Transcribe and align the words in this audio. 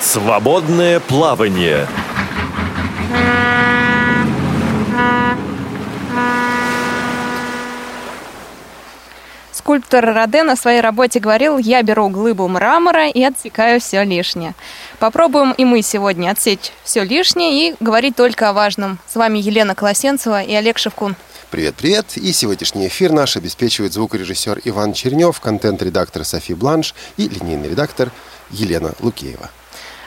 Свободное 0.00 1.00
плавание. 1.00 1.88
Скульптор 9.52 10.14
Роден 10.14 10.48
о 10.50 10.56
своей 10.56 10.80
работе 10.80 11.18
говорил, 11.18 11.58
я 11.58 11.82
беру 11.82 12.08
глыбу 12.08 12.46
мрамора 12.46 13.08
и 13.08 13.22
отсекаю 13.22 13.80
все 13.80 14.04
лишнее. 14.04 14.54
Попробуем 15.00 15.52
и 15.52 15.64
мы 15.64 15.82
сегодня 15.82 16.30
отсечь 16.30 16.72
все 16.84 17.02
лишнее 17.02 17.72
и 17.72 17.76
говорить 17.80 18.14
только 18.16 18.48
о 18.48 18.52
важном. 18.52 18.98
С 19.06 19.16
вами 19.16 19.38
Елена 19.38 19.74
Колосенцева 19.74 20.42
и 20.42 20.54
Олег 20.54 20.78
Шевкун. 20.78 21.16
Привет-привет! 21.50 22.16
И 22.16 22.32
сегодняшний 22.32 22.86
эфир 22.86 23.12
наш 23.12 23.36
обеспечивает 23.36 23.92
звукорежиссер 23.92 24.60
Иван 24.64 24.92
Чернев, 24.92 25.40
контент-редактор 25.40 26.24
Софи 26.24 26.54
Бланш 26.54 26.94
и 27.16 27.28
линейный 27.28 27.70
редактор 27.70 28.10
Елена 28.50 28.92
Лукеева. 29.00 29.50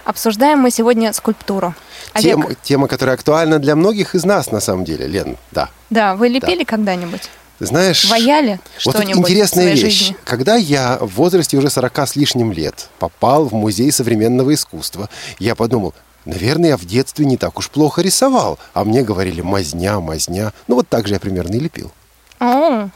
Обсуждаем 0.03 0.59
мы 0.59 0.71
сегодня 0.71 1.13
скульптуру. 1.13 1.75
Олег. 2.13 2.35
Тема, 2.35 2.55
тема, 2.63 2.87
которая 2.87 3.15
актуальна 3.15 3.59
для 3.59 3.75
многих 3.75 4.15
из 4.15 4.25
нас, 4.25 4.51
на 4.51 4.59
самом 4.59 4.83
деле. 4.83 5.07
Лен, 5.07 5.37
да. 5.51 5.69
Да, 5.89 6.15
вы 6.15 6.27
лепили 6.27 6.63
когда-нибудь? 6.63 7.29
Знаешь, 7.59 8.09
Ваяли 8.09 8.59
вот 8.83 8.95
что-нибудь 8.95 9.29
интересная 9.29 9.73
вещь. 9.73 9.81
жизни? 9.81 10.15
Когда 10.23 10.55
я 10.55 10.97
в 10.99 11.13
возрасте 11.15 11.57
уже 11.57 11.69
40 11.69 11.99
с 11.99 12.15
лишним 12.15 12.51
лет 12.51 12.89
попал 12.97 13.45
в 13.45 13.53
музей 13.53 13.91
современного 13.91 14.53
искусства, 14.55 15.09
я 15.37 15.53
подумал, 15.53 15.93
наверное, 16.25 16.69
я 16.71 16.77
в 16.77 16.85
детстве 16.85 17.23
не 17.23 17.37
так 17.37 17.59
уж 17.59 17.69
плохо 17.69 18.01
рисовал. 18.01 18.57
А 18.73 18.83
мне 18.83 19.03
говорили 19.03 19.41
мазня, 19.41 19.99
мазня. 19.99 20.53
Ну 20.67 20.75
вот 20.75 20.89
так 20.89 21.07
же 21.07 21.13
я 21.13 21.19
примерно 21.19 21.53
и 21.53 21.59
лепил. 21.59 21.91
О, 22.39 22.89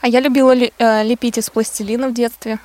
а 0.00 0.06
я 0.06 0.20
любила 0.20 0.54
э, 0.54 1.02
лепить 1.02 1.38
из 1.38 1.50
пластилина 1.50 2.08
в 2.08 2.14
детстве. 2.14 2.60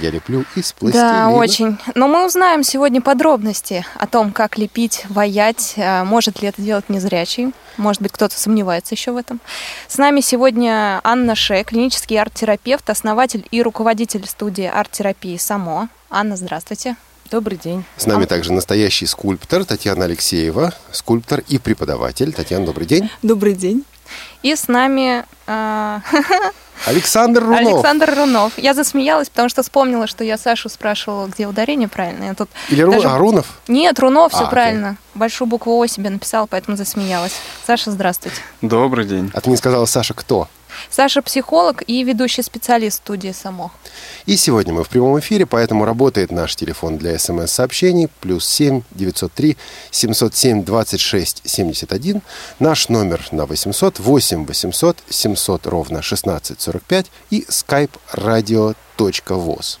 Я 0.00 0.10
леплю 0.10 0.44
из 0.56 0.72
пластилина. 0.72 1.08
Да, 1.08 1.28
очень. 1.30 1.78
Но 1.94 2.08
мы 2.08 2.26
узнаем 2.26 2.62
сегодня 2.62 3.00
подробности 3.00 3.84
о 3.96 4.06
том, 4.06 4.32
как 4.32 4.58
лепить, 4.58 5.04
ваять, 5.08 5.74
э, 5.76 6.04
может 6.04 6.42
ли 6.42 6.48
это 6.48 6.62
делать 6.62 6.88
незрячий. 6.88 7.52
Может 7.76 8.02
быть, 8.02 8.12
кто-то 8.12 8.38
сомневается 8.38 8.94
еще 8.94 9.12
в 9.12 9.16
этом. 9.16 9.40
С 9.88 9.98
нами 9.98 10.20
сегодня 10.20 11.00
Анна 11.04 11.34
Ше, 11.34 11.64
клинический 11.64 12.20
арт-терапевт, 12.20 12.88
основатель 12.90 13.46
и 13.50 13.62
руководитель 13.62 14.26
студии 14.26 14.66
арт-терапии 14.66 15.36
«Само». 15.36 15.88
Анна, 16.10 16.36
здравствуйте. 16.36 16.96
Добрый 17.30 17.58
день. 17.58 17.84
С 17.96 18.06
нами 18.06 18.26
также 18.26 18.52
настоящий 18.52 19.06
скульптор 19.06 19.64
Татьяна 19.64 20.04
Алексеева, 20.04 20.72
скульптор 20.92 21.42
и 21.48 21.58
преподаватель. 21.58 22.32
Татьяна, 22.32 22.66
добрый 22.66 22.86
день. 22.86 23.10
Добрый 23.22 23.54
день. 23.54 23.84
И 24.44 24.54
с 24.54 24.68
нами 24.68 25.24
э, 25.46 26.00
Александр 26.86 27.42
Рунов. 27.42 27.60
Александр 27.60 28.14
Рунов. 28.14 28.52
Я 28.58 28.74
засмеялась, 28.74 29.30
потому 29.30 29.48
что 29.48 29.62
вспомнила, 29.62 30.06
что 30.06 30.22
я 30.22 30.36
Сашу 30.36 30.68
спрашивала, 30.68 31.26
где 31.28 31.46
ударение 31.46 31.88
правильно. 31.88 32.24
Я 32.24 32.34
тут 32.34 32.50
Или 32.68 32.82
Ру... 32.82 32.92
даже- 32.92 33.08
а, 33.08 33.16
Рунов? 33.16 33.46
Нет, 33.68 33.98
Рунов, 33.98 34.32
все 34.34 34.44
А, 34.44 34.48
правильно. 34.48 34.98
Большую 35.14 35.48
букву 35.48 35.80
О 35.80 35.86
себе 35.86 36.10
написала, 36.10 36.44
поэтому 36.44 36.76
засмеялась. 36.76 37.32
Саша, 37.66 37.90
здравствуйте. 37.90 38.36
Добрый 38.60 39.06
день. 39.06 39.30
А 39.32 39.40
ты 39.40 39.48
не 39.48 39.56
сказала, 39.56 39.86
Саша, 39.86 40.12
кто? 40.12 40.46
Саша 40.90 41.22
психолог 41.22 41.82
и 41.86 42.02
ведущий 42.04 42.42
специалист 42.42 42.98
студии 42.98 43.32
«Само». 43.32 43.70
И 44.26 44.36
сегодня 44.36 44.72
мы 44.72 44.84
в 44.84 44.88
прямом 44.88 45.18
эфире, 45.18 45.46
поэтому 45.46 45.84
работает 45.84 46.30
наш 46.30 46.56
телефон 46.56 46.98
для 46.98 47.18
смс-сообщений 47.18 48.08
плюс 48.20 48.46
7 48.46 48.82
903 48.92 49.56
707 49.90 50.64
26 50.64 51.42
71. 51.44 52.22
Наш 52.58 52.88
номер 52.88 53.26
на 53.32 53.46
800 53.46 53.98
8 53.98 54.46
800 54.46 54.96
700 55.08 55.66
ровно 55.66 56.02
16 56.02 56.60
45 56.60 57.06
и 57.30 57.44
skype 57.48 57.92
radio.voz. 58.12 59.78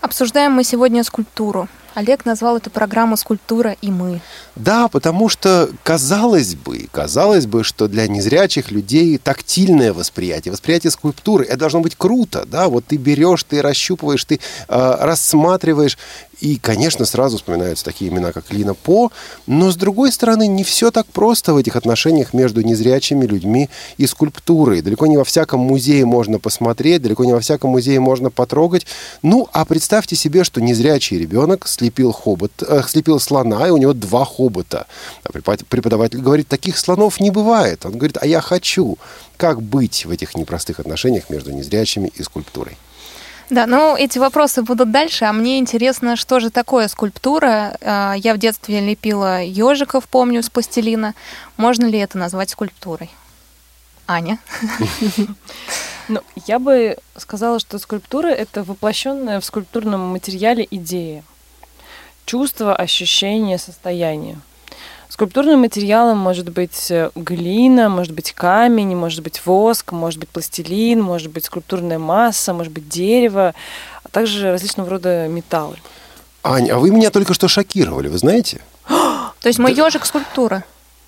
Обсуждаем 0.00 0.52
мы 0.52 0.64
сегодня 0.64 1.04
скульптуру. 1.04 1.68
Олег 1.94 2.24
назвал 2.24 2.56
эту 2.56 2.70
программу 2.70 3.16
«Скульптура 3.16 3.76
и 3.80 3.90
мы». 3.90 4.20
Да, 4.56 4.88
потому 4.88 5.28
что 5.28 5.68
казалось 5.82 6.54
бы, 6.54 6.88
казалось 6.90 7.46
бы, 7.46 7.64
что 7.64 7.88
для 7.88 8.06
незрячих 8.08 8.70
людей 8.70 9.18
тактильное 9.18 9.92
восприятие, 9.92 10.52
восприятие 10.52 10.90
скульптуры, 10.90 11.44
это 11.44 11.58
должно 11.58 11.80
быть 11.80 11.96
круто, 11.96 12.44
да, 12.46 12.68
вот 12.68 12.86
ты 12.86 12.96
берешь, 12.96 13.44
ты 13.44 13.62
расщупываешь, 13.62 14.24
ты 14.24 14.40
э, 14.68 14.96
рассматриваешь, 15.00 15.98
и, 16.42 16.56
конечно, 16.56 17.04
сразу 17.04 17.36
вспоминаются 17.36 17.84
такие 17.84 18.10
имена, 18.10 18.32
как 18.32 18.52
Лина 18.52 18.74
По, 18.74 19.12
но, 19.46 19.70
с 19.70 19.76
другой 19.76 20.10
стороны, 20.10 20.48
не 20.48 20.64
все 20.64 20.90
так 20.90 21.06
просто 21.06 21.54
в 21.54 21.56
этих 21.56 21.76
отношениях 21.76 22.34
между 22.34 22.62
незрячими 22.62 23.24
людьми 23.26 23.70
и 23.96 24.08
скульптурой. 24.08 24.82
Далеко 24.82 25.06
не 25.06 25.16
во 25.16 25.22
всяком 25.22 25.60
музее 25.60 26.04
можно 26.04 26.40
посмотреть, 26.40 27.00
далеко 27.00 27.24
не 27.24 27.32
во 27.32 27.38
всяком 27.38 27.70
музее 27.70 28.00
можно 28.00 28.28
потрогать. 28.28 28.86
Ну, 29.22 29.48
а 29.52 29.64
представьте 29.64 30.16
себе, 30.16 30.42
что 30.42 30.60
незрячий 30.60 31.16
ребенок 31.16 31.68
слепил, 31.68 32.10
хобот, 32.10 32.50
э, 32.60 32.82
слепил 32.88 33.20
слона, 33.20 33.68
и 33.68 33.70
у 33.70 33.76
него 33.76 33.92
два 33.92 34.24
хобота. 34.24 34.86
А 35.22 35.30
препод- 35.30 35.64
преподаватель 35.68 36.20
говорит, 36.20 36.48
таких 36.48 36.76
слонов 36.76 37.20
не 37.20 37.30
бывает. 37.30 37.86
Он 37.86 37.92
говорит, 37.92 38.18
а 38.20 38.26
я 38.26 38.40
хочу. 38.40 38.98
Как 39.36 39.62
быть 39.62 40.06
в 40.06 40.10
этих 40.10 40.34
непростых 40.34 40.80
отношениях 40.80 41.30
между 41.30 41.52
незрячими 41.52 42.10
и 42.12 42.22
скульптурой? 42.24 42.76
Да, 43.52 43.66
ну 43.66 43.94
эти 43.94 44.18
вопросы 44.18 44.62
будут 44.62 44.90
дальше, 44.90 45.26
а 45.26 45.32
мне 45.34 45.58
интересно, 45.58 46.16
что 46.16 46.40
же 46.40 46.48
такое 46.48 46.88
скульптура. 46.88 47.76
А, 47.82 48.14
Я 48.16 48.32
в 48.32 48.38
детстве 48.38 48.80
лепила 48.80 49.42
ежиков, 49.42 50.08
помню, 50.08 50.42
с 50.42 50.48
пластилина. 50.48 51.14
Можно 51.58 51.84
ли 51.84 51.98
это 51.98 52.16
назвать 52.16 52.48
скульптурой? 52.48 53.10
Аня? 54.06 54.38
Ну, 56.08 56.20
я 56.46 56.58
бы 56.58 56.96
сказала, 57.16 57.60
что 57.60 57.78
скульптура— 57.78 58.26
это 58.28 58.64
воплощенная 58.64 59.38
в 59.38 59.44
скульптурном 59.44 60.00
материале 60.00 60.66
идея. 60.70 61.22
Чувство, 62.24 62.74
ощущение, 62.74 63.58
состояние. 63.58 64.38
Скульптурным 65.12 65.60
материалом 65.60 66.16
может 66.16 66.48
быть 66.48 66.90
э, 66.90 67.10
глина, 67.14 67.90
может 67.90 68.14
быть 68.14 68.32
камень, 68.32 68.96
может 68.96 69.22
быть 69.22 69.44
воск, 69.44 69.92
может 69.92 70.18
быть 70.18 70.30
пластилин, 70.30 71.02
может 71.02 71.30
быть 71.30 71.44
скульптурная 71.44 71.98
масса, 71.98 72.54
может 72.54 72.72
быть 72.72 72.88
дерево, 72.88 73.54
а 74.04 74.08
также 74.08 74.52
различного 74.52 74.88
рода 74.88 75.28
металлы. 75.28 75.76
Аня, 76.42 76.76
а 76.76 76.78
вы 76.78 76.90
меня 76.90 77.10
только 77.10 77.34
что 77.34 77.46
шокировали, 77.46 78.08
вы 78.08 78.16
знаете? 78.16 78.62
То 78.88 79.48
есть 79.48 79.58
мой 79.58 79.74
ежик 79.74 80.06
скульптура, 80.06 80.64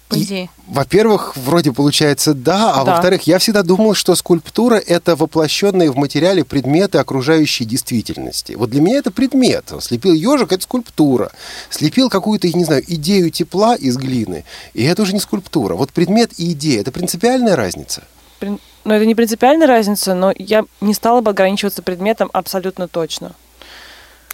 по 0.09 0.16
идее. 0.16 0.50
Во-первых, 0.66 1.37
вроде 1.37 1.72
получается 1.72 2.34
да, 2.34 2.72
а 2.72 2.84
Да. 2.84 2.92
во-вторых, 2.92 3.22
я 3.22 3.38
всегда 3.38 3.62
думал, 3.62 3.94
что 3.94 4.15
скульптура 4.15 4.76
это 4.76 5.16
воплощенные 5.16 5.91
в 5.91 5.97
материале 5.97 6.44
предметы 6.44 6.98
окружающей 6.98 7.65
действительности. 7.65 8.53
Вот 8.53 8.70
для 8.70 8.81
меня 8.81 8.98
это 8.98 9.10
предмет. 9.10 9.72
Слепил 9.81 10.12
ежик, 10.12 10.53
это 10.53 10.62
скульптура. 10.62 11.31
Слепил 11.70 12.09
какую-то, 12.10 12.47
я 12.47 12.53
не 12.54 12.65
знаю, 12.65 12.84
идею 12.87 13.31
тепла 13.31 13.75
из 13.75 13.97
глины, 13.97 14.44
и 14.75 14.84
это 14.84 15.03
уже 15.03 15.12
не 15.12 15.20
скульптура. 15.20 15.75
Вот 15.75 15.92
предмет 15.92 16.32
и 16.38 16.53
идея 16.53 16.81
это 16.81 16.92
принципиальная 16.92 17.56
разница. 17.56 18.03
Но 18.41 18.94
это 18.94 19.06
не 19.06 19.15
принципиальная 19.15 19.66
разница, 19.66 20.15
но 20.15 20.32
я 20.36 20.65
не 20.81 20.92
стала 20.92 21.22
бы 21.22 21.31
ограничиваться 21.31 21.82
предметом 21.82 22.28
абсолютно 22.32 22.88
точно. 22.88 23.32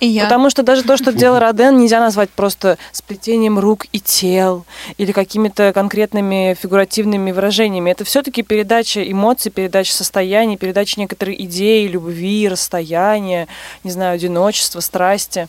И 0.01 0.07
я. 0.07 0.25
Потому 0.25 0.49
что 0.49 0.63
даже 0.63 0.83
то, 0.83 0.97
что 0.97 1.13
делал 1.13 1.39
Роден, 1.39 1.79
нельзя 1.79 2.01
назвать 2.01 2.31
просто 2.31 2.79
сплетением 2.91 3.59
рук 3.59 3.87
и 3.93 4.01
тел 4.01 4.65
или 4.97 5.13
какими-то 5.13 5.73
конкретными 5.75 6.57
фигуративными 6.59 7.33
выражениями. 7.33 7.91
Это 7.91 8.05
все-таки 8.05 8.43
передача 8.43 9.09
эмоций, 9.09 9.53
передача 9.53 9.93
состояний, 9.93 10.57
передача 10.57 10.99
некоторой 10.99 11.37
идеи, 11.45 11.87
любви, 11.87 12.49
расстояния, 12.49 13.47
не 13.85 13.91
знаю, 13.91 14.15
одиночества, 14.15 14.81
страсти. 14.81 15.49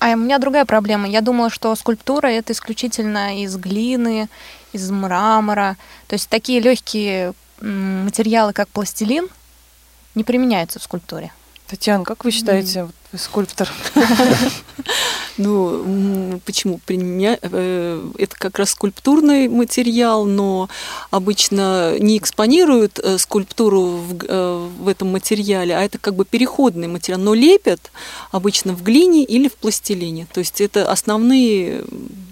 А 0.00 0.12
у 0.12 0.16
меня 0.16 0.38
другая 0.38 0.64
проблема. 0.64 1.08
Я 1.08 1.20
думала, 1.20 1.48
что 1.48 1.74
скульптура 1.76 2.26
это 2.26 2.52
исключительно 2.52 3.40
из 3.40 3.56
глины, 3.56 4.28
из 4.72 4.90
мрамора. 4.90 5.76
То 6.08 6.14
есть 6.14 6.28
такие 6.28 6.60
легкие 6.60 7.34
материалы, 7.60 8.52
как 8.52 8.68
пластилин, 8.68 9.28
не 10.14 10.24
применяются 10.24 10.80
в 10.80 10.82
скульптуре. 10.82 11.32
Татьяна, 11.66 12.04
как 12.04 12.24
вы 12.24 12.30
считаете, 12.30 12.84
вы 12.84 12.92
скульптор? 13.18 13.70
Ну, 15.38 16.40
почему? 16.46 16.80
Э, 16.88 18.10
Это 18.18 18.36
как 18.38 18.58
раз 18.58 18.70
скульптурный 18.70 19.48
материал, 19.48 20.24
но 20.24 20.70
обычно 21.10 21.98
не 21.98 22.16
экспонируют 22.16 22.98
э, 22.98 23.18
скульптуру 23.18 23.82
в, 23.82 24.24
э, 24.26 24.68
в 24.78 24.88
этом 24.88 25.12
материале, 25.12 25.76
а 25.76 25.82
это 25.82 25.98
как 25.98 26.14
бы 26.14 26.24
переходный 26.24 26.88
материал. 26.88 27.20
Но 27.20 27.34
лепят 27.34 27.90
обычно 28.30 28.72
в 28.72 28.82
глине 28.82 29.24
или 29.24 29.48
в 29.48 29.56
пластилине. 29.56 30.26
То 30.32 30.40
есть 30.40 30.62
это 30.62 30.90
основные 30.90 31.84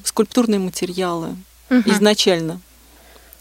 скульптурные 0.05 0.61
материалы 0.61 1.37
изначально. 1.85 2.61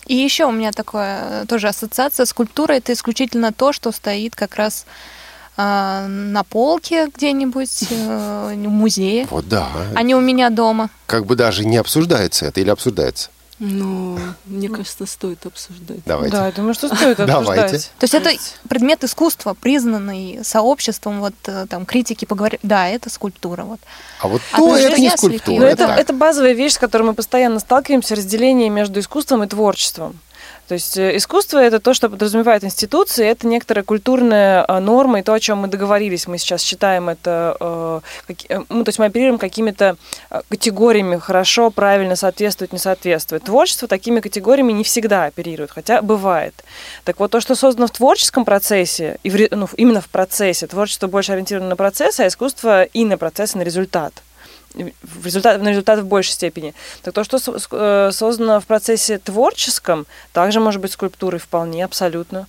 И 0.08 0.16
еще 0.16 0.46
у 0.46 0.52
меня 0.52 0.72
такое 0.72 1.46
тоже 1.46 1.70
ассоциация. 1.70 2.26
Скульптура 2.26 2.74
это 2.74 2.92
исключительно 2.92 3.54
то, 3.54 3.72
что 3.72 3.92
стоит 3.92 4.36
как 4.36 4.56
раз 4.56 4.86
на 5.58 6.44
полке 6.50 7.08
где-нибудь 7.16 7.84
э, 7.92 8.54
в 8.56 8.70
музее, 8.70 9.28
Вот 9.30 9.48
да. 9.48 9.70
а 9.96 10.02
не 10.04 10.16
у 10.16 10.22
меня 10.22 10.50
дома. 10.50 10.90
Как 11.06 11.26
бы 11.26 11.36
даже 11.36 11.66
не 11.66 11.78
обсуждается 11.78 12.46
это 12.46 12.60
или 12.60 12.70
обсуждается. 12.70 13.30
Ну, 13.60 14.18
мне 14.46 14.68
кажется, 14.68 15.06
стоит 15.06 15.46
обсуждать. 15.46 16.00
Давайте. 16.06 16.36
Да, 16.36 16.48
я 16.48 16.52
думаю, 16.52 16.74
что 16.74 16.94
стоит 16.94 17.18
Давайте. 17.26 17.62
обсуждать. 17.62 17.92
То 18.00 18.04
есть 18.04 18.14
это 18.14 18.32
предмет 18.68 19.04
искусства, 19.04 19.54
признанный 19.54 20.40
сообществом, 20.44 21.20
вот 21.20 21.36
э, 21.46 21.68
там 21.70 21.86
критики 21.86 22.26
поговорили, 22.26 22.60
да, 22.64 22.88
это 22.90 23.10
скульптура. 23.10 23.64
Вот. 23.64 23.80
А 24.20 24.28
вот 24.28 24.42
А 24.52 24.58
то 24.58 24.70
то, 24.70 24.76
это 24.76 25.00
не 25.00 25.10
скульптура. 25.16 25.60
Но 25.60 25.66
это 25.66 25.84
это, 25.84 25.94
это 25.94 26.14
базовая 26.14 26.54
вещь, 26.54 26.74
с 26.74 26.78
которой 26.78 27.04
мы 27.04 27.14
постоянно 27.14 27.60
сталкиваемся, 27.60 28.16
разделение 28.16 28.70
между 28.70 29.00
искусством 29.00 29.44
и 29.44 29.48
творчеством. 29.48 30.20
То 30.68 30.76
есть 30.76 30.98
э, 30.98 31.18
искусство 31.18 31.60
это 31.60 31.80
то, 31.80 31.94
что 31.94 32.10
подразумевает 32.10 32.64
институции, 32.64 33.26
это 33.26 33.48
некоторая 33.48 33.84
культурная 33.84 34.66
э, 34.66 34.80
норма, 34.80 35.20
и 35.20 35.24
то, 35.24 35.34
о 35.34 35.40
чем 35.40 35.60
мы 35.60 35.68
договорились, 35.68 36.28
мы 36.28 36.38
сейчас 36.38 36.62
считаем 36.62 37.10
это, 37.10 37.58
э, 37.60 38.64
ну, 38.70 38.84
то 38.84 38.90
есть 38.90 39.00
мы 39.00 39.06
оперируем 39.06 39.38
какими-то 39.38 39.98
категориями, 40.50 41.18
хорошо, 41.18 41.70
правильно, 41.70 42.16
соответствует, 42.16 42.72
не 42.72 42.80
соответствует. 42.80 43.44
Творчество 43.44 43.88
такими 43.88 44.22
категориями 44.22 44.72
не 44.72 44.84
всегда 44.84 45.26
оперирует, 45.26 45.72
хотя 45.72 46.02
бывает. 46.02 46.54
Так 47.04 47.20
вот, 47.20 47.32
то, 47.32 47.42
что 47.42 47.56
создано 47.56 47.88
в 47.88 47.92
творческом 47.92 48.46
процессе, 48.46 49.18
и 49.24 49.30
в 49.30 49.48
ну, 49.52 49.68
именно 49.76 50.02
в 50.02 50.08
процессе, 50.08 50.68
творчество 50.68 51.08
больше 51.08 51.34
ориентировано 51.34 51.70
на 51.70 51.76
процесс, 51.76 52.20
а 52.20 52.28
искусство 52.28 52.84
и 52.84 53.04
на 53.04 53.18
процесс, 53.18 53.56
и 53.56 53.58
на 53.58 53.64
результат 53.64 54.14
в 54.74 55.26
результат, 55.26 55.62
на 55.62 55.70
результат 55.70 56.00
в 56.00 56.06
большей 56.06 56.34
степени. 56.34 56.74
Так 57.02 57.14
то, 57.14 57.24
что 57.24 57.40
э, 57.72 58.12
создано 58.12 58.60
в 58.60 58.66
процессе 58.66 59.18
творческом, 59.18 60.06
также 60.32 60.60
может 60.60 60.82
быть 60.82 60.92
скульптурой 60.92 61.40
вполне, 61.40 61.86
абсолютно. 61.86 62.48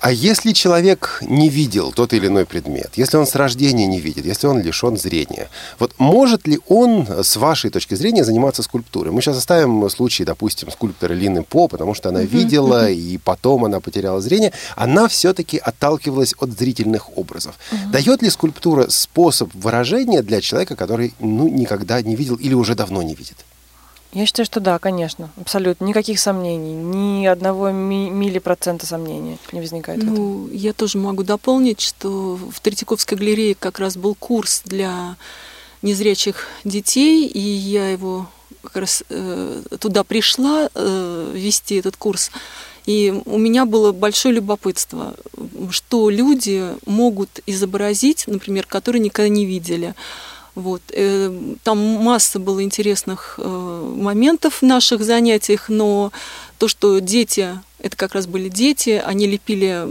А 0.00 0.12
если 0.12 0.52
человек 0.52 1.18
не 1.20 1.50
видел 1.50 1.92
тот 1.92 2.14
или 2.14 2.26
иной 2.26 2.46
предмет, 2.46 2.92
если 2.96 3.18
он 3.18 3.26
с 3.26 3.34
рождения 3.34 3.86
не 3.86 4.00
видит, 4.00 4.24
если 4.24 4.46
он 4.46 4.60
лишен 4.62 4.96
зрения, 4.96 5.48
вот 5.78 5.92
может 5.98 6.46
ли 6.46 6.58
он, 6.68 7.06
с 7.06 7.36
вашей 7.36 7.68
точки 7.68 7.94
зрения, 7.94 8.24
заниматься 8.24 8.62
скульптурой? 8.62 9.12
Мы 9.12 9.20
сейчас 9.20 9.36
оставим 9.36 9.88
случай, 9.90 10.24
допустим, 10.24 10.70
скульптора 10.70 11.12
Лины 11.12 11.42
По, 11.42 11.68
потому 11.68 11.92
что 11.92 12.08
она 12.08 12.22
видела, 12.22 12.90
и 12.90 13.18
потом 13.18 13.66
она 13.66 13.80
потеряла 13.80 14.22
зрение. 14.22 14.52
Она 14.74 15.06
все-таки 15.06 15.58
отталкивалась 15.58 16.34
от 16.38 16.58
зрительных 16.58 17.18
образов. 17.18 17.56
Дает 17.92 18.22
ли 18.22 18.30
скульптура 18.30 18.88
способ 18.88 19.50
выражения 19.54 20.22
для 20.22 20.40
человека, 20.40 20.76
который 20.76 21.12
ну, 21.18 21.48
никогда 21.48 22.00
не 22.00 22.16
видел 22.16 22.36
или 22.36 22.54
уже 22.54 22.74
давно 22.74 23.02
не 23.02 23.14
видит? 23.14 23.36
Я 24.12 24.26
считаю, 24.26 24.44
что 24.44 24.58
да, 24.58 24.78
конечно, 24.78 25.30
абсолютно. 25.40 25.84
Никаких 25.84 26.18
сомнений, 26.18 26.74
ни 26.74 27.26
одного 27.26 27.70
ми- 27.70 28.10
миллипроцента 28.10 28.84
сомнений 28.84 29.38
не 29.52 29.60
возникает. 29.60 30.02
Ну, 30.02 30.48
я 30.48 30.72
тоже 30.72 30.98
могу 30.98 31.22
дополнить, 31.22 31.80
что 31.80 32.36
в 32.36 32.58
Третьяковской 32.60 33.14
галерее 33.14 33.54
как 33.54 33.78
раз 33.78 33.96
был 33.96 34.16
курс 34.16 34.62
для 34.64 35.16
незрячих 35.82 36.48
детей, 36.64 37.26
и 37.28 37.38
я 37.38 37.90
его 37.90 38.26
как 38.62 38.76
раз 38.76 39.04
э, 39.08 39.62
туда 39.78 40.02
пришла 40.02 40.68
э, 40.74 41.32
вести 41.34 41.76
этот 41.76 41.96
курс. 41.96 42.32
И 42.86 43.14
у 43.26 43.38
меня 43.38 43.64
было 43.64 43.92
большое 43.92 44.34
любопытство, 44.34 45.14
что 45.70 46.10
люди 46.10 46.66
могут 46.84 47.40
изобразить, 47.46 48.24
например, 48.26 48.66
которые 48.66 49.00
никогда 49.00 49.28
не 49.28 49.46
видели. 49.46 49.94
Вот. 50.54 50.82
э, 50.90 51.30
Там 51.62 51.78
масса 51.78 52.38
было 52.38 52.62
интересных 52.62 53.34
э, 53.38 53.94
моментов 53.96 54.62
в 54.62 54.62
наших 54.66 55.02
занятиях, 55.04 55.68
но 55.68 56.12
то, 56.58 56.68
что 56.68 56.98
дети, 56.98 57.58
это 57.78 57.96
как 57.96 58.14
раз 58.14 58.26
были 58.26 58.48
дети, 58.48 59.02
они 59.04 59.26
лепили, 59.26 59.86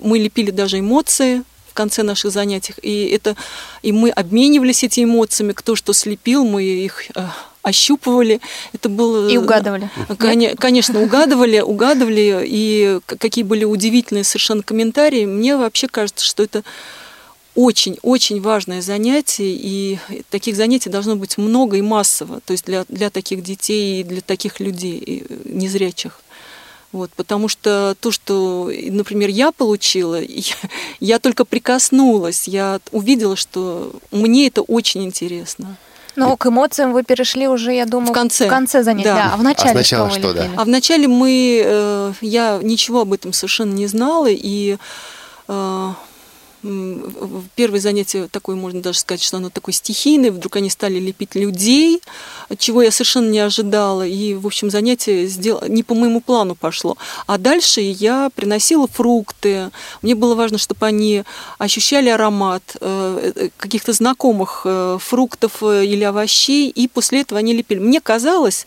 мы 0.00 0.18
лепили 0.18 0.50
даже 0.50 0.78
эмоции 0.78 1.42
в 1.70 1.74
конце 1.74 2.02
наших 2.02 2.32
занятий, 2.32 2.74
и 2.82 3.06
это, 3.06 3.36
и 3.82 3.92
мы 3.92 4.10
обменивались 4.10 4.84
этими 4.84 5.04
эмоциями, 5.04 5.52
кто 5.52 5.76
что 5.76 5.92
слепил, 5.92 6.44
мы 6.44 6.62
их 6.64 7.10
э, 7.14 7.26
ощупывали, 7.62 8.40
это 8.72 8.88
было... 8.88 9.28
И 9.28 9.36
угадывали. 9.36 9.90
Коне- 10.18 10.56
Конечно, 10.56 11.02
угадывали, 11.02 11.60
угадывали, 11.60 12.42
и 12.46 13.00
какие 13.06 13.44
были 13.44 13.64
удивительные 13.64 14.24
совершенно 14.24 14.62
комментарии. 14.62 15.26
Мне 15.26 15.56
вообще 15.56 15.86
кажется, 15.88 16.24
что 16.24 16.42
это 16.42 16.62
очень-очень 17.58 18.40
важное 18.40 18.80
занятие, 18.82 19.52
и 19.52 19.98
таких 20.30 20.54
занятий 20.54 20.90
должно 20.90 21.16
быть 21.16 21.38
много 21.38 21.76
и 21.76 21.82
массово, 21.82 22.40
то 22.44 22.52
есть 22.52 22.64
для, 22.66 22.84
для 22.88 23.10
таких 23.10 23.42
детей 23.42 24.00
и 24.00 24.04
для 24.04 24.20
таких 24.20 24.60
людей 24.60 25.24
э, 25.28 25.34
незрячих. 25.44 26.20
Вот, 26.92 27.10
потому 27.16 27.48
что 27.48 27.96
то, 28.00 28.12
что, 28.12 28.70
например, 28.90 29.28
я 29.28 29.50
получила, 29.50 30.20
я, 30.22 30.54
я 31.00 31.18
только 31.18 31.44
прикоснулась, 31.44 32.46
я 32.46 32.78
увидела, 32.92 33.34
что 33.34 33.92
мне 34.12 34.46
это 34.46 34.62
очень 34.62 35.04
интересно. 35.04 35.76
Но 36.14 36.36
к 36.36 36.46
эмоциям 36.46 36.92
вы 36.92 37.02
перешли 37.02 37.48
уже, 37.48 37.72
я 37.74 37.86
думаю, 37.86 38.10
В 38.10 38.12
конце. 38.12 38.46
в 38.46 38.50
конце 38.50 38.84
занятия. 38.84 39.08
Да. 39.08 39.14
Да. 39.16 39.34
а 39.34 39.36
в 39.36 39.42
начале 39.42 39.70
А 39.70 39.72
сначала 39.72 40.10
что 40.10 40.18
что, 40.20 40.32
да? 40.32 40.48
А 40.56 40.64
вначале 40.64 41.08
мы, 41.08 41.62
э, 41.64 42.12
я 42.20 42.60
ничего 42.62 43.00
об 43.00 43.12
этом 43.12 43.32
совершенно 43.32 43.72
не 43.72 43.86
знала, 43.88 44.28
и 44.30 44.76
э, 45.48 45.48
в- 45.48 45.94
в 45.94 46.07
первое 46.62 47.80
занятие 47.80 48.28
такое, 48.28 48.56
можно 48.56 48.82
даже 48.82 48.98
сказать, 48.98 49.22
что 49.22 49.36
оно 49.36 49.50
такое 49.50 49.72
стихийное, 49.72 50.32
вдруг 50.32 50.56
они 50.56 50.70
стали 50.70 50.98
лепить 50.98 51.34
людей, 51.34 52.00
чего 52.58 52.82
я 52.82 52.90
совершенно 52.90 53.30
не 53.30 53.38
ожидала, 53.38 54.06
и, 54.06 54.34
в 54.34 54.46
общем, 54.46 54.70
занятие 54.70 55.26
сдел... 55.26 55.62
не 55.68 55.82
по 55.82 55.94
моему 55.94 56.20
плану 56.20 56.54
пошло. 56.54 56.96
А 57.26 57.38
дальше 57.38 57.80
я 57.80 58.30
приносила 58.34 58.88
фрукты, 58.88 59.70
мне 60.02 60.14
было 60.14 60.34
важно, 60.34 60.58
чтобы 60.58 60.86
они 60.86 61.22
ощущали 61.58 62.08
аромат 62.08 62.76
э, 62.80 63.32
э, 63.34 63.48
каких-то 63.56 63.92
знакомых 63.92 64.62
э, 64.64 64.98
фруктов 65.00 65.62
или 65.62 66.02
овощей, 66.02 66.70
и 66.70 66.88
после 66.88 67.20
этого 67.20 67.38
они 67.38 67.52
лепили. 67.52 67.78
Мне 67.78 68.00
казалось, 68.00 68.66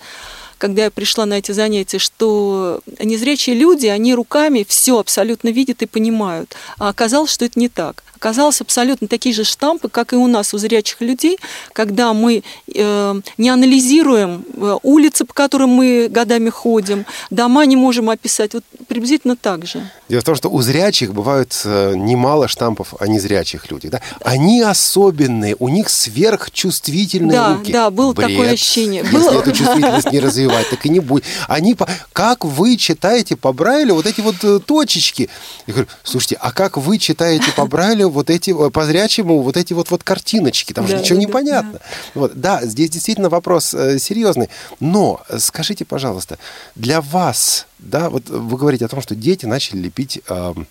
когда 0.61 0.83
я 0.83 0.91
пришла 0.91 1.25
на 1.25 1.39
эти 1.39 1.51
занятия, 1.53 1.97
что 1.97 2.81
незрячие 2.99 3.55
люди, 3.55 3.87
они 3.87 4.13
руками 4.13 4.63
все 4.67 4.99
абсолютно 4.99 5.49
видят 5.49 5.81
и 5.81 5.87
понимают. 5.87 6.55
А 6.77 6.89
оказалось, 6.89 7.31
что 7.31 7.45
это 7.45 7.59
не 7.59 7.67
так. 7.67 8.03
Оказалось 8.21 8.61
абсолютно 8.61 9.07
такие 9.07 9.33
же 9.33 9.43
штампы, 9.43 9.89
как 9.89 10.13
и 10.13 10.15
у 10.15 10.27
нас, 10.27 10.53
у 10.53 10.59
зрячих 10.59 11.01
людей, 11.01 11.39
когда 11.73 12.13
мы 12.13 12.43
э, 12.71 13.21
не 13.39 13.49
анализируем 13.49 14.45
э, 14.55 14.77
улицы, 14.83 15.25
по 15.25 15.33
которым 15.33 15.71
мы 15.71 16.07
годами 16.07 16.51
ходим, 16.51 17.07
дома 17.31 17.65
не 17.65 17.75
можем 17.75 18.11
описать. 18.11 18.53
Вот 18.53 18.63
приблизительно 18.87 19.35
так 19.35 19.65
же. 19.65 19.89
Дело 20.07 20.21
в 20.21 20.23
том, 20.23 20.35
что 20.35 20.49
у 20.49 20.61
зрячих 20.61 21.15
бывают 21.15 21.59
э, 21.65 21.95
немало 21.95 22.47
штампов 22.47 22.93
о 22.99 23.07
незрячих 23.07 23.71
людях. 23.71 23.89
Да? 23.89 24.01
Они 24.23 24.61
особенные, 24.61 25.55
у 25.57 25.69
них 25.69 25.89
сверхчувствительные 25.89 27.31
Да, 27.31 27.55
руки. 27.55 27.73
да, 27.73 27.89
было 27.89 28.13
Бред. 28.13 28.29
такое 28.29 28.51
ощущение. 28.51 29.01
Если 29.01 29.17
Было- 29.17 29.39
эту 29.41 29.51
чувствительность 29.51 30.11
не 30.11 30.19
развивать, 30.19 30.69
так 30.69 30.85
и 30.85 30.89
не 30.89 30.99
будет. 30.99 31.23
Они 31.47 31.73
по... 31.73 31.89
Как 32.13 32.45
вы 32.45 32.77
читаете 32.77 33.35
по 33.35 33.51
Брайлю 33.51 33.95
вот 33.95 34.05
эти 34.05 34.21
вот 34.21 34.35
э, 34.43 34.59
точечки? 34.59 35.27
Я 35.65 35.73
говорю, 35.73 35.89
слушайте, 36.03 36.37
а 36.39 36.51
как 36.51 36.77
вы 36.77 36.99
читаете 36.99 37.51
по 37.55 37.65
Брайлю 37.65 38.10
вот 38.11 38.29
эти, 38.29 38.51
э, 38.51 38.69
по 38.69 38.85
зрячему 38.85 39.41
вот 39.41 39.57
эти 39.57 39.73
вот, 39.73 39.89
вот 39.91 40.03
картиночки? 40.03 40.73
Там 40.73 40.87
же 40.87 40.93
Да, 40.93 40.99
ничего 40.99 41.15
да, 41.15 41.19
не 41.19 41.25
да, 41.25 41.31
понятно. 41.31 41.79
Вот, 42.13 42.33
да, 42.35 42.65
здесь 42.65 42.89
действительно 42.89 43.29
вопрос 43.29 43.73
э, 43.73 43.99
серьезный. 43.99 44.49
Но 44.79 45.21
э, 45.29 45.39
скажите, 45.39 45.85
пожалуйста, 45.85 46.37
для 46.75 47.01
вас, 47.01 47.67
да, 47.79 48.09
вот 48.09 48.29
вы 48.29 48.57
говорите 48.57 48.85
о 48.85 48.87
том, 48.87 49.01
что 49.01 49.15
дети 49.15 49.45
начали 49.45 49.79
лепить 49.79 50.21
эм, 50.27 50.67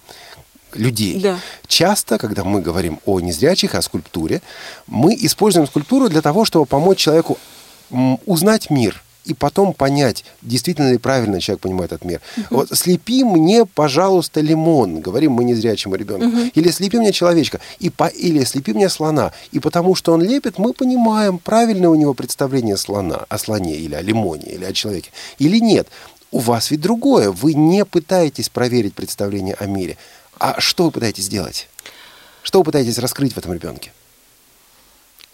людей. 0.75 1.21
Да. 1.21 1.39
Часто, 1.67 2.19
когда 2.19 2.45
мы 2.45 2.61
говорим 2.61 3.01
о 3.05 3.21
незрячих, 3.21 3.75
о 3.75 3.83
скульптуре, 3.83 4.43
мы 4.87 5.17
используем 5.19 5.67
скульптуру 5.67 6.09
для 6.09 6.23
того, 6.23 6.45
чтобы 6.45 6.67
помочь 6.67 6.99
человеку 6.99 7.39
узнать 8.27 8.71
мир 8.71 9.03
и 9.25 9.35
потом 9.35 9.73
понять, 9.75 10.25
действительно 10.43 10.91
ли 10.91 10.99
правильно 10.99 11.41
человек 11.41 11.63
понимает 11.63 11.93
этот 11.93 12.05
мир. 12.05 12.21
Вот 12.51 12.69
слепи 12.73 13.23
мне, 13.25 13.67
пожалуйста, 13.67 14.41
лимон, 14.41 15.01
говорим 15.01 15.33
мы 15.33 15.45
незрячему 15.45 15.95
ребенку, 15.95 16.51
или 16.55 16.71
слепи 16.71 16.99
мне 16.99 17.13
человечка, 17.13 17.61
и 17.79 17.91
по, 17.91 18.07
или 18.07 18.45
слепи 18.45 18.73
мне 18.73 18.89
слона. 18.89 19.33
И 19.53 19.61
потому 19.61 19.95
что 19.95 20.13
он 20.13 20.23
лепит, 20.23 20.59
мы 20.59 20.73
понимаем, 20.73 21.39
правильное 21.39 21.91
у 21.91 21.95
него 21.95 22.15
представление 22.15 22.77
слона, 22.77 23.27
о 23.29 23.39
слоне, 23.39 23.77
или 23.77 23.95
о 23.95 24.03
лимоне, 24.03 24.53
или 24.53 24.65
о 24.65 24.73
человеке, 24.73 25.11
или 25.39 25.59
нет. 25.59 25.89
У 26.33 26.39
вас 26.39 26.71
ведь 26.71 26.81
другое. 26.81 27.31
Вы 27.31 27.55
не 27.55 27.85
пытаетесь 27.85 28.49
проверить 28.49 28.95
представление 28.95 29.55
о 29.55 29.67
мире. 29.67 29.97
А 30.39 30.61
что 30.61 30.85
вы 30.85 30.91
пытаетесь 30.93 31.25
сделать? 31.25 31.69
Что 32.43 32.61
вы 32.61 32.65
пытаетесь 32.65 32.99
раскрыть 32.99 33.35
в 33.35 33.39
этом 33.39 33.53
ребенке? 33.53 33.93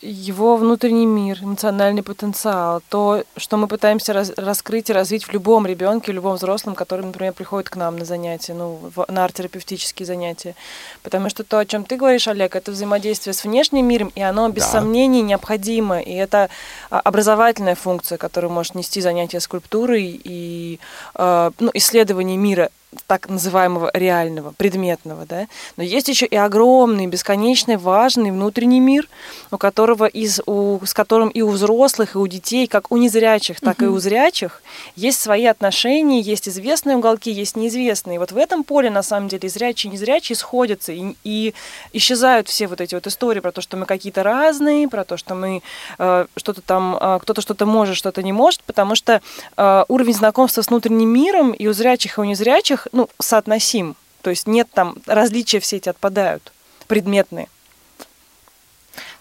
Его 0.09 0.57
внутренний 0.57 1.07
мир, 1.07 1.39
эмоциональный 1.43 2.03
потенциал, 2.03 2.83
то, 2.89 3.25
что 3.37 3.57
мы 3.57 3.67
пытаемся 3.67 4.13
раз- 4.13 4.33
раскрыть 4.37 4.91
и 4.91 4.93
развить 4.93 5.25
в 5.25 5.33
любом 5.33 5.67
ребенке, 5.67 6.13
в 6.13 6.15
любом 6.15 6.37
взрослом, 6.37 6.75
который, 6.75 7.05
например, 7.05 7.33
приходит 7.33 7.69
к 7.71 7.77
нам 7.77 7.97
на 7.99 8.05
занятия, 8.05 8.55
ну, 8.55 8.79
в- 8.95 9.07
на 9.09 9.25
арт-терапевтические 9.25 10.07
занятия. 10.07 10.55
Потому 11.03 11.29
что 11.29 11.45
то, 11.45 11.59
о 11.59 11.65
чем 11.67 11.85
ты 11.85 11.97
говоришь, 11.97 12.29
Олег, 12.29 12.57
это 12.57 12.71
взаимодействие 12.73 13.35
с 13.35 13.45
внешним 13.45 13.87
миром, 13.87 14.13
и 14.15 14.23
оно 14.23 14.49
без 14.49 14.63
Да. 14.65 14.73
сомнений 14.73 15.23
необходимо. 15.23 16.01
И 16.01 16.13
это 16.15 16.49
а, 16.91 17.01
образовательная 17.01 17.75
функция, 17.75 18.19
которую 18.19 18.53
может 18.53 18.75
нести 18.75 19.01
занятие 19.01 19.41
скульптурой 19.41 20.21
и 20.23 20.79
э, 21.17 21.51
ну, 21.59 21.71
исследование 21.75 22.37
мира 22.37 22.71
так 23.07 23.29
называемого 23.29 23.91
реального, 23.95 24.53
предметного, 24.57 25.27
да, 25.27 25.47
но 25.77 25.83
есть 25.83 26.09
еще 26.09 26.27
и 26.27 26.37
огромный, 26.37 27.07
бесконечный, 27.07 27.77
важный 27.77 28.31
внутренний 28.31 28.81
мир, 28.81 29.09
у 29.51 29.59
которого 29.59 30.07
из, 30.07 30.41
у, 30.47 30.79
с 30.85 30.95
которым 30.95 31.29
и 31.29 31.43
у 31.43 31.49
взрослых, 31.49 32.15
и 32.15 32.19
у 32.19 32.27
детей, 32.27 32.67
как 32.67 32.91
у 32.91 32.97
незрячих, 32.97 33.61
так 33.61 33.79
угу. 33.79 33.85
и 33.85 33.89
у 33.89 33.99
зрячих, 33.99 34.63
есть 34.95 35.21
свои 35.21 35.47
отношения, 35.47 36.21
есть 36.21 36.49
известные 36.49 36.97
уголки, 36.97 37.31
есть 37.31 37.57
неизвестные. 37.57 38.19
Вот 38.19 38.33
в 38.33 38.37
этом 38.37 38.65
поле, 38.65 38.91
на 38.91 39.03
самом 39.03 39.29
деле, 39.29 39.49
зрячие 39.49 39.91
и 39.91 39.95
незрячие 39.95 40.37
сходятся, 40.37 40.93
и, 40.93 41.17
и 41.25 41.55
исчезают 41.93 42.49
все 42.49 42.67
вот 42.67 42.81
эти 42.81 42.95
вот 42.95 43.07
истории 43.07 43.41
про 43.41 43.53
то, 43.53 43.61
что 43.61 43.77
мы 43.77 43.87
какие-то 43.87 44.23
разные, 44.23 44.89
про 44.89 45.05
то, 45.05 45.17
что 45.17 45.35
мы 45.35 45.63
э, 45.99 46.27
что-то 46.37 46.61
там, 46.61 46.97
э, 47.01 47.19
кто-то 47.23 47.41
что-то 47.41 47.67
может, 47.67 47.97
что-то 47.97 48.23
не 48.23 48.33
может, 48.33 48.63
потому 48.63 48.95
что 48.95 49.21
э, 49.57 49.85
уровень 49.89 50.15
знакомства 50.15 50.63
с 50.63 50.69
внутренним 50.69 51.09
миром 51.09 51.53
и 51.53 51.67
у 51.67 51.73
зрячих, 51.73 52.19
и 52.19 52.21
у 52.21 52.25
незрячих 52.25 52.76
ну, 52.93 53.09
соотносим. 53.21 53.97
То 54.23 54.31
есть 54.31 54.47
нет 54.47 54.69
там, 54.73 54.97
различия 55.07 55.61
все 55.61 55.77
эти 55.77 55.89
отпадают, 55.89 56.53
предметные. 56.89 57.49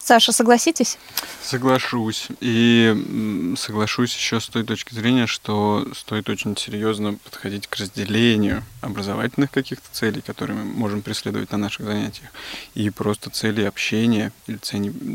Саша, 0.06 0.32
согласитесь? 0.32 1.00
Соглашусь. 1.44 2.28
И 2.40 3.56
соглашусь 3.58 4.16
еще 4.16 4.40
с 4.40 4.48
той 4.48 4.64
точки 4.64 4.94
зрения, 4.94 5.26
что 5.26 5.88
стоит 5.96 6.30
очень 6.30 6.56
серьезно 6.56 7.16
подходить 7.16 7.66
к 7.66 7.76
разделению 7.76 8.64
образовательных 8.82 9.50
каких-то 9.50 9.88
целей, 9.92 10.22
которые 10.22 10.58
мы 10.58 10.66
можем 10.66 11.02
преследовать 11.02 11.52
на 11.52 11.58
наших 11.58 11.88
занятиях, 11.88 12.30
и 12.76 12.92
просто 12.92 13.32
целей 13.32 13.66
общения 13.66 14.32
или 14.46 14.58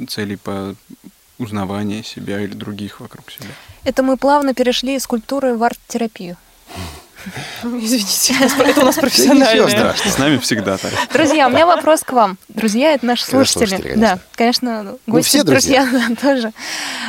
целей 0.06 0.37
по 0.37 0.75
узнавания 1.38 2.02
себя 2.02 2.40
или 2.40 2.52
других 2.52 2.99
вокруг 2.99 3.30
себя. 3.30 3.50
Это 3.85 4.02
мы 4.02 4.16
плавно 4.16 4.54
перешли 4.54 4.97
из 4.97 5.06
культуры 5.06 5.56
в 5.56 5.62
арт-терапию. 5.62 6.37
Извините, 7.62 8.34
это 8.40 8.80
у 8.80 8.84
нас 8.84 8.96
профессиональное. 8.96 9.94
С 9.94 10.18
нами 10.18 10.38
всегда 10.38 10.78
так. 10.78 10.92
Друзья, 11.12 11.48
у 11.48 11.50
меня 11.50 11.66
вопрос 11.66 12.00
к 12.00 12.12
вам. 12.12 12.38
Друзья, 12.48 12.92
это 12.92 13.06
наши 13.06 13.24
слушатели. 13.24 13.94
Да, 13.96 14.18
конечно, 14.34 14.82
ну, 14.82 14.98
гости, 15.06 15.28
все 15.28 15.42
друзья 15.44 15.86
тоже. 16.20 16.52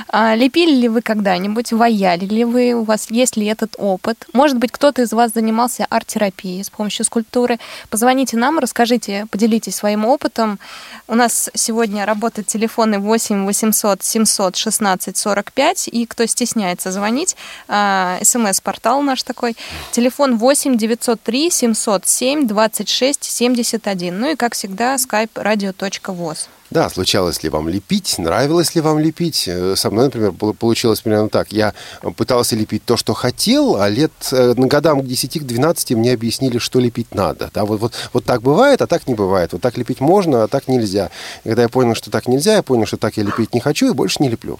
А, 0.09 0.35
лепили 0.35 0.75
ли 0.75 0.89
вы 0.89 1.01
когда-нибудь, 1.01 1.71
ваяли 1.71 2.25
ли 2.25 2.43
вы, 2.43 2.73
у 2.73 2.83
вас 2.83 3.09
есть 3.09 3.37
ли 3.37 3.45
этот 3.45 3.75
опыт? 3.77 4.27
Может 4.33 4.57
быть, 4.57 4.71
кто-то 4.71 5.01
из 5.01 5.11
вас 5.13 5.31
занимался 5.33 5.85
арт-терапией 5.89 6.63
с 6.63 6.69
помощью 6.69 7.05
скульптуры? 7.05 7.59
Позвоните 7.89 8.37
нам, 8.37 8.59
расскажите, 8.59 9.27
поделитесь 9.31 9.75
своим 9.75 10.05
опытом. 10.05 10.59
У 11.07 11.15
нас 11.15 11.49
сегодня 11.53 12.05
работают 12.05 12.47
телефоны 12.47 12.99
8 12.99 13.45
800 13.45 14.03
700 14.03 14.55
16 14.55 15.17
45, 15.17 15.87
и 15.87 16.05
кто 16.05 16.25
стесняется 16.25 16.91
звонить, 16.91 17.35
а, 17.67 18.19
смс-портал 18.21 19.01
наш 19.01 19.23
такой, 19.23 19.55
Телефон 19.91 20.00
8 20.09 20.77
903 20.77 21.51
707 21.51 22.47
26 22.47 23.23
71. 23.23 24.19
Ну 24.19 24.31
и, 24.31 24.35
как 24.35 24.53
всегда, 24.53 24.95
skype 24.95 25.33
radio.voz. 25.35 26.49
Да, 26.71 26.89
случалось 26.89 27.43
ли 27.43 27.49
вам 27.49 27.67
лепить, 27.67 28.15
нравилось 28.17 28.75
ли 28.75 28.81
вам 28.81 28.97
лепить. 28.97 29.43
Э, 29.47 29.75
со 29.75 29.91
мной, 29.91 30.05
например, 30.05 30.31
получилось 30.31 31.01
примерно 31.01 31.27
так. 31.27 31.51
Я 31.51 31.73
пытался 32.15 32.55
лепить 32.55 32.85
то, 32.85 32.95
что 32.95 33.13
хотел, 33.13 33.75
а 33.75 33.89
лет 33.89 34.13
э, 34.31 34.53
на 34.55 34.67
годам 34.67 35.01
к 35.01 35.05
10 35.05 35.41
к 35.41 35.43
12 35.43 35.91
мне 35.91 36.13
объяснили, 36.13 36.59
что 36.59 36.79
лепить 36.79 37.13
надо. 37.13 37.51
Да, 37.53 37.65
вот, 37.65 37.81
вот, 37.81 37.93
вот 38.13 38.23
так 38.23 38.41
бывает, 38.41 38.81
а 38.81 38.87
так 38.87 39.05
не 39.09 39.15
бывает. 39.15 39.51
Вот 39.51 39.61
так 39.61 39.77
лепить 39.77 39.99
можно, 39.99 40.43
а 40.43 40.47
так 40.47 40.69
нельзя. 40.69 41.11
И 41.43 41.49
когда 41.49 41.63
я 41.63 41.69
понял, 41.69 41.93
что 41.93 42.09
так 42.09 42.29
нельзя, 42.29 42.55
я 42.55 42.63
понял, 42.63 42.85
что 42.85 42.95
так 42.95 43.17
я 43.17 43.23
лепить 43.23 43.53
не 43.53 43.59
хочу 43.59 43.89
и 43.89 43.93
больше 43.93 44.23
не 44.23 44.29
леплю. 44.29 44.57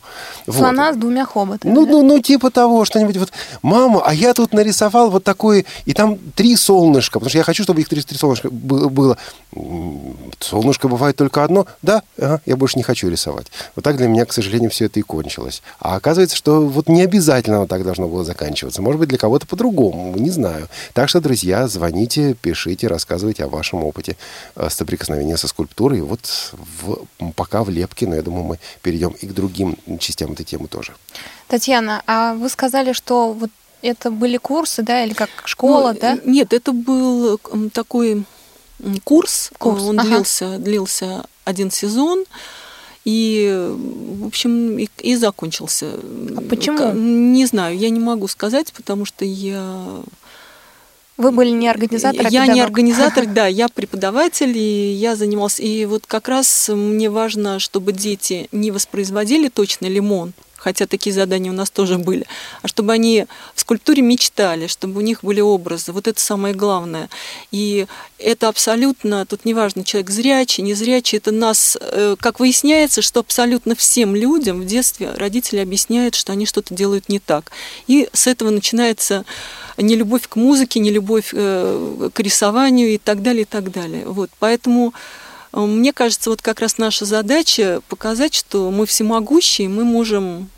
Слона 0.50 0.88
вот. 0.88 0.96
с 0.96 0.98
двумя 0.98 1.26
хоботами. 1.26 1.72
Ну, 1.72 1.86
да? 1.86 1.92
ну, 1.94 2.04
ну, 2.04 2.20
типа 2.20 2.52
того, 2.52 2.84
что-нибудь. 2.84 3.16
Вот, 3.16 3.32
мама, 3.62 4.02
а 4.06 4.14
я 4.14 4.34
тут 4.34 4.52
нарисовал 4.52 5.12
вот 5.12 5.24
такое, 5.24 5.64
и 5.86 5.94
там 5.94 6.18
три 6.36 6.58
солнышка, 6.58 7.20
потому 7.20 7.30
что 7.30 7.38
я 7.38 7.46
хочу, 7.46 7.64
чтобы 7.64 7.80
их 7.80 7.88
три, 7.88 8.02
три 8.02 8.18
солнышка 8.18 8.50
было. 8.50 9.18
Солнышко 10.42 10.90
бывает 10.90 11.16
только 11.16 11.46
одно, 11.46 11.68
да, 11.82 12.01
ага, 12.18 12.42
я 12.46 12.56
больше 12.56 12.78
не 12.78 12.84
хочу 12.84 13.10
рисовать. 13.10 13.48
Вот 13.76 13.84
так 13.84 13.98
для 13.98 14.08
меня, 14.08 14.26
к 14.26 14.34
сожалению, 14.34 14.70
все 14.70 14.86
это 14.86 15.00
и 15.00 15.04
кончилось. 15.04 15.62
А 15.80 15.96
оказывается, 15.96 16.36
что 16.36 16.62
вот 16.62 16.90
не 16.90 17.02
обязательно 17.02 17.60
вот 17.60 17.70
так 17.70 17.84
должно 17.84 18.08
было 18.08 18.24
заканчиваться. 18.24 18.82
Может 18.82 19.00
быть, 19.00 19.10
для 19.10 19.18
кого-то 19.18 19.48
по-другому, 19.48 20.18
не 20.18 20.30
знаю. 20.30 20.68
Так 20.94 21.10
что, 21.10 21.22
друзья, 21.22 21.68
звоните, 21.68 22.36
пишите, 22.36 22.88
рассказывайте 22.88 23.44
о 23.44 23.48
вашем 23.48 23.84
опыте 23.84 24.18
э, 24.56 24.70
соприкосновения 24.70 25.38
со 25.38 25.48
скульптурой. 25.48 26.02
Вот 26.02 26.54
в, 26.82 27.06
пока 27.36 27.64
в 27.64 27.70
лепке, 27.70 28.08
но 28.08 28.16
я 28.16 28.22
думаю, 28.22 28.44
мы 28.44 28.60
перейдем 28.82 29.12
и 29.12 29.28
к 29.28 29.34
другим 29.34 29.78
частям 30.00 30.34
этой 30.34 30.44
темы 30.44 30.68
тоже. 30.68 30.94
Татьяна, 31.48 32.04
а 32.08 32.34
вы 32.34 32.50
сказали, 32.50 32.94
что 32.94 33.34
вот 33.34 33.50
это 33.82 34.12
были 34.12 34.38
курсы, 34.38 34.84
да, 34.84 35.04
или 35.04 35.14
как 35.14 35.30
школа, 35.46 35.94
ну, 35.94 36.00
да? 36.00 36.18
Нет, 36.26 36.54
это 36.54 36.72
был 36.72 37.40
такой 37.74 38.26
курс. 39.04 39.52
курс. 39.58 39.82
Он 39.82 40.00
ага. 40.00 40.10
длился, 40.10 40.58
длился 40.58 41.26
один 41.46 41.72
сезон. 41.72 42.26
И, 43.04 43.68
в 44.20 44.28
общем, 44.28 44.78
и, 44.78 44.88
и 45.00 45.16
закончился. 45.16 45.94
А 46.38 46.42
почему? 46.42 46.92
Не 46.94 47.46
знаю, 47.46 47.78
я 47.78 47.90
не 47.90 48.00
могу 48.00 48.28
сказать, 48.28 48.72
потому 48.74 49.06
что 49.06 49.26
я... 49.26 50.02
Вы 51.18 51.32
были 51.32 51.50
не 51.50 51.68
организатор, 51.68 52.26
а 52.26 52.30
Я 52.30 52.42
педагог. 52.42 52.56
не 52.56 52.62
организатор, 52.62 53.26
да, 53.28 53.48
я 53.48 53.70
преподаватель, 53.70 54.56
и 54.56 54.94
я 54.94 55.16
занимался. 55.16 55.64
И 55.64 55.86
вот 55.86 56.06
как 56.06 56.28
раз 56.28 56.70
мне 56.70 57.10
важно, 57.10 57.60
чтобы 57.60 57.92
дети 57.92 58.48
не 58.52 58.72
воспроизводили 58.72 59.50
точно 59.50 59.88
лимон, 59.88 60.34
хотя 60.62 60.86
такие 60.86 61.14
задания 61.14 61.52
у 61.52 61.56
нас 61.56 61.72
тоже 61.72 61.98
были, 61.98 62.26
а 62.62 62.68
чтобы 62.68 62.94
они 62.94 63.26
в 63.56 63.62
скульптуре 63.62 64.04
мечтали, 64.04 64.68
чтобы 64.68 65.00
у 65.00 65.02
них 65.02 65.24
были 65.24 65.42
образы. 65.42 65.92
Вот 65.92 66.08
это 66.08 66.22
самое 66.22 66.54
главное. 66.54 67.10
И 67.52 67.88
это 68.20 68.48
абсолютно, 68.48 69.26
тут 69.26 69.44
неважно, 69.44 69.84
человек 69.84 70.12
зрячий, 70.12 70.64
незрячий, 70.64 71.18
это 71.18 71.32
нас, 71.32 71.78
э, 71.82 72.16
как 72.20 72.40
выясняется, 72.40 73.02
что 73.02 73.22
абсолютно 73.22 73.76
всем 73.76 74.16
людям 74.16 74.62
в 74.62 74.66
детстве 74.66 75.12
родители 75.12 75.60
объясняют, 75.60 76.14
что 76.14 76.32
они 76.32 76.46
что-то 76.46 76.76
делают 76.76 77.10
не 77.10 77.20
так. 77.20 77.52
И 77.88 78.08
с 78.14 78.28
этого 78.28 78.52
начинается 78.52 79.26
не 79.78 79.96
любовь 79.96 80.28
к 80.28 80.36
музыке, 80.36 80.80
не 80.80 80.92
любовь 80.92 81.32
э, 81.34 82.10
к 82.14 82.20
рисованию 82.20 82.90
и 82.90 82.98
так 83.00 83.24
далее, 83.24 83.44
и 83.44 83.46
так 83.46 83.72
далее. 83.72 84.06
Вот, 84.06 84.30
поэтому 84.38 84.94
мне 85.54 85.94
кажется, 85.94 86.30
вот 86.30 86.42
как 86.42 86.60
раз 86.62 86.78
наша 86.78 87.06
задача 87.06 87.82
показать, 87.90 88.34
что 88.34 88.72
мы 88.72 88.86
всемогущие, 88.86 89.68
мы 89.68 89.84
можем 89.84 90.50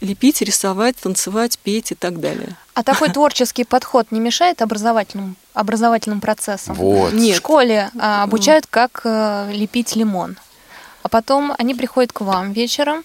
лепить, 0.00 0.42
рисовать, 0.42 0.96
танцевать, 0.96 1.58
петь 1.58 1.92
и 1.92 1.94
так 1.94 2.20
далее. 2.20 2.56
А 2.74 2.82
такой 2.82 3.08
творческий 3.12 3.64
подход 3.64 4.10
не 4.10 4.20
мешает 4.20 4.62
образовательным, 4.62 5.36
образовательным 5.54 6.20
процессам? 6.20 6.74
Вот. 6.74 7.12
Нет. 7.12 7.34
В 7.34 7.38
школе 7.38 7.90
а, 7.98 8.24
обучают, 8.24 8.66
как 8.68 9.02
а, 9.04 9.50
лепить 9.50 9.96
лимон. 9.96 10.36
А 11.02 11.08
потом 11.08 11.54
они 11.58 11.74
приходят 11.74 12.12
к 12.12 12.20
вам 12.20 12.52
вечером, 12.52 13.04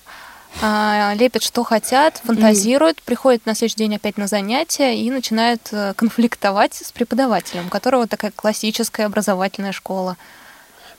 а, 0.62 1.13
лепят, 1.15 1.43
что 1.43 1.63
хотят, 1.63 2.22
фантазируют, 2.24 2.98
mm. 2.98 3.01
приходят 3.05 3.46
на 3.46 3.53
следующий 3.53 3.77
день 3.77 3.96
опять 3.96 4.17
на 4.17 4.27
занятия 4.27 4.96
и 4.96 5.10
начинают 5.12 5.62
э, 5.72 5.93
конфликтовать 5.96 6.74
с 6.74 6.91
преподавателем, 6.91 7.67
у 7.67 7.69
которого 7.69 8.07
такая 8.07 8.31
классическая 8.31 9.05
образовательная 9.05 9.72
школа. 9.72 10.17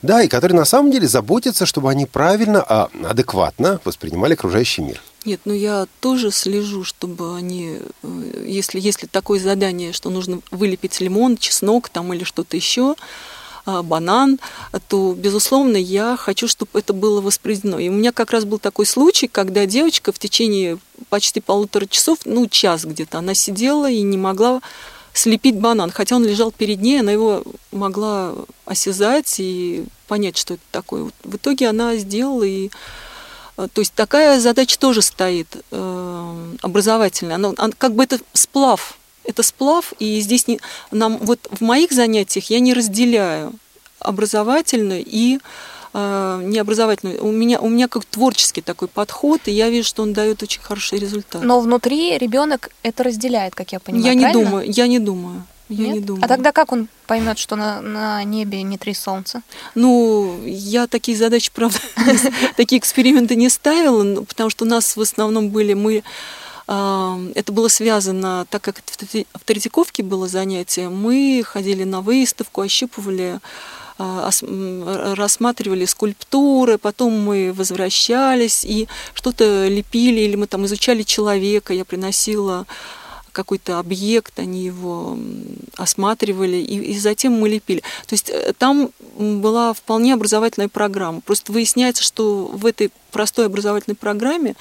Да, 0.01 0.23
и 0.23 0.27
которые 0.27 0.57
на 0.57 0.65
самом 0.65 0.91
деле 0.91 1.07
заботятся, 1.07 1.65
чтобы 1.65 1.89
они 1.89 2.05
правильно, 2.05 2.63
а 2.67 2.89
адекватно 3.03 3.81
воспринимали 3.83 4.33
окружающий 4.33 4.81
мир. 4.81 5.01
Нет, 5.25 5.41
ну 5.43 5.53
я 5.53 5.87
тоже 5.99 6.31
слежу, 6.31 6.85
чтобы 6.85 7.35
они, 7.35 7.79
э, 8.03 8.43
если, 8.47 8.79
если 8.79 9.05
такое 9.05 9.39
задание, 9.39 9.91
что 9.91 10.09
нужно 10.09 10.39
вылепить 10.51 11.01
лимон, 11.01 11.35
чеснок 11.35 11.89
там 11.89 12.13
или 12.13 12.23
что-то 12.23 12.55
еще, 12.55 12.95
а, 13.65 13.83
банан, 13.83 14.39
то, 14.87 15.13
безусловно, 15.13 15.75
я 15.75 16.15
хочу, 16.17 16.47
чтобы 16.47 16.79
это 16.79 16.93
было 16.93 17.19
воспроизведено. 17.21 17.79
И 17.79 17.89
у 17.89 17.91
меня 17.91 18.11
как 18.11 18.31
раз 18.31 18.45
был 18.45 18.57
такой 18.57 18.85
случай, 18.85 19.27
когда 19.27 19.65
девочка 19.65 20.11
в 20.11 20.19
течение 20.19 20.79
почти 21.09 21.41
полутора 21.41 21.85
часов, 21.85 22.19
ну, 22.25 22.47
час 22.47 22.85
где-то, 22.85 23.19
она 23.19 23.33
сидела 23.33 23.89
и 23.89 24.01
не 24.01 24.17
могла 24.17 24.61
слепить 25.19 25.55
банан, 25.55 25.91
хотя 25.91 26.15
он 26.15 26.25
лежал 26.25 26.51
перед 26.51 26.81
ней, 26.81 26.99
она 26.99 27.11
его 27.11 27.43
могла 27.71 28.33
осязать 28.65 29.35
и 29.39 29.85
понять, 30.07 30.37
что 30.37 30.55
это 30.55 30.63
такое. 30.71 31.11
В 31.23 31.35
итоге 31.35 31.67
она 31.67 31.95
сделала 31.97 32.43
и 32.43 32.69
э, 33.57 33.67
то 33.71 33.81
есть 33.81 33.93
такая 33.93 34.39
задача 34.39 34.79
тоже 34.79 35.01
стоит 35.01 35.63
э, 35.71 36.53
образовательная. 36.61 37.35
Она, 37.35 37.53
она, 37.57 37.73
как 37.77 37.93
бы 37.93 38.03
это 38.03 38.19
сплав, 38.33 38.97
это 39.23 39.43
сплав, 39.43 39.93
и 39.99 40.19
здесь 40.21 40.47
не, 40.47 40.59
нам 40.91 41.17
вот 41.17 41.47
в 41.51 41.61
моих 41.61 41.91
занятиях 41.91 42.49
я 42.49 42.59
не 42.59 42.73
разделяю 42.73 43.53
образовательную 43.99 45.03
и 45.05 45.39
необразовательную. 45.93 47.23
У 47.23 47.31
меня, 47.31 47.59
у 47.59 47.69
меня 47.69 47.87
как 47.87 48.05
творческий 48.05 48.61
такой 48.61 48.87
подход, 48.87 49.41
и 49.45 49.51
я 49.51 49.69
вижу, 49.69 49.87
что 49.87 50.03
он 50.03 50.13
дает 50.13 50.43
очень 50.43 50.61
хороший 50.61 50.99
результат. 50.99 51.41
Но 51.43 51.59
внутри 51.59 52.17
ребенок 52.17 52.69
это 52.83 53.03
разделяет, 53.03 53.55
как 53.55 53.71
я 53.71 53.79
понимаю. 53.79 54.05
Я 54.05 54.19
правильно? 54.19 54.39
не 54.39 54.45
думаю, 54.45 54.71
я 54.71 54.87
не 54.87 54.99
думаю. 54.99 55.43
Я 55.69 55.85
Нет? 55.85 55.95
не 55.95 55.99
думаю. 56.01 56.25
А 56.25 56.27
тогда 56.27 56.51
как 56.51 56.71
он 56.71 56.87
поймет, 57.05 57.37
что 57.37 57.55
на, 57.55 57.79
на 57.81 58.23
небе 58.23 58.63
не 58.63 58.79
три 58.79 58.95
солнца? 58.95 59.43
Ну, 59.75 60.39
я 60.43 60.87
такие 60.87 61.15
задачи, 61.15 61.51
правда, 61.53 61.77
такие 62.57 62.79
эксперименты 62.79 63.35
не 63.35 63.49
ставила, 63.49 64.23
потому 64.23 64.49
что 64.49 64.65
у 64.65 64.67
нас 64.67 64.97
в 64.97 65.01
основном 65.01 65.49
были 65.49 65.73
мы 65.73 66.03
а, 66.71 67.19
это 67.33 67.51
было 67.51 67.67
связано, 67.67 68.45
так 68.47 68.61
как 68.61 68.77
в 68.77 69.43
Третьяковке 69.43 70.03
было 70.03 70.27
занятие, 70.27 70.89
мы 70.89 71.41
ходили 71.43 71.83
на 71.83 72.01
выставку, 72.01 72.61
ощупывали 72.61 73.39
а, 73.39 73.39
рассматривали 73.99 75.85
скульптуры, 75.85 76.77
потом 76.77 77.19
мы 77.19 77.53
возвращались 77.53 78.63
и 78.63 78.87
что-то 79.13 79.67
лепили, 79.67 80.21
или 80.21 80.35
мы 80.35 80.47
там 80.47 80.65
изучали 80.65 81.03
человека, 81.03 81.73
я 81.73 81.83
приносила 81.83 82.65
какой-то 83.31 83.79
объект, 83.79 84.39
они 84.39 84.63
его 84.63 85.17
осматривали, 85.77 86.57
и, 86.57 86.93
и 86.93 86.99
затем 86.99 87.33
мы 87.33 87.49
лепили. 87.49 87.81
То 88.07 88.13
есть 88.13 88.29
э, 88.29 88.53
там 88.57 88.89
была 89.17 89.73
вполне 89.73 90.13
образовательная 90.13 90.67
программа. 90.67 91.21
Просто 91.21 91.51
выясняется, 91.51 92.03
что 92.03 92.45
в 92.45 92.65
этой 92.65 92.91
простой 93.11 93.45
образовательной 93.45 93.95
программе, 93.95 94.55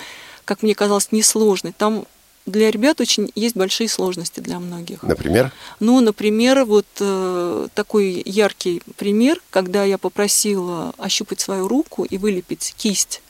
как 0.45 0.63
мне 0.63 0.75
казалось, 0.75 1.09
несложной, 1.13 1.73
там 1.77 2.07
для 2.49 2.71
ребят 2.71 3.01
очень 3.01 3.31
есть 3.35 3.57
большие 3.57 3.89
сложности 3.89 4.41
для 4.41 4.59
многих. 4.59 5.03
Например? 5.03 5.53
Ну, 5.81 6.01
например, 6.01 6.65
вот 6.65 6.87
э, 7.01 7.69
такой 7.75 8.23
яркий 8.25 8.83
пример, 8.97 9.41
когда 9.51 9.85
я 9.85 9.99
попросила 9.99 10.93
ощупать 10.99 11.41
свою 11.41 11.69
руку 11.69 12.05
и 12.05 12.19
вылепить 12.19 12.75
кисть. 12.77 13.23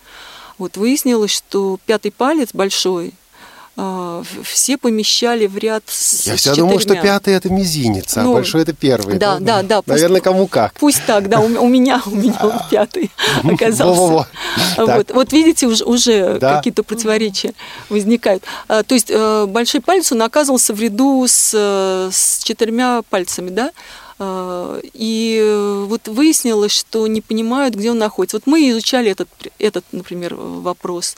Вот 0.57 0.77
выяснилось, 0.77 1.31
что 1.31 1.79
пятый 1.87 2.11
палец 2.11 2.51
большой 2.53 3.13
все 4.43 4.77
помещали 4.77 5.47
в 5.47 5.57
ряд 5.57 5.85
с 5.87 6.27
Я 6.27 6.37
всегда 6.37 6.57
думал, 6.57 6.81
что 6.81 6.97
пятый 6.97 7.35
это 7.35 7.49
мизинец, 7.49 8.17
а 8.17 8.23
ну, 8.23 8.33
большой 8.33 8.63
это 8.63 8.73
первый. 8.73 9.19
Да, 9.19 9.39
да, 9.39 9.63
да. 9.63 9.83
да 9.87 9.95
Наверное, 9.95 10.21
кому 10.21 10.49
как. 10.49 10.73
Пусть 10.75 11.05
так, 11.07 11.29
да, 11.29 11.39
у, 11.39 11.45
у 11.45 11.69
меня, 11.69 12.03
у 12.07 12.11
меня 12.11 12.39
он 12.43 12.55
пятый 12.71 13.11
оказался. 13.45 14.29
Вот, 14.77 15.11
вот 15.13 15.33
видите, 15.33 15.67
уже, 15.67 15.85
уже 15.85 16.39
какие-то 16.41 16.83
противоречия 16.83 17.53
возникают. 17.89 18.43
А, 18.67 18.83
то 18.83 18.95
есть 18.95 19.11
э, 19.11 19.47
большой 19.47 19.81
палец, 19.81 20.11
он 20.11 20.23
оказывался 20.23 20.75
в 20.75 20.81
ряду 20.81 21.25
с, 21.29 21.55
с 21.55 22.43
четырьмя 22.43 23.03
пальцами, 23.09 23.51
да? 23.51 23.71
А, 24.19 24.81
и 24.83 25.85
вот 25.87 26.09
выяснилось, 26.09 26.73
что 26.73 27.07
не 27.07 27.21
понимают, 27.21 27.75
где 27.75 27.91
он 27.91 27.99
находится. 27.99 28.39
Вот 28.39 28.47
мы 28.47 28.69
изучали 28.71 29.11
этот, 29.11 29.29
этот 29.59 29.85
например, 29.93 30.35
вопрос. 30.35 31.17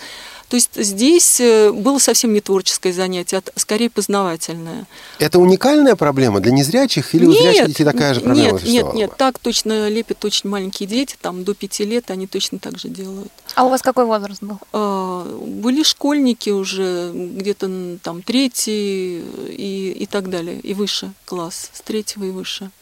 То 0.51 0.57
есть 0.57 0.71
здесь 0.75 1.41
э, 1.41 1.71
было 1.71 1.99
совсем 1.99 2.33
не 2.33 2.41
творческое 2.41 2.93
занятие, 2.93 3.37
а 3.37 3.43
скорее 3.55 3.89
познавательное. 3.89 4.89
Это 5.21 5.39
уникальная 5.39 5.95
проблема 5.95 6.41
для 6.41 6.51
незрячих 6.51 7.15
или 7.15 7.25
нет, 7.25 7.39
у 7.39 7.41
зрячих 7.41 7.67
детей 7.69 7.85
такая 7.85 8.15
же 8.15 8.21
проблема? 8.21 8.59
Нет, 8.59 8.65
нет, 8.65 8.95
нет, 8.95 9.17
так 9.17 9.39
точно 9.39 9.89
лепят 9.89 10.25
очень 10.25 10.51
маленькие 10.51 10.89
дети, 10.89 11.15
там 11.21 11.45
до 11.45 11.55
пяти 11.55 11.85
лет 11.85 12.11
они 12.11 12.27
точно 12.27 12.59
так 12.59 12.79
же 12.81 12.89
делают. 12.89 13.31
А 13.55 13.65
у 13.65 13.69
вас 13.69 13.81
какой 13.81 14.07
возраст 14.07 14.43
был? 14.43 14.59
А, 14.73 15.25
были 15.47 15.85
школьники 15.85 16.51
уже, 16.51 17.13
где-то 17.15 17.99
там 18.03 18.21
третий 18.23 19.21
и, 19.51 19.97
и 20.01 20.07
так 20.07 20.31
далее, 20.31 20.59
и 20.59 20.75
выше 20.75 21.13
класс, 21.27 21.71
с 21.73 21.81
третьего 21.83 22.25
и 22.25 22.31
выше. 22.31 22.73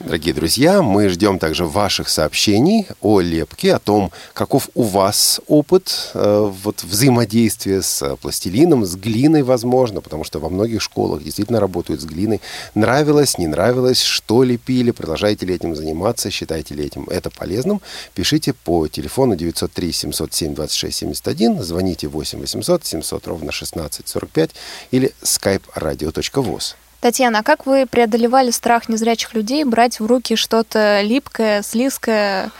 Дорогие 0.00 0.34
друзья, 0.34 0.82
мы 0.82 1.08
ждем 1.08 1.38
также 1.38 1.64
ваших 1.64 2.08
сообщений 2.08 2.88
о 3.00 3.20
лепке, 3.20 3.74
о 3.74 3.78
том, 3.78 4.10
каков 4.32 4.68
у 4.74 4.82
вас 4.82 5.40
опыт 5.46 6.10
э, 6.14 6.50
вот, 6.64 6.82
взаимодействия 6.82 7.80
с 7.80 8.16
пластилином, 8.16 8.84
с 8.84 8.96
глиной, 8.96 9.42
возможно, 9.42 10.00
потому 10.00 10.24
что 10.24 10.40
во 10.40 10.48
многих 10.48 10.82
школах 10.82 11.22
действительно 11.22 11.60
работают 11.60 12.00
с 12.00 12.06
глиной. 12.06 12.40
Нравилось, 12.74 13.38
не 13.38 13.46
нравилось, 13.46 14.02
что 14.02 14.42
лепили, 14.42 14.90
продолжаете 14.90 15.46
ли 15.46 15.54
этим 15.54 15.76
заниматься, 15.76 16.28
считаете 16.28 16.74
ли 16.74 16.84
этим 16.84 17.04
это 17.04 17.30
полезным, 17.30 17.80
пишите 18.14 18.52
по 18.52 18.88
телефону 18.88 19.36
903 19.36 19.92
707 19.92 20.54
26 20.56 20.96
71, 20.96 21.62
звоните 21.62 22.08
8 22.08 22.40
800 22.40 22.84
700 22.84 23.26
ровно 23.28 23.52
16 23.52 24.08
45 24.08 24.50
или 24.90 25.12
skype 25.22 25.62
radio.voz. 25.76 26.74
Татьяна, 27.04 27.40
а 27.40 27.42
как 27.42 27.66
вы 27.66 27.84
преодолевали 27.84 28.50
страх 28.50 28.88
незрячих 28.88 29.34
людей 29.34 29.62
брать 29.64 30.00
в 30.00 30.06
руки 30.06 30.36
что-то 30.36 31.02
липкое, 31.02 31.60
слизкое, 31.60 32.50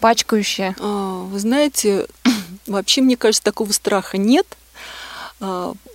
пачкающее? 0.00 0.74
А, 0.80 1.24
вы 1.24 1.38
знаете, 1.38 2.06
вообще, 2.66 3.02
мне 3.02 3.18
кажется, 3.18 3.44
такого 3.44 3.70
страха 3.72 4.16
нет– 4.16 4.46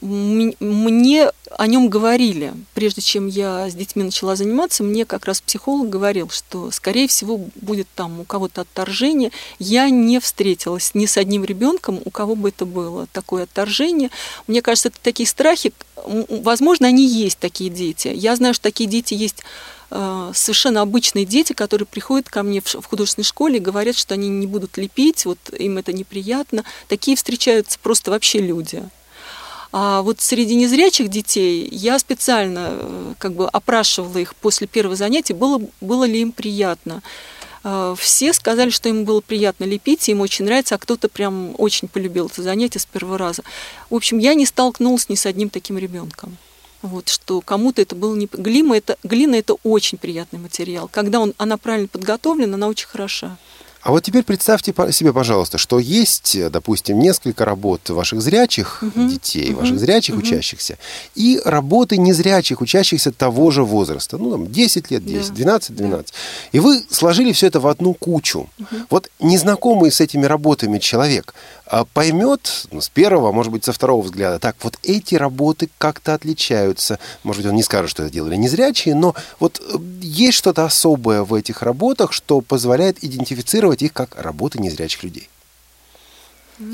мне 0.02 1.32
о 1.58 1.68
нем 1.68 1.90
говорили. 1.90 2.54
Прежде 2.74 3.02
чем 3.02 3.28
я 3.28 3.70
с 3.70 3.74
детьми 3.74 4.04
начала 4.04 4.36
заниматься, 4.36 4.84
мне 4.84 5.06
как 5.06 5.26
раз 5.26 5.42
психолог 5.42 5.90
говорил, 5.90 6.30
что, 6.30 6.72
скорее 6.72 7.08
всего, 7.08 7.40
будет 7.56 7.88
там 7.96 8.20
у 8.20 8.24
кого-то 8.26 8.62
отторжение. 8.62 9.32
Я 9.58 9.90
не 9.90 10.20
встретилась 10.20 10.94
ни 10.94 11.06
с 11.06 11.18
одним 11.18 11.44
ребенком, 11.44 12.00
у 12.04 12.12
кого 12.12 12.36
бы 12.36 12.50
это 12.50 12.66
было 12.66 13.08
такое 13.08 13.44
отторжение. 13.44 14.12
Мне 14.48 14.62
кажется, 14.62 14.90
это 14.90 14.98
такие 15.02 15.28
страхи, 15.28 15.74
возможно, 16.06 16.88
они 16.88 17.08
есть, 17.08 17.40
такие 17.40 17.70
дети. 17.70 18.12
Я 18.14 18.36
знаю, 18.36 18.54
что 18.54 18.64
такие 18.64 18.90
дети 18.90 19.14
есть 19.14 19.44
а, 19.92 20.32
совершенно 20.34 20.82
обычные 20.82 21.26
дети, 21.26 21.54
которые 21.54 21.88
приходят 21.88 22.30
ко 22.30 22.44
мне 22.44 22.62
в 22.62 22.86
художественной 22.86 23.26
школе 23.26 23.58
и 23.58 23.62
говорят, 23.62 23.96
что 23.96 24.14
они 24.14 24.30
не 24.30 24.46
будут 24.46 24.78
лепить, 24.78 25.26
вот 25.26 25.40
им 25.58 25.78
это 25.78 25.94
неприятно. 25.94 26.64
Такие 26.88 27.18
встречаются 27.18 27.80
просто 27.80 28.12
вообще 28.12 28.40
люди. 28.40 28.84
А 29.72 30.02
вот 30.02 30.20
среди 30.20 30.56
незрячих 30.56 31.10
детей 31.10 31.68
я 31.72 32.00
специально 32.00 32.70
э, 32.72 33.14
как 33.20 33.34
бы 33.34 33.48
опрашивала 33.48 34.18
их 34.18 34.36
после 34.36 34.66
первого 34.66 34.96
занятия, 34.96 35.36
было, 35.36 35.62
было 35.80 36.06
ли 36.06 36.22
им 36.22 36.32
приятно. 36.32 37.04
А, 37.64 37.94
все 37.96 38.34
сказали, 38.34 38.72
что 38.72 38.90
им 38.90 39.06
было 39.06 39.22
приятно 39.22 39.66
лепить, 39.66 40.10
им 40.10 40.22
очень 40.22 40.46
нравится, 40.46 40.76
а 40.76 40.78
кто-то 40.80 41.08
прям 41.08 41.54
очень 41.58 41.88
полюбил 41.88 42.28
это 42.28 42.42
занятие 42.42 42.80
с 42.80 42.86
первого 42.86 43.18
раза. 43.18 43.44
В 43.90 43.96
общем, 43.96 44.18
я 44.18 44.34
не 44.34 44.46
столкнулась 44.46 45.10
ни 45.10 45.16
с 45.16 45.26
одним 45.26 45.50
таким 45.50 45.78
ребенком. 45.78 46.38
Вот, 46.82 47.10
что 47.10 47.42
кому-то 47.42 47.82
это 47.82 47.96
было 47.96 48.16
не... 48.16 48.28
Глина 48.32 48.74
это, 48.74 48.98
глина 49.04 49.36
это 49.36 49.56
очень 49.64 49.98
приятный 49.98 50.40
материал. 50.40 50.88
Когда 50.88 51.20
он, 51.20 51.34
она 51.38 51.58
правильно 51.58 51.90
подготовлена, 51.90 52.56
она 52.56 52.68
очень 52.70 52.88
хороша. 52.88 53.38
А 53.82 53.92
вот 53.92 54.04
теперь 54.04 54.24
представьте 54.24 54.74
себе, 54.92 55.14
пожалуйста, 55.14 55.58
что 55.58 55.80
есть, 55.80 56.38
допустим, 56.52 57.00
несколько 57.00 57.46
работ 57.46 57.90
ваших 57.90 58.22
зрячих 58.22 58.84
угу, 58.84 59.08
детей, 59.08 59.52
угу, 59.52 59.62
ваших 59.62 59.80
зрячих 59.80 60.16
угу. 60.16 60.24
учащихся, 60.24 60.78
и 61.16 61.42
работы 61.46 61.98
незрячих 61.98 62.60
учащихся 62.60 63.12
того 63.12 63.52
же 63.52 63.64
возраста, 63.64 64.18
ну, 64.18 64.32
там, 64.32 64.52
10 64.52 64.92
лет, 64.92 65.06
10, 65.06 65.30
да. 65.30 65.36
12, 65.36 65.76
12. 65.76 66.08
Да. 66.08 66.14
И 66.52 66.60
вы 66.60 66.84
сложили 66.90 67.32
все 67.32 67.48
это 67.48 67.62
в 67.62 67.68
одну 67.68 67.94
кучу. 67.94 68.50
Угу. 68.60 68.68
Вот 68.90 69.10
незнакомый 69.20 69.92
с 69.92 70.02
этими 70.02 70.26
работами 70.26 70.80
человек 70.80 71.34
поймет 71.94 72.68
ну, 72.72 72.82
с 72.82 72.90
первого, 72.90 73.32
может 73.32 73.52
быть, 73.52 73.64
со 73.64 73.74
второго 73.74 74.02
взгляда, 74.02 74.40
так, 74.40 74.56
вот 74.62 74.78
эти 74.84 75.16
работы 75.16 75.70
как-то 75.78 76.14
отличаются. 76.14 77.00
Может 77.24 77.44
быть, 77.44 77.50
он 77.50 77.56
не 77.56 77.64
скажет, 77.64 77.90
что 77.90 78.04
это 78.04 78.12
делали 78.12 78.36
незрячие, 78.36 78.96
но 78.96 79.16
вот 79.40 79.62
э, 79.62 79.78
есть 80.02 80.38
что-то 80.38 80.66
особое 80.66 81.24
в 81.24 81.34
этих 81.34 81.62
работах, 81.62 82.12
что 82.14 82.42
позволяет 82.42 83.04
идентифицировать 83.04 83.82
их 83.82 83.94
как 83.94 84.16
работы 84.16 84.60
незрячих 84.60 85.04
людей? 85.04 85.30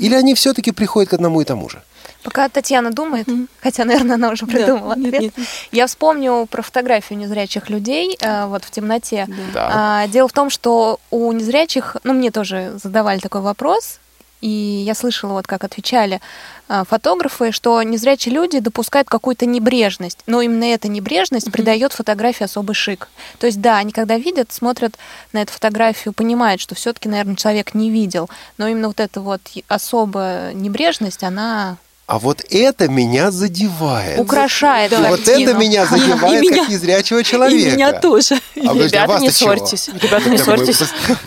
Или 0.00 0.14
они 0.14 0.34
все-таки 0.34 0.72
приходят 0.72 1.10
к 1.10 1.14
одному 1.14 1.40
и 1.40 1.44
тому 1.44 1.68
же? 1.68 1.82
Пока 2.22 2.48
Татьяна 2.48 2.90
думает, 2.90 3.28
mm-hmm. 3.28 3.48
хотя, 3.60 3.84
наверное, 3.84 4.16
она 4.16 4.30
уже 4.30 4.46
придумала 4.46 4.96
да, 4.96 5.00
ответ, 5.00 5.22
нет, 5.22 5.38
нет. 5.38 5.46
я 5.70 5.86
вспомню 5.86 6.46
про 6.50 6.62
фотографию 6.62 7.18
незрячих 7.18 7.70
людей 7.70 8.16
э, 8.20 8.46
вот 8.46 8.64
в 8.64 8.70
темноте. 8.70 9.28
Да. 9.54 9.70
А, 9.72 10.08
дело 10.08 10.26
в 10.26 10.32
том, 10.32 10.50
что 10.50 10.98
у 11.10 11.30
незрячих, 11.30 11.96
ну, 12.02 12.14
мне 12.14 12.32
тоже 12.32 12.78
задавали 12.82 13.20
такой 13.20 13.42
вопрос, 13.42 14.00
и 14.40 14.48
я 14.48 14.94
слышала, 14.94 15.32
вот 15.32 15.46
как 15.46 15.64
отвечали 15.64 16.20
а, 16.68 16.84
фотографы, 16.84 17.52
что 17.52 17.82
незрячие 17.82 18.34
люди 18.34 18.58
допускают 18.58 19.08
какую-то 19.08 19.46
небрежность. 19.46 20.18
Но 20.26 20.40
именно 20.40 20.64
эта 20.64 20.88
небрежность 20.88 21.48
mm-hmm. 21.48 21.52
придает 21.52 21.92
фотографии 21.92 22.44
особый 22.44 22.74
шик. 22.74 23.08
То 23.38 23.46
есть, 23.46 23.60
да, 23.60 23.78
они 23.78 23.92
когда 23.92 24.18
видят, 24.18 24.52
смотрят 24.52 24.96
на 25.32 25.42
эту 25.42 25.52
фотографию, 25.52 26.12
понимают, 26.12 26.60
что 26.60 26.74
все-таки, 26.74 27.08
наверное, 27.08 27.36
человек 27.36 27.74
не 27.74 27.90
видел. 27.90 28.28
Но 28.58 28.68
именно 28.68 28.88
вот 28.88 29.00
эта 29.00 29.20
вот 29.20 29.40
особая 29.68 30.52
небрежность, 30.52 31.22
она 31.22 31.78
а 32.06 32.20
вот 32.20 32.44
это 32.50 32.88
меня 32.88 33.32
задевает. 33.32 34.20
Украшает. 34.20 34.92
Да, 34.92 35.08
вот 35.08 35.26
это 35.26 35.54
меня 35.54 35.86
задевает 35.90 36.44
и, 36.44 36.48
как 36.48 36.68
незрячего 36.68 37.24
человека. 37.24 37.68
И 37.68 37.72
меня 37.72 37.94
тоже. 37.94 38.36
А, 38.56 38.74
Ребята, 38.74 39.18
не 39.18 39.30
ссорьтесь. 39.30 39.88
Ребята, 39.88 40.30
не 40.30 40.38
ссорьтесь. 40.38 40.82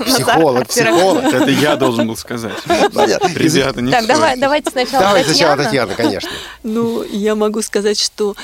Психолог, 0.05 0.67
психолог. 0.67 1.25
Это 1.25 1.49
я 1.49 1.75
должен 1.75 2.07
был 2.07 2.15
сказать. 2.15 2.53
Ребята, 2.65 3.81
не 3.81 3.91
Так, 3.91 4.39
давайте 4.39 4.71
сначала 4.71 5.03
Давайте 5.03 5.29
сначала 5.29 5.57
Татьяна, 5.57 5.95
конечно. 5.95 6.29
Ну, 6.63 7.03
я 7.03 7.35
могу 7.35 7.61
сказать, 7.61 7.99
что 7.99 8.35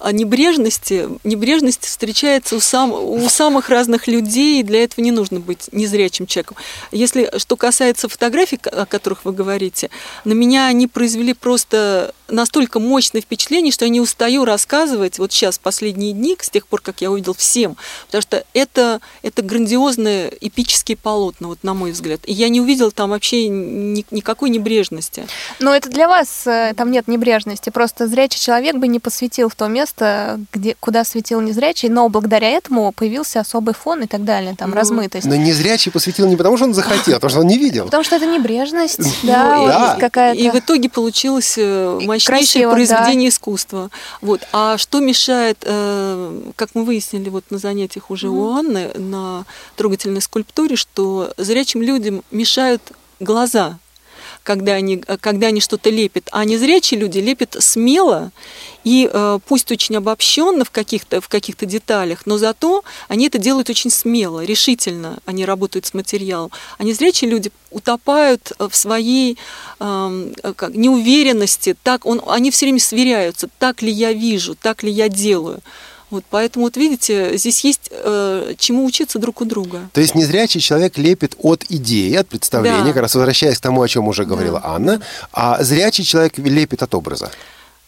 о 0.00 0.12
небрежности. 0.12 1.08
Небрежность 1.24 1.84
встречается 1.84 2.56
у, 2.56 2.60
сам, 2.60 2.92
у 2.92 3.28
самых 3.28 3.68
разных 3.68 4.06
людей, 4.06 4.60
и 4.60 4.62
для 4.62 4.82
этого 4.82 5.04
не 5.04 5.10
нужно 5.10 5.40
быть 5.40 5.68
незрячим 5.72 6.26
человеком. 6.26 6.56
Если 6.90 7.30
что 7.36 7.56
касается 7.56 8.08
фотографий, 8.08 8.58
о 8.64 8.86
которых 8.86 9.24
вы 9.24 9.32
говорите, 9.32 9.90
на 10.24 10.32
меня 10.32 10.66
они 10.66 10.86
произвели 10.86 11.34
просто 11.34 12.14
настолько 12.28 12.80
мощное 12.80 13.20
впечатление, 13.20 13.72
что 13.72 13.84
я 13.84 13.90
не 13.90 14.00
устаю 14.00 14.44
рассказывать 14.44 15.18
вот 15.18 15.32
сейчас, 15.32 15.58
последние 15.58 16.12
дни, 16.12 16.36
с 16.40 16.48
тех 16.48 16.66
пор, 16.66 16.80
как 16.80 17.00
я 17.00 17.10
увидел 17.10 17.34
всем, 17.34 17.76
потому 18.06 18.22
что 18.22 18.44
это, 18.54 19.00
это 19.22 19.42
грандиозные 19.42 20.32
эпические 20.40 20.96
полотна, 20.96 21.48
вот 21.48 21.58
на 21.62 21.74
мой 21.74 21.92
взгляд. 21.92 22.20
И 22.24 22.32
я 22.32 22.48
не 22.48 22.60
увидела 22.60 22.90
там 22.90 23.10
вообще 23.10 23.48
ни, 23.48 24.04
никакой 24.10 24.50
небрежности. 24.50 25.26
Но 25.58 25.74
это 25.74 25.90
для 25.90 26.08
вас 26.08 26.46
э, 26.46 26.72
там 26.76 26.90
нет 26.90 27.08
небрежности, 27.08 27.70
просто 27.70 28.06
зрячий 28.06 28.40
человек 28.40 28.76
бы 28.76 28.88
не 28.88 29.00
посвятил 29.00 29.48
в 29.48 29.54
то 29.54 29.66
место, 29.66 29.89
где, 30.52 30.76
куда 30.80 31.04
светил 31.04 31.40
незрячий, 31.40 31.88
но 31.88 32.08
благодаря 32.08 32.48
этому 32.48 32.92
появился 32.92 33.40
особый 33.40 33.74
фон 33.74 34.02
и 34.02 34.06
так 34.06 34.24
далее, 34.24 34.54
там 34.56 34.70
Ну, 34.70 34.76
размытость. 34.76 35.26
Но 35.26 35.36
незрячий 35.36 35.92
посвятил 35.92 36.28
не 36.28 36.36
потому, 36.36 36.56
что 36.56 36.66
он 36.66 36.74
захотел, 36.74 37.14
а 37.14 37.16
потому 37.16 37.30
что 37.30 37.40
он 37.40 37.46
не 37.46 37.58
видел. 37.58 37.84
Потому 37.86 38.04
что 38.04 38.16
это 38.16 38.26
небрежность, 38.26 38.98
Ну, 39.22 39.28
да, 39.28 39.96
какая-то... 39.98 40.38
И 40.40 40.50
в 40.50 40.54
итоге 40.56 40.88
получилось 40.88 41.54
э, 41.56 41.98
мощнейшее 42.02 42.70
произведение 42.70 43.28
искусства. 43.28 43.90
Вот. 44.20 44.42
А 44.52 44.78
что 44.78 45.00
мешает, 45.00 45.58
э, 45.62 46.40
как 46.56 46.70
мы 46.74 46.84
выяснили 46.84 47.28
вот 47.28 47.44
на 47.50 47.58
занятиях 47.58 48.10
уже 48.10 48.28
у 48.28 48.50
Анны 48.50 48.90
на 48.94 49.44
трогательной 49.76 50.20
скульптуре, 50.20 50.76
что 50.76 51.32
зрячим 51.36 51.82
людям 51.82 52.22
мешают 52.30 52.82
глаза 53.18 53.78
когда 54.42 54.72
они, 54.72 55.02
э, 55.06 55.16
когда 55.18 55.48
они 55.48 55.60
что-то 55.60 55.90
лепят. 55.90 56.28
А 56.32 56.44
незрячие 56.44 57.00
люди 57.00 57.18
лепят 57.18 57.56
смело 57.60 58.32
и 58.84 59.08
э, 59.12 59.38
пусть 59.46 59.70
очень 59.70 59.96
обобщенно 59.96 60.64
в 60.64 60.70
каких-то 60.70 61.20
в 61.20 61.28
каких-то 61.28 61.66
деталях, 61.66 62.26
но 62.26 62.38
зато 62.38 62.82
они 63.08 63.26
это 63.26 63.38
делают 63.38 63.70
очень 63.70 63.90
смело, 63.90 64.44
решительно. 64.44 65.18
Они 65.26 65.44
работают 65.44 65.86
с 65.86 65.94
материалом. 65.94 66.50
А 66.78 66.84
незрячие 66.84 67.30
люди 67.30 67.50
утопают 67.70 68.52
э, 68.58 68.68
в 68.68 68.76
своей 68.76 69.38
эм, 69.78 70.32
э, 70.42 70.52
как, 70.54 70.74
неуверенности. 70.74 71.76
Так 71.82 72.06
он, 72.06 72.22
они 72.26 72.50
все 72.50 72.66
время 72.66 72.80
сверяются, 72.80 73.48
так 73.58 73.82
ли 73.82 73.90
я 73.90 74.12
вижу, 74.12 74.54
так 74.54 74.82
ли 74.82 74.90
я 74.90 75.08
делаю. 75.08 75.60
Вот, 76.10 76.24
поэтому, 76.28 76.64
вот 76.66 76.76
видите, 76.76 77.36
здесь 77.36 77.64
есть 77.64 77.88
э, 77.92 78.54
чему 78.58 78.84
учиться 78.84 79.18
друг 79.18 79.40
у 79.40 79.44
друга. 79.44 79.88
То 79.92 80.00
есть 80.00 80.14
незрячий 80.14 80.60
человек 80.60 80.98
лепит 80.98 81.34
от 81.38 81.64
идеи, 81.68 82.14
от 82.14 82.28
представления, 82.28 82.82
Да. 82.84 82.92
как 82.92 83.02
раз 83.02 83.14
возвращаясь 83.14 83.58
к 83.58 83.60
тому, 83.60 83.80
о 83.82 83.88
чем 83.88 84.08
уже 84.08 84.24
говорила 84.24 84.60
Анна, 84.64 85.00
а 85.32 85.62
зрячий 85.62 86.04
человек 86.04 86.36
лепит 86.38 86.82
от 86.82 86.94
образа. 86.94 87.30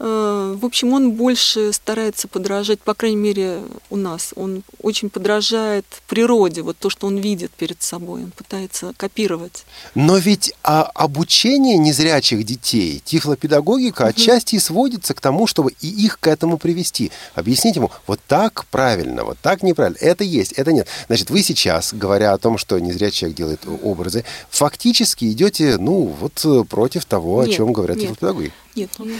Э, 0.04 0.56
В 0.60 0.64
общем, 0.64 0.92
он 0.92 1.12
больше 1.12 1.72
старается 1.72 2.26
подражать, 2.26 2.80
по 2.80 2.92
крайней 2.94 3.16
мере, 3.16 3.60
у 3.88 3.96
нас. 3.96 4.32
Он 4.34 4.64
очень 4.82 5.10
подражает 5.10 5.86
природе, 6.08 6.62
вот 6.62 6.76
то, 6.76 6.90
что 6.90 7.06
он 7.06 7.18
видит 7.18 7.52
перед 7.52 7.80
собой. 7.82 8.24
Он 8.24 8.32
пытается 8.32 8.92
копировать. 8.96 9.64
Но 9.94 10.16
ведь 10.16 10.54
а, 10.64 10.82
обучение 10.94 11.78
незрячих 11.78 12.44
детей, 12.44 13.00
тифлопедагогика 13.04 14.06
отчасти 14.06 14.56
и 14.56 14.58
сводится 14.58 15.14
к 15.14 15.20
тому, 15.20 15.46
чтобы 15.46 15.72
и 15.80 15.88
их 15.88 16.18
к 16.18 16.26
этому 16.26 16.58
привести. 16.58 17.12
Объяснить 17.34 17.76
ему, 17.76 17.90
вот 18.08 18.18
так 18.26 18.66
правильно, 18.66 19.24
вот 19.24 19.38
так 19.40 19.62
неправильно, 19.62 19.98
это 20.00 20.24
есть, 20.24 20.52
это 20.52 20.72
нет. 20.72 20.88
Значит, 21.06 21.30
вы 21.30 21.42
сейчас, 21.42 21.94
говоря 21.94 22.32
о 22.32 22.38
том, 22.38 22.58
что 22.58 22.78
незрячий 22.80 23.18
человек 23.18 23.36
делает 23.36 23.60
образы, 23.82 24.24
фактически 24.50 25.30
идете, 25.30 25.76
ну, 25.78 26.12
вот 26.20 26.40
э, 26.44 26.64
против 26.68 27.04
того, 27.04 27.40
о 27.40 27.46
Нет, 27.46 27.56
чем 27.56 27.72
говорят 27.72 27.96
нет. 27.96 28.08
тифлопедагоги. 28.08 28.52
Нет, 28.74 28.90
он... 28.98 29.12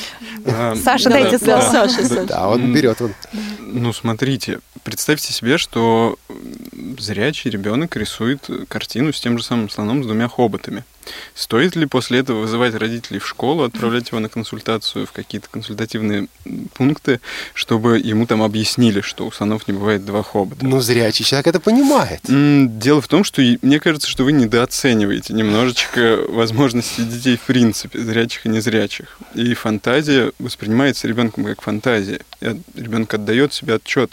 А, 0.47 0.75
Саша, 0.77 1.11
Да, 1.11 1.21
дайте 1.21 1.39
да, 1.39 1.61
слово. 1.61 1.89
Саша, 1.89 2.09
Саша. 2.09 2.25
Да, 2.25 2.49
он 2.49 2.73
берет. 2.73 3.01
Он. 3.03 3.15
Ну, 3.61 3.93
смотрите, 3.93 4.61
представьте 4.83 5.33
себе, 5.33 5.59
что 5.59 6.19
зрячий 6.99 7.51
ребенок 7.51 7.97
рисует 7.97 8.49
картину 8.69 9.13
с 9.13 9.21
тем 9.21 9.39
же 9.39 9.45
самым 9.45 9.69
слоном 9.69 10.03
с 10.03 10.07
двумя 10.07 10.29
хоботами. 10.29 10.85
Стоит 11.35 11.77
ли 11.77 11.87
после 11.87 12.21
этого 12.21 12.41
вызывать 12.41 12.75
родителей 12.75 13.19
в 13.19 13.27
школу, 13.27 13.65
отправлять 13.65 14.09
его 14.11 14.21
на 14.21 14.29
консультацию 14.29 15.07
в 15.07 15.13
какие-то 15.13 15.49
консультативные 15.51 16.29
пункты, 16.75 17.21
чтобы 17.55 17.99
ему 17.99 18.27
там 18.27 18.43
объяснили, 18.43 19.01
что 19.01 19.27
у 19.27 19.33
слонов 19.33 19.67
не 19.69 19.75
бывает 19.75 20.05
два 20.05 20.23
хобота? 20.23 20.65
Ну, 20.65 20.81
зрячий 20.81 21.25
человек 21.25 21.49
это 21.49 21.61
понимает. 21.61 22.21
Дело 22.25 23.01
в 23.01 23.09
том, 23.09 23.25
что 23.25 23.43
мне 23.63 23.81
кажется, 23.81 24.09
что 24.09 24.25
вы 24.25 24.33
недооцениваете 24.33 25.33
немножечко 25.35 26.19
возможности 26.29 27.03
детей 27.03 27.37
в 27.37 27.43
принципе, 27.43 27.99
зрячих 27.99 28.47
и 28.47 28.49
незрячих. 28.49 29.19
И 29.35 29.55
фантазия 29.55 30.33
воспринимается 30.39 31.09
ребенком 31.09 31.45
как 31.45 31.63
фантазия. 31.63 32.21
Ребенок 32.41 33.13
отдает 33.15 33.53
себе 33.53 33.75
отчет, 33.75 34.13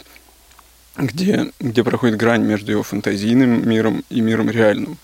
где, 0.96 1.52
где 1.60 1.84
проходит 1.84 2.16
грань 2.16 2.42
между 2.42 2.72
его 2.72 2.82
фантазийным 2.82 3.68
миром 3.68 4.04
и 4.10 4.20
миром 4.20 4.50
реальным. 4.50 4.98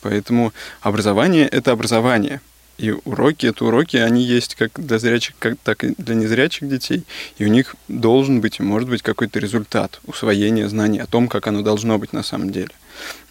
Поэтому 0.00 0.52
образование— 0.80 1.48
это 1.48 1.72
образование. 1.72 2.40
И 2.78 2.92
уроки— 3.04 3.46
это 3.46 3.64
уроки, 3.64 3.96
они 3.96 4.22
есть 4.22 4.54
как 4.54 4.70
для 4.76 5.00
зрячих, 5.00 5.34
как, 5.40 5.58
так 5.64 5.82
и 5.82 5.94
для 5.98 6.14
незрячих 6.14 6.68
детей. 6.68 7.04
И 7.38 7.44
у 7.44 7.48
них 7.48 7.74
должен 7.88 8.40
быть 8.40 8.60
и 8.60 8.62
может 8.62 8.88
быть 8.88 9.02
какой-то 9.02 9.40
результат 9.40 10.00
усвоения 10.06 10.68
знаний 10.68 11.00
о 11.00 11.06
том, 11.06 11.28
как 11.28 11.48
оно 11.48 11.62
должно 11.62 11.98
быть 11.98 12.12
на 12.12 12.22
самом 12.22 12.50
деле. 12.50 12.70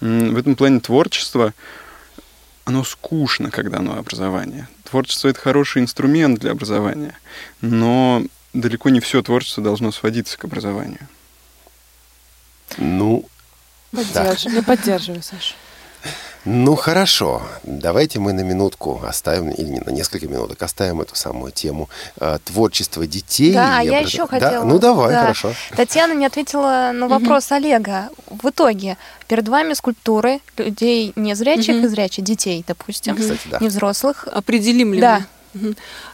В 0.01 0.37
этом 0.37 0.55
плане 0.57 0.81
творчество, 0.81 1.53
оно 2.65 2.83
скучно, 2.83 3.49
когда 3.49 3.77
оно 3.77 3.97
образование. 3.97 4.67
Творчество— 4.83 5.27
это 5.29 5.39
хороший 5.39 5.81
инструмент 5.81 6.39
для 6.39 6.51
образования, 6.51 7.17
но 7.61 8.23
далеко 8.53 8.89
не 8.89 8.99
все 8.99 9.21
творчество 9.21 9.63
должно 9.63 9.93
сводиться 9.93 10.37
к 10.37 10.43
образованию. 10.43 11.07
Ну, 12.77 13.25
Поддерживаю. 13.91 14.55
Я 14.57 14.63
поддерживаю, 14.63 15.23
Саша. 15.23 15.53
Ну 16.45 16.75
хорошо, 16.75 17.41
давайте 17.63 18.19
мы 18.19 18.31
на 18.31 18.39
минутку 18.41 19.01
оставим, 19.05 19.49
или 19.49 19.67
не 19.67 19.79
на 19.81 19.89
несколько 19.91 20.27
минуток, 20.27 20.63
оставим 20.63 21.01
эту 21.01 21.13
самую 21.15 21.51
тему 21.51 21.89
э, 22.21 22.37
творчества 22.45 23.05
детей. 23.05 23.53
Да, 23.53 23.81
и 23.81 23.87
я 23.87 23.97
образ- 23.99 24.09
еще 24.13 24.17
Да? 24.19 24.27
хотела. 24.27 24.63
Ну 24.63 24.79
давай, 24.79 25.11
да. 25.11 25.21
хорошо. 25.21 25.53
Татьяна 25.75 26.13
не 26.13 26.25
ответила 26.25 26.91
на 26.93 27.07
вопрос 27.09 27.51
Олега. 27.51 28.09
В 28.29 28.49
итоге 28.49 28.97
перед 29.27 29.47
вами 29.49 29.73
скульптуры 29.73 30.39
людей 30.57 31.11
незрячих 31.17 31.75
Мгм. 31.75 31.85
и 31.85 31.87
зрячих, 31.89 32.23
детей, 32.23 32.63
допустим, 32.65 33.17
Кстати, 33.17 33.41
да. 33.51 33.57
не 33.59 33.67
взрослых. 33.67 34.25
Определим 34.31 34.93
ли 34.93 35.01
Да. 35.01 35.19
мы? 35.19 35.25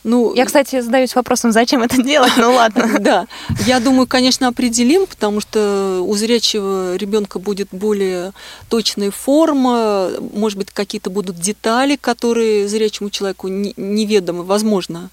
Ну, 0.04 0.34
Я, 0.36 0.46
кстати, 0.46 0.82
задаюсь 0.82 1.16
вопросом, 1.16 1.52
зачем 1.52 1.82
это 1.84 2.02
делать, 2.04 2.34
ну 2.38 2.54
ладно. 2.54 2.90
Да, 3.00 3.28
я 3.66 3.80
думаю, 3.80 4.08
конечно, 4.08 4.48
определим, 4.48 5.06
потому 5.08 5.42
что 5.42 6.02
у 6.06 6.16
зрячего 6.16 6.96
ребенка 6.96 7.40
будет 7.40 7.68
более 7.72 8.32
точная 8.70 9.12
форма, 9.12 10.10
может 10.34 10.58
быть, 10.58 10.72
какие-то 10.72 11.10
будут 11.10 11.38
детали, 11.40 11.96
которые 11.96 12.68
зрячему 12.68 13.10
человеку 13.10 13.48
не- 13.48 13.74
неведомы, 13.78 14.44
возможно. 14.44 15.10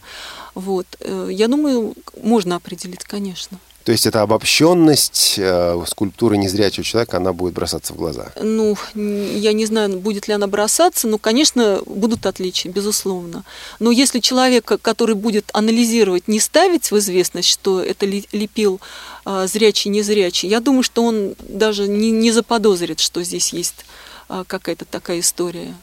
Вот. 0.55 0.87
э, 1.01 1.29
Я 1.31 1.49
думаю, 1.49 1.95
можно 2.23 2.57
определить, 2.57 3.05
конечно. 3.05 3.59
То 3.91 3.93
есть 3.93 4.07
эта 4.07 4.23
обобщенность 4.23 5.35
э, 5.37 5.85
скульптуры 5.85 6.37
незрячего 6.37 6.85
человека, 6.85 7.17
она 7.17 7.33
будет 7.33 7.55
бросаться 7.55 7.93
в 7.93 7.97
глаза. 7.97 8.31
Ну, 8.41 8.77
я 8.95 9.53
не 9.53 9.67
знаю, 9.67 9.99
будет 9.99 10.29
ли 10.29 10.35
она 10.35 10.47
бросаться, 10.47 11.09
но, 11.09 11.19
конечно, 11.19 11.83
будут 11.87 12.25
отличия, 12.25 12.71
безусловно. 12.71 13.43
Но 13.81 13.91
если 13.91 14.21
человек, 14.21 14.65
который 14.81 15.17
будет 15.17 15.51
анализировать, 15.53 16.29
не 16.29 16.39
ставить 16.39 16.93
в 16.93 16.99
известность, 16.99 17.49
что 17.49 17.83
это 17.83 18.07
лепил 18.07 18.81
а, 19.25 19.49
зрячий, 19.49 19.91
незрячий, 19.91 20.49
я 20.49 20.61
думаю, 20.61 20.85
что 20.85 21.03
он 21.03 21.35
даже 21.41 21.89
не, 21.89 22.13
не 22.13 22.31
заподозрит, 22.31 23.01
что 23.01 23.25
здесь 23.25 23.53
есть 23.53 23.85
а, 24.29 24.45
какая-то 24.45 24.85
такая 24.85 25.19
история 25.19 25.75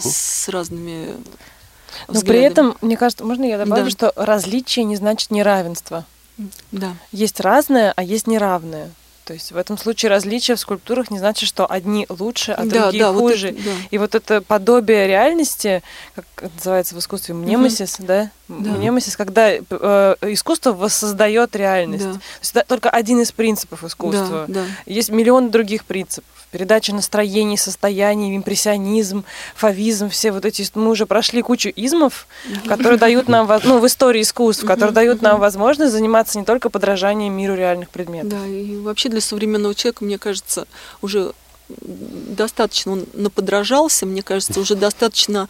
с 0.00 0.48
разными 0.48 1.14
Но 2.08 2.20
при 2.22 2.40
этом, 2.40 2.76
мне 2.80 2.96
кажется, 2.96 3.24
можно 3.24 3.44
я 3.44 3.58
добавлю, 3.58 3.84
Да. 3.84 3.90
что 3.90 4.12
различие 4.16 4.84
не 4.84 4.96
значит 4.96 5.30
неравенство. 5.30 6.04
Да. 6.72 6.94
Есть 7.12 7.40
разное, 7.40 7.92
а 7.96 8.02
есть 8.02 8.26
неравное. 8.26 8.90
То 9.24 9.32
есть 9.32 9.52
в 9.52 9.56
этом 9.56 9.78
случае 9.78 10.10
различия 10.10 10.54
в 10.54 10.60
скульптурах 10.60 11.10
не 11.10 11.18
значит, 11.18 11.48
что 11.48 11.70
одни 11.70 12.04
лучше, 12.10 12.52
а 12.52 12.66
да, 12.66 12.82
другие 12.82 13.04
да, 13.04 13.12
вот 13.12 13.32
хуже. 13.32 13.50
это, 13.50 13.62
да. 13.62 13.70
И 13.90 13.96
вот 13.96 14.14
это 14.14 14.42
подобие 14.42 15.06
реальности, 15.06 15.82
как 16.14 16.26
это 16.36 16.54
называется 16.54 16.94
в 16.94 16.98
искусстве, 16.98 17.34
мнемосис, 17.34 17.96
да? 18.00 18.30
Да. 18.48 18.72
Мнемосис, 18.72 19.16
когда 19.16 19.50
э, 19.50 19.60
искусство 20.20 20.72
воссоздает 20.72 21.56
реальность. 21.56 22.04
Да. 22.04 22.12
То 22.12 22.20
есть 22.40 22.54
это 22.54 22.66
только 22.68 22.90
один 22.90 23.22
из 23.22 23.32
принципов 23.32 23.82
искусства. 23.82 24.44
Да, 24.46 24.62
да. 24.62 24.66
Есть 24.84 25.08
миллион 25.08 25.50
других 25.50 25.86
принципов. 25.86 26.43
Передача 26.54 26.94
настроений, 26.94 27.56
состояний, 27.56 28.36
импрессионизм, 28.36 29.24
фавизм, 29.56 30.08
все 30.08 30.30
вот 30.30 30.44
эти... 30.44 30.64
Мы 30.76 30.90
уже 30.90 31.04
прошли 31.04 31.42
кучу 31.42 31.68
измов, 31.74 32.28
которые 32.68 32.96
дают 32.96 33.26
нам, 33.26 33.50
ну, 33.64 33.80
в 33.80 33.86
истории 33.88 34.22
искусств, 34.22 34.64
которые 34.64 34.92
дают 34.92 35.20
нам 35.20 35.40
возможность 35.40 35.90
заниматься 35.90 36.38
не 36.38 36.44
только 36.44 36.70
подражанием 36.70 37.32
миру 37.32 37.56
реальных 37.56 37.90
предметов. 37.90 38.38
Да, 38.38 38.46
и 38.46 38.76
вообще 38.76 39.08
для 39.08 39.20
современного 39.20 39.74
человека, 39.74 40.04
мне 40.04 40.16
кажется, 40.16 40.68
уже 41.02 41.32
достаточно 41.68 42.92
он 42.92 43.06
наподражался, 43.14 44.06
мне 44.06 44.22
кажется, 44.22 44.60
уже 44.60 44.76
достаточно 44.76 45.48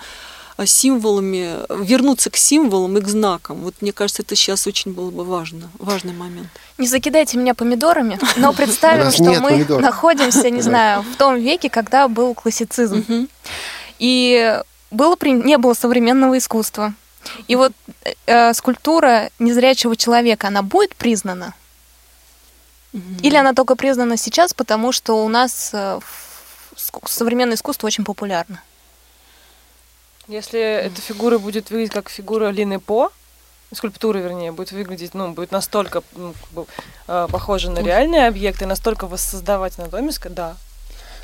символами, 0.64 1.58
вернуться 1.84 2.30
к 2.30 2.36
символам 2.36 2.96
и 2.98 3.00
к 3.00 3.08
знакам. 3.08 3.58
Вот 3.58 3.74
мне 3.80 3.92
кажется, 3.92 4.22
это 4.22 4.36
сейчас 4.36 4.66
очень 4.66 4.92
было 4.92 5.10
бы 5.10 5.24
важно, 5.24 5.70
важный 5.78 6.12
момент. 6.12 6.48
Не 6.78 6.86
закидайте 6.86 7.36
меня 7.38 7.54
помидорами, 7.54 8.18
но 8.36 8.52
представим, 8.52 9.10
что 9.10 9.24
мы 9.40 9.50
помидоров. 9.50 9.82
находимся, 9.82 10.50
не 10.50 10.62
знаю, 10.62 11.02
в 11.02 11.16
том 11.16 11.36
веке, 11.36 11.68
когда 11.70 12.08
был 12.08 12.34
классицизм. 12.34 13.04
Мгм. 13.08 13.28
И 13.98 14.60
было, 14.90 15.16
при- 15.16 15.32
не 15.32 15.58
было 15.58 15.74
современного 15.74 16.38
искусства. 16.38 16.94
И 17.48 17.56
вот 17.56 17.72
э, 18.26 18.52
скульптура 18.54 19.30
незрячего 19.38 19.96
человека, 19.96 20.48
она 20.48 20.62
будет 20.62 20.94
признана? 20.94 21.54
Или 23.22 23.34
она 23.36 23.54
только 23.54 23.74
признана 23.74 24.16
сейчас, 24.16 24.54
потому 24.54 24.92
что 24.92 25.24
у 25.24 25.28
нас 25.28 25.70
э, 25.72 25.98
современное 27.06 27.56
искусство 27.56 27.88
очень 27.88 28.04
популярно? 28.04 28.60
Если 30.28 30.60
эта 30.60 31.00
фигура 31.00 31.38
будет 31.38 31.70
выглядеть 31.70 31.92
как 31.92 32.08
фигура 32.08 32.50
Лины 32.50 32.80
По, 32.80 33.10
скульптура, 33.72 34.18
вернее, 34.18 34.52
будет 34.52 34.72
выглядеть, 34.72 35.14
ну, 35.14 35.32
будет 35.32 35.52
настолько 35.52 36.02
ну, 36.16 36.34
э, 37.08 37.26
похожа 37.30 37.70
на 37.70 37.80
реальные 37.80 38.26
объекты, 38.26 38.66
настолько 38.66 39.06
воссоздавать 39.06 39.78
анатомию, 39.78 40.12
да. 40.30 40.56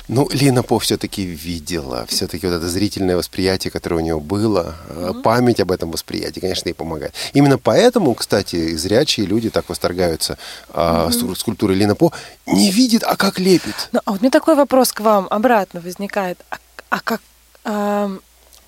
Ну, 0.07 0.27
Лина 0.31 0.61
По 0.61 0.77
все-таки 0.77 1.23
видела, 1.23 2.05
все-таки 2.07 2.45
вот 2.45 2.53
это 2.53 2.67
зрительное 2.67 3.15
восприятие, 3.15 3.71
которое 3.71 3.95
у 3.97 3.99
нее 3.99 4.19
было, 4.19 4.75
э, 4.89 5.13
память 5.23 5.59
об 5.59 5.71
этом 5.71 5.91
восприятии, 5.91 6.39
конечно, 6.39 6.69
ей 6.69 6.73
помогает. 6.73 7.13
Именно 7.33 7.57
поэтому, 7.57 8.13
кстати, 8.13 8.75
зрячие 8.75 9.25
люди 9.25 9.49
так 9.49 9.69
восторгаются 9.69 10.37
ску- 10.73 11.35
скульптурой 11.35 11.77
Лина 11.77 11.95
По. 11.95 12.11
Не 12.45 12.71
видит, 12.71 13.03
а 13.03 13.15
как 13.15 13.39
лепит. 13.39 13.89
Ну, 13.93 14.01
а 14.05 14.11
вот 14.11 14.19
у 14.19 14.23
меня 14.23 14.31
такой 14.31 14.55
вопрос 14.55 14.91
к 14.91 14.99
вам 14.99 15.27
обратно 15.29 15.79
возникает. 15.79 16.37
А, 16.49 16.57
а 16.89 16.99
как... 16.99 17.21
ам, 17.63 18.19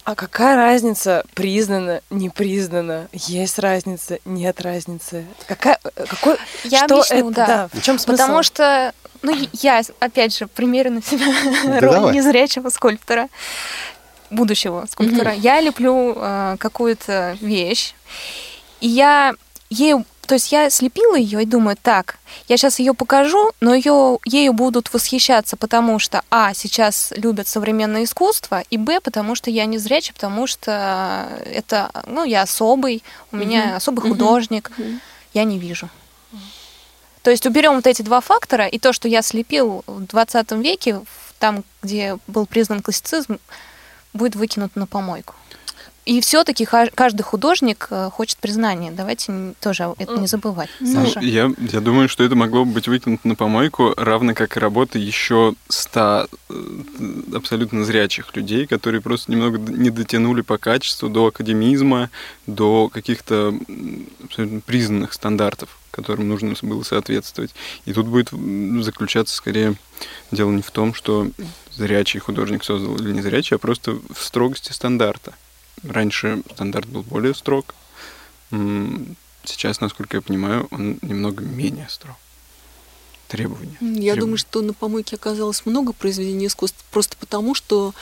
а 0.06 0.16
какая 0.16 0.56
разница 0.56 1.24
признана, 1.34 2.02
не 2.10 2.30
признана? 2.30 3.08
Есть 3.14 3.60
разница, 3.60 4.20
нет 4.26 4.60
разницы? 4.62 5.26
Какая, 5.48 5.80
э, 5.96 6.06
какой, 6.06 6.38
Я 6.64 6.86
что 6.86 6.96
объясню, 6.96 7.30
это, 7.32 7.46
да. 7.46 7.70
В 7.72 7.82
чем 7.82 7.98
смысл? 8.00 8.12
Потому 8.22 8.44
что, 8.44 8.94
ну, 9.22 9.34
я, 9.54 9.82
опять 10.00 10.38
же, 10.38 10.48
примерю 10.48 10.92
на 10.92 11.02
себя 11.02 11.26
Да 11.66 11.80
роль 11.80 11.92
давай. 11.94 12.14
незрячего 12.14 12.70
скульптора, 12.70 13.30
будущего 14.30 14.86
скульптора. 14.90 15.34
Я 15.34 15.62
леплю 15.62 16.14
э, 16.16 16.56
какую-то 16.60 17.38
вещь, 17.40 17.94
и 18.82 18.88
я 18.90 19.34
ею, 19.70 20.06
то 20.28 20.36
есть 20.36 20.52
я 20.52 20.70
слепила 20.70 21.16
ее 21.16 21.44
и 21.44 21.46
думаю, 21.46 21.78
так, 21.82 22.18
я 22.48 22.58
сейчас 22.58 22.80
ее 22.80 22.94
покажу, 22.94 23.52
но 23.60 23.74
ее, 23.74 24.20
ею 24.26 24.54
будут 24.54 24.94
восхищаться, 24.94 25.58
потому 25.58 26.00
что, 26.00 26.24
а, 26.32 26.54
сейчас 26.54 27.12
любят 27.16 27.48
современное 27.48 28.04
искусство, 28.06 28.64
и, 28.70 28.78
б, 28.78 29.00
потому 29.02 29.36
что 29.36 29.50
я 29.50 29.66
незрячий, 29.66 30.14
потому 30.14 30.48
что 30.48 31.28
это, 31.46 31.92
ну, 32.08 32.24
я 32.24 32.44
особый, 32.44 33.04
у 33.32 33.36
меня 33.36 33.66
Мгм. 33.68 33.76
особый 33.76 34.02
художник, 34.02 34.72
Мгм. 34.78 35.02
я 35.34 35.44
не 35.44 35.60
вижу. 35.60 35.90
То 37.22 37.32
есть 37.32 37.46
уберем 37.46 37.76
вот 37.76 37.88
эти 37.88 38.02
два 38.02 38.20
фактора, 38.20 38.68
и 38.68 38.80
то, 38.80 38.92
что 38.92 39.08
я 39.08 39.22
слепил 39.22 39.84
в 39.88 40.06
20 40.06 40.62
веке, 40.62 41.02
там, 41.40 41.64
где 41.82 42.18
был 42.28 42.46
признан 42.46 42.82
классицизм, 42.82 43.40
будет 44.14 44.36
выкинуто 44.36 44.78
на 44.80 44.88
помойку. 44.88 45.34
И 46.06 46.20
все-таки 46.20 46.66
каждый 46.66 47.22
художник 47.22 47.88
э, 47.90 48.10
хочет 48.12 48.38
признания. 48.40 48.92
Давайте 48.92 49.54
тоже 49.62 49.94
это 49.98 50.18
не 50.18 50.28
забывать. 50.28 50.70
Ну, 50.82 50.94
Саша. 51.06 51.22
Я, 51.22 51.52
я 51.58 51.80
думаю, 51.80 52.10
что 52.10 52.24
это 52.24 52.36
могло 52.36 52.66
бы 52.66 52.74
быть 52.74 52.88
выкинуто 52.88 53.26
на 53.28 53.36
помойку, 53.36 53.94
равно 53.96 54.34
как 54.34 54.58
и 54.58 54.60
работы 54.60 55.00
еще 55.00 55.54
ста 55.70 56.28
э, 56.50 56.54
абсолютно 57.34 57.86
зрячих 57.86 58.36
людей, 58.36 58.68
которые 58.68 59.00
просто 59.02 59.32
немного 59.32 59.58
д- 59.58 59.72
не 59.72 59.92
дотянули 59.92 60.42
по 60.42 60.58
качеству 60.58 61.08
до 61.08 61.28
академизма, 61.28 62.10
до 62.48 62.90
каких-то 62.90 63.54
абсолютно 64.24 64.60
признанных 64.60 65.14
стандартов, 65.14 65.70
которым 65.92 66.28
нужно 66.28 66.54
было 66.64 66.84
соответствовать. 66.84 67.52
И 67.86 67.94
тут 67.94 68.08
будет 68.08 68.30
заключаться 68.84 69.36
скорее 69.36 69.76
дело 70.32 70.52
не 70.52 70.62
в 70.62 70.72
том, 70.72 70.94
что 70.94 71.30
зрячий 71.72 72.20
художник 72.20 72.64
создал 72.66 72.98
или 72.98 73.14
не 73.14 73.22
зрячий, 73.22 73.56
а 73.56 73.60
просто 73.60 73.94
в 74.14 74.22
строгости 74.22 74.74
стандарта. 74.74 75.34
Раньше 75.84 76.42
стандарт 76.54 76.88
был 76.88 77.04
более 77.04 77.34
строг, 77.34 77.76
Сейчас, 79.46 79.82
насколько 79.82 80.18
я 80.18 80.22
понимаю, 80.22 80.68
он 80.72 80.98
немного 81.02 81.44
менее 81.44 81.88
строг. 81.90 82.16
Требования. 83.28 83.78
Я 83.82 83.88
Требования. 83.88 84.20
думаю, 84.20 84.38
что 84.38 84.62
на 84.62 84.74
помойке 84.74 85.16
оказалось 85.16 85.66
много 85.66 85.92
произведений 85.92 86.48
искусств, 86.48 86.86
просто 86.92 87.18
потому 87.18 87.56
что 87.56 87.94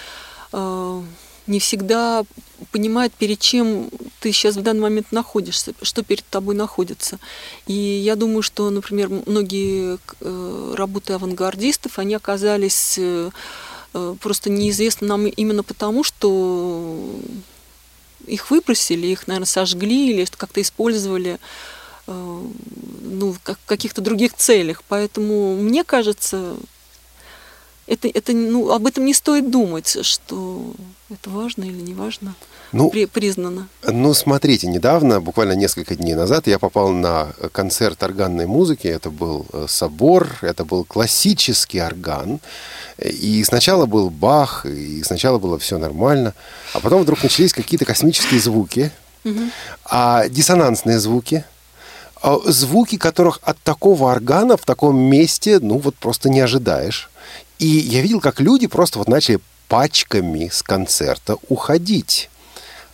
э, 0.51 1.03
не 1.47 1.59
всегда 1.59 2.25
понимают, 2.71 3.13
перед 3.13 3.39
чем 3.39 3.89
ты 4.19 4.31
сейчас 4.31 4.57
в 4.57 4.61
данный 4.61 4.81
момент 4.81 5.11
находишься, 5.11 5.73
что 5.81 6.03
перед 6.03 6.25
тобой 6.25 6.53
находится. 6.53 7.17
И 7.65 7.73
я 7.73 8.15
думаю, 8.15 8.41
что, 8.43 8.69
например, 8.69 9.09
многие 9.25 9.97
э, 10.19 10.73
работы 10.75 11.13
авангардистов, 11.13 11.97
они 11.97 12.13
оказались 12.13 12.97
э, 12.99 13.31
э, 13.93 14.15
просто 14.19 14.49
неизвестны 14.49 15.07
нам 15.07 15.25
именно 15.25 15.63
потому, 15.63 16.03
что 16.03 17.15
их 18.27 18.51
выбросили, 18.51 19.07
их, 19.07 19.27
наверное, 19.27 19.45
сожгли 19.45 20.11
или 20.11 20.25
как-то 20.37 20.61
использовали 20.61 21.39
э, 22.07 22.41
ну, 23.01 23.31
в 23.33 23.39
как- 23.39 23.59
каких-то 23.65 24.01
других 24.01 24.33
целях. 24.33 24.83
Поэтому 24.87 25.55
мне 25.55 25.83
кажется, 25.83 26.55
это, 27.87 28.07
это, 28.07 28.33
ну, 28.33 28.71
об 28.71 28.87
этом 28.87 29.05
не 29.05 29.13
стоит 29.13 29.51
думать, 29.51 29.97
что 30.05 30.73
это 31.09 31.29
важно 31.29 31.63
или 31.63 31.81
не 31.81 31.93
важно, 31.93 32.35
Ну, 32.73 32.89
при- 32.89 33.05
признано. 33.05 33.67
Ну, 33.87 34.13
смотрите, 34.13 34.67
недавно, 34.67 35.19
буквально 35.21 35.53
несколько 35.53 35.95
дней 35.95 36.15
назад, 36.15 36.47
я 36.47 36.57
попал 36.59 36.89
на 36.89 37.33
концерт 37.51 38.01
органной 38.03 38.45
музыки. 38.45 38.87
Это 38.87 39.09
был 39.09 39.45
э, 39.53 39.65
собор, 39.67 40.27
это 40.41 40.63
был 40.65 40.83
классический 40.85 41.79
орган. 41.81 42.39
И 42.99 43.43
сначала 43.43 43.85
был 43.85 44.09
Бах, 44.09 44.65
и 44.65 45.03
сначала 45.03 45.37
было 45.39 45.57
все 45.59 45.77
нормально. 45.77 46.33
А 46.73 46.79
потом 46.79 47.01
вдруг 47.03 47.21
начались 47.23 47.53
какие-то 47.53 47.85
космические 47.85 48.39
звуки, 48.39 48.91
а 49.85 50.27
диссонансные 50.29 50.99
звуки. 50.99 51.43
а 52.23 52.39
Звуки, 52.45 52.97
которых 52.97 53.39
от 53.43 53.57
такого 53.59 54.11
органа 54.11 54.57
в 54.57 54.63
таком 54.65 54.97
месте, 54.97 55.59
ну, 55.59 55.77
вот 55.77 55.95
просто 55.95 56.29
не 56.29 56.39
ожидаешь. 56.39 57.09
И 57.59 57.67
я 57.67 58.01
видел, 58.01 58.19
как 58.21 58.39
люди 58.39 58.65
просто 58.67 58.97
вот 58.97 59.07
начали 59.07 59.39
пачками 59.67 60.49
с 60.51 60.63
концерта 60.63 61.37
уходить. 61.49 62.29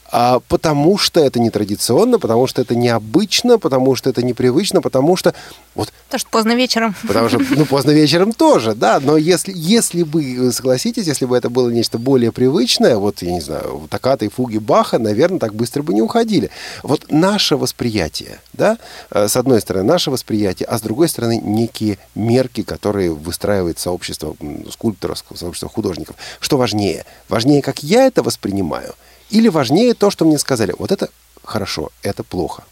А, 0.10 0.40
потому 0.48 0.98
что 0.98 1.20
это 1.20 1.40
нетрадиционно, 1.40 2.20
потому 2.20 2.48
что 2.48 2.62
это 2.62 2.76
необычно, 2.76 3.60
потому 3.60 3.96
что 3.96 4.10
это 4.10 4.24
непривычно, 4.24 4.82
потому 4.82 5.16
что 5.18 5.34
вот 5.76 5.92
Потому 6.06 6.20
что 6.20 6.30
поздно 6.30 6.56
вечером. 6.56 6.96
Потому 7.06 7.28
что, 7.28 7.40
ну, 7.40 7.66
поздно 7.66 7.92
вечером 7.92 8.32
тоже, 8.32 8.74
да, 8.74 9.00
но 9.02 9.18
если, 9.18 9.52
если 9.56 10.04
бы, 10.04 10.36
вы 10.40 10.52
согласитесь, 10.54 11.06
если 11.06 11.26
бы 11.26 11.36
это 11.36 11.50
было 11.50 11.70
нечто 11.70 11.98
более 11.98 12.32
привычное, 12.32 12.96
вот, 12.96 13.22
я 13.22 13.32
не 13.32 13.42
знаю, 13.42 13.88
токкаты 13.90 14.28
и 14.28 14.30
фуги 14.30 14.58
Баха, 14.58 14.98
наверное, 14.98 15.40
так 15.40 15.54
быстро 15.54 15.84
бы 15.84 15.94
не 15.94 16.02
уходили. 16.02 16.50
Вот 16.84 17.12
наше 17.12 17.58
восприятие, 17.58 18.40
да, 18.54 18.78
э, 19.12 19.28
с 19.28 19.36
одной 19.36 19.60
стороны, 19.60 19.86
наше 19.86 20.10
восприятие, 20.10 20.68
а 20.68 20.78
с 20.78 20.82
другой 20.82 21.10
стороны, 21.10 21.42
некие 21.44 21.98
мерки, 22.16 22.64
которые 22.64 23.14
выстраивает 23.14 23.78
сообщество 23.78 24.36
скульпторов, 24.72 25.24
сообщество 25.36 25.70
художников. 25.70 26.16
Что 26.40 26.58
важнее? 26.58 27.06
Важнее, 27.28 27.62
как 27.62 27.84
я 27.84 28.08
это 28.08 28.24
воспринимаю, 28.24 28.96
или 29.30 29.48
важнее 29.50 29.94
то, 29.94 30.10
что 30.10 30.26
мне 30.26 30.38
сказали, 30.38 30.74
вот 30.78 30.92
это 30.92 31.10
хорошо, 31.44 31.92
это 32.02 32.24
плохо. 32.24 32.64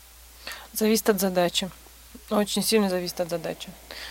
Зависит 0.74 1.10
от 1.10 1.20
задачи. 1.20 1.70
Очень 2.30 2.64
сильно 2.64 2.90
зависит 2.90 3.20
от 3.20 3.30
задачи. 3.30 3.68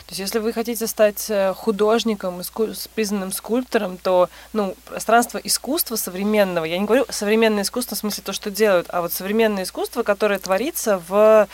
То 0.06 0.10
есть, 0.10 0.20
если 0.20 0.38
вы 0.38 0.52
хотите 0.52 0.86
стать 0.86 1.26
э, 1.28 1.52
художником, 1.52 2.40
иску- 2.40 2.72
признанным 2.94 3.32
скульптором, 3.32 3.96
то 3.96 4.28
ну, 4.52 4.76
пространство 4.84 5.38
искусства 5.38 5.96
современного, 5.96 6.64
я 6.64 6.78
не 6.78 6.84
говорю 6.84 7.06
современное 7.08 7.64
искусство 7.64 7.96
в 7.96 7.98
смысле 7.98 8.22
то, 8.22 8.32
что 8.32 8.50
делают, 8.50 8.86
а 8.90 9.00
вот 9.00 9.12
современное 9.12 9.64
искусство, 9.64 10.04
которое 10.04 10.38
творится 10.38 11.02
в 11.08 11.48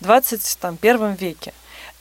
21 0.00 1.14
веке. 1.14 1.52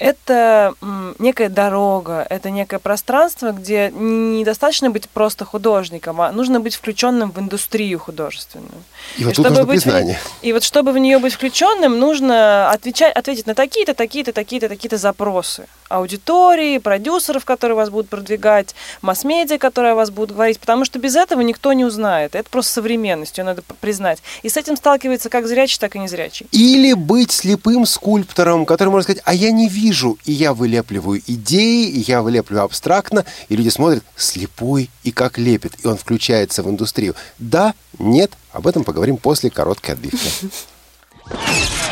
Это 0.04 0.74
некая 1.18 1.48
дорога, 1.48 2.28
это 2.30 2.50
некое 2.50 2.80
пространство, 2.80 3.52
где 3.52 3.90
недостаточно 3.90 4.90
быть 4.90 5.08
просто 5.08 5.46
художником, 5.46 6.20
а 6.20 6.34
нужно 6.34 6.60
быть 6.60 6.76
включенным 6.76 7.32
в 7.32 7.40
индустрию 7.40 8.00
художественную. 8.00 8.84
И 9.18 9.24
вот 9.24 9.36
тут 9.36 9.48
нужно 9.48 9.66
признание. 9.66 10.20
И 10.42 10.52
вот 10.52 10.66
чтобы 10.66 10.92
в 10.92 10.98
нее 10.98 11.20
быть 11.20 11.34
включенным, 11.34 12.00
нужно 12.00 12.70
отвечать, 12.70 13.16
ответить 13.16 13.48
на 13.48 13.56
такие-то, 13.56 13.94
такие-то, 13.94 14.34
такие-то, 14.34 14.68
такие-то 14.68 14.98
запросы. 14.98 15.68
Аудитории, 15.94 16.80
продюсеров, 16.80 17.46
которые 17.46 17.76
вас 17.76 17.90
будут 17.90 18.10
продвигать, 18.10 18.76
масс-медиа, 19.02 19.58
которые 19.58 19.94
о 19.94 19.96
вас 19.96 20.10
будут 20.10 20.36
говорить, 20.36 20.60
потому 20.60 20.86
что 20.86 21.00
без 21.00 21.16
этого 21.16 21.42
никто 21.42 21.72
не 21.74 21.86
узнает. 21.86 22.36
Это 22.36 22.50
просто 22.50 22.74
современность, 22.74 23.38
ее 23.38 23.44
надо 23.44 23.62
признать. 23.80 24.20
И 24.42 24.50
с 24.50 24.58
этим 24.58 24.76
сталкивается 24.76 25.30
как 25.30 25.48
зрячий, 25.48 25.80
так 25.80 25.96
и 25.96 26.00
незрячий. 26.00 26.48
Или 26.52 26.94
быть 26.94 27.32
слепым 27.32 27.86
скульптором, 27.86 28.66
который 28.66 28.90
может 28.90 29.06
сказать, 29.06 29.24
а 29.26 29.34
я 29.34 29.52
не 29.52 29.70
вижу, 29.70 30.18
и 30.26 30.32
я 30.32 30.54
вылепливаю 30.54 31.22
идеи, 31.28 31.88
и 31.88 32.00
я 32.00 32.22
вылепливаю 32.22 32.66
абстрактно, 32.66 33.26
и 33.50 33.56
люди 33.56 33.70
смотрят, 33.70 34.04
слепой 34.16 34.90
и 35.04 35.12
как 35.12 35.38
лепит, 35.38 35.74
и 35.84 35.88
он 35.88 35.98
включается 35.98 36.64
в 36.64 36.70
индустрию. 36.70 37.16
Да, 37.38 37.74
нет, 38.00 38.32
об 38.52 38.68
этом 38.68 38.84
поговорим 38.84 39.18
после 39.18 39.50
короткой 39.50 39.94
отбивки. 39.94 40.50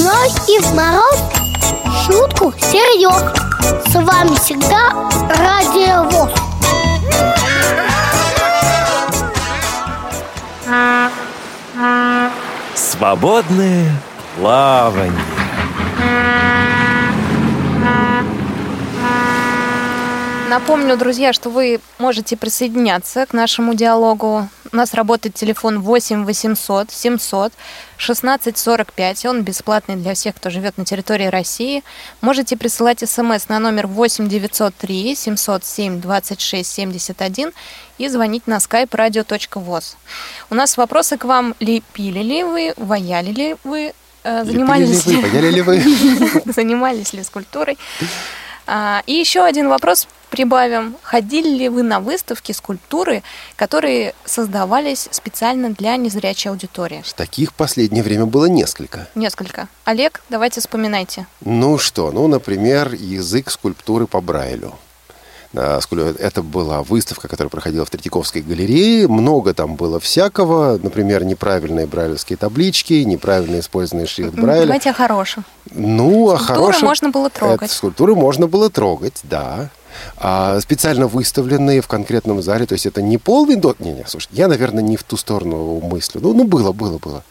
В 0.00 0.02
ночь 0.02 0.48
и 0.48 0.58
в 0.62 0.74
мороз 0.74 1.20
шутку 2.06 2.54
серьез. 2.58 3.22
С 3.86 3.94
вами 3.96 4.34
всегда 4.36 4.92
Радио 5.28 6.04
ВОЗ. 6.08 6.30
Свободное 12.74 13.92
плавание. 14.38 15.12
Напомню, 20.50 20.96
друзья, 20.96 21.32
что 21.32 21.48
вы 21.48 21.78
можете 22.00 22.36
присоединяться 22.36 23.24
к 23.24 23.32
нашему 23.32 23.74
диалогу. 23.74 24.48
У 24.72 24.76
нас 24.76 24.94
работает 24.94 25.36
телефон 25.36 25.78
8 25.78 26.24
800 26.24 26.90
700 26.90 27.52
16 27.96 28.58
45. 28.58 29.26
Он 29.26 29.42
бесплатный 29.42 29.94
для 29.94 30.14
всех, 30.14 30.34
кто 30.34 30.50
живет 30.50 30.76
на 30.76 30.84
территории 30.84 31.26
России. 31.26 31.84
Можете 32.20 32.56
присылать 32.56 33.08
смс 33.08 33.48
на 33.48 33.60
номер 33.60 33.86
8 33.86 34.28
903 34.28 35.14
707 35.14 36.00
26 36.00 36.68
71 36.68 37.52
и 37.98 38.08
звонить 38.08 38.48
на 38.48 38.56
skype 38.56 38.90
radio.voz. 38.90 39.94
У 40.50 40.56
нас 40.56 40.76
вопросы 40.76 41.16
к 41.16 41.26
вам. 41.26 41.54
Лепили 41.60 42.24
ли 42.24 42.42
вы, 42.42 42.74
ваяли 42.76 43.30
ли 43.30 43.56
вы, 43.62 43.92
э, 44.24 44.44
занимались 44.44 45.06
ли 45.06 45.16
вы, 45.16 45.28
ли 45.28 45.62
вы? 45.62 45.80
занимались 46.52 47.12
ли 47.12 47.22
скульптурой? 47.22 47.78
А, 48.72 49.02
И 49.06 49.14
еще 49.14 49.42
один 49.42 49.68
вопрос 49.68 50.06
прибавим. 50.30 50.94
Ходили 51.02 51.48
ли 51.48 51.68
вы 51.68 51.82
на 51.82 51.98
выставки 51.98 52.52
скульптуры, 52.52 53.24
которые 53.56 54.14
создавались 54.24 55.08
специально 55.10 55.70
для 55.70 55.96
незрячей 55.96 56.50
аудитории? 56.50 57.02
Таких 57.16 57.50
в 57.50 57.54
последнее 57.54 58.04
время 58.04 58.26
было 58.26 58.46
несколько. 58.46 59.08
Несколько. 59.16 59.66
Олег, 59.84 60.22
давайте 60.30 60.60
вспоминайте. 60.60 61.26
Ну 61.40 61.78
что, 61.78 62.12
ну, 62.12 62.28
например, 62.28 62.94
язык 62.94 63.50
скульптуры 63.50 64.06
по 64.06 64.20
Брайлю. 64.20 64.78
А, 65.54 65.80
Это 66.18 66.42
была 66.42 66.82
выставка, 66.82 67.26
которая 67.26 67.50
проходила 67.50 67.84
в 67.84 67.90
Третьяковской 67.90 68.42
галерее. 68.42 69.08
Много 69.08 69.52
там 69.52 69.74
было 69.74 69.98
всякого. 69.98 70.78
Например, 70.82 71.24
неправильные 71.24 71.86
брайлевские 71.86 72.36
таблички, 72.36 73.02
неправильно 73.02 73.58
использованный 73.58 74.06
шрифт 74.06 74.34
Брайля. 74.34 74.66
Давайте 74.66 74.90
о 74.90 74.92
хорошем. 74.92 75.44
Ну, 75.72 76.36
Скульптуры 76.36 76.60
хорошем... 76.60 76.88
можно 76.88 77.10
было 77.10 77.30
трогать. 77.30 77.62
Это 77.62 77.74
скульптуры 77.74 78.14
можно 78.14 78.46
было 78.46 78.70
трогать, 78.70 79.20
да. 79.24 79.70
А 80.18 80.60
специально 80.60 81.08
выставленные 81.08 81.80
в 81.80 81.88
конкретном 81.88 82.42
зале. 82.42 82.66
То 82.66 82.74
есть 82.74 82.86
это 82.86 83.02
не 83.02 83.18
полный 83.18 83.56
дот... 83.56 83.80
Не-не, 83.80 84.04
слушай, 84.06 84.28
я, 84.30 84.46
наверное, 84.46 84.84
не 84.84 84.96
в 84.96 85.02
ту 85.02 85.16
сторону 85.16 85.80
мыслю. 85.80 86.20
Ну, 86.20 86.32
ну 86.32 86.44
было, 86.44 86.72
было, 86.72 86.98
было. 86.98 87.24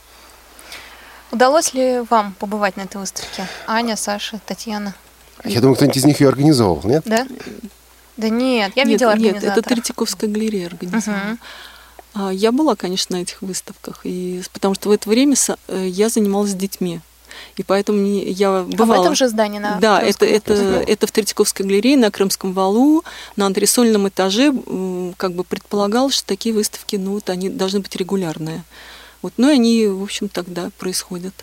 Удалось 1.31 1.73
ли 1.73 2.01
вам 2.09 2.33
побывать 2.37 2.75
на 2.75 2.81
этой 2.81 2.97
выставке? 2.97 3.47
Аня, 3.67 3.95
Саша, 3.95 4.41
Татьяна? 4.45 4.93
Я 5.45 5.61
думаю, 5.61 5.75
кто-нибудь 5.75 5.97
из 5.97 6.05
них 6.05 6.19
ее 6.19 6.27
организовал, 6.27 6.81
нет? 6.83 7.03
Да? 7.05 7.25
Да 8.19 8.29
нет, 8.29 8.73
я 8.75 8.83
Нет, 8.83 8.93
видела 8.93 9.11
Нет, 9.15 9.19
это 9.19 9.35
организаторов. 9.37 9.65
Третьяковская 9.65 10.29
галерея 10.29 10.67
организовала. 10.67 11.21
Мгм. 11.23 11.39
А, 12.15 12.29
Я 12.31 12.51
была, 12.51 12.75
конечно, 12.75 13.15
на 13.17 13.21
этих 13.21 13.41
выставках, 13.41 14.01
и, 14.03 14.41
потому 14.51 14.75
что 14.75 14.89
в 14.89 14.91
это 14.91 15.07
время 15.09 15.35
э, 15.67 15.87
я 15.87 16.09
занималась 16.09 16.51
с 16.51 16.55
детьми. 16.55 16.99
И 17.55 17.63
поэтому 17.63 18.05
я 18.05 18.49
А 18.59 18.63
в 18.63 18.69
бывала... 18.69 19.03
этом 19.03 19.15
же 19.15 19.29
здании 19.29 19.59
на 19.59 19.79
Да, 19.79 20.01
это, 20.01 20.25
Крымском? 20.25 20.53
это, 20.55 20.91
это 20.91 21.07
в 21.07 21.11
Третьяковской 21.11 21.61
галерее 21.63 21.95
на 21.95 22.11
Крымском 22.11 22.51
валу, 22.51 23.05
на 23.37 23.45
антресольном 23.45 24.09
этаже, 24.09 24.51
как 25.15 25.31
бы 25.33 25.45
предполагалось, 25.45 26.15
что 26.15 26.27
такие 26.27 26.53
выставки, 26.53 26.97
ну, 26.97 27.11
вот 27.11 27.29
они 27.29 27.49
должны 27.49 27.79
быть 27.79 27.95
регулярные. 27.95 28.63
Вот, 29.21 29.33
ну, 29.37 29.49
и 29.49 29.53
они, 29.53 29.87
в 29.87 30.03
общем, 30.03 30.27
тогда 30.27 30.71
происходят. 30.77 31.33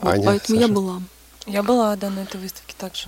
Вот, 0.00 0.14
Аня, 0.14 0.24
поэтому 0.26 0.58
я 0.58 0.66
Саша? 0.66 0.74
была. 0.74 1.02
Я 1.46 1.62
была, 1.62 1.94
да, 1.96 2.10
на 2.10 2.20
этой 2.20 2.40
выставке 2.40 2.74
также. 2.76 3.06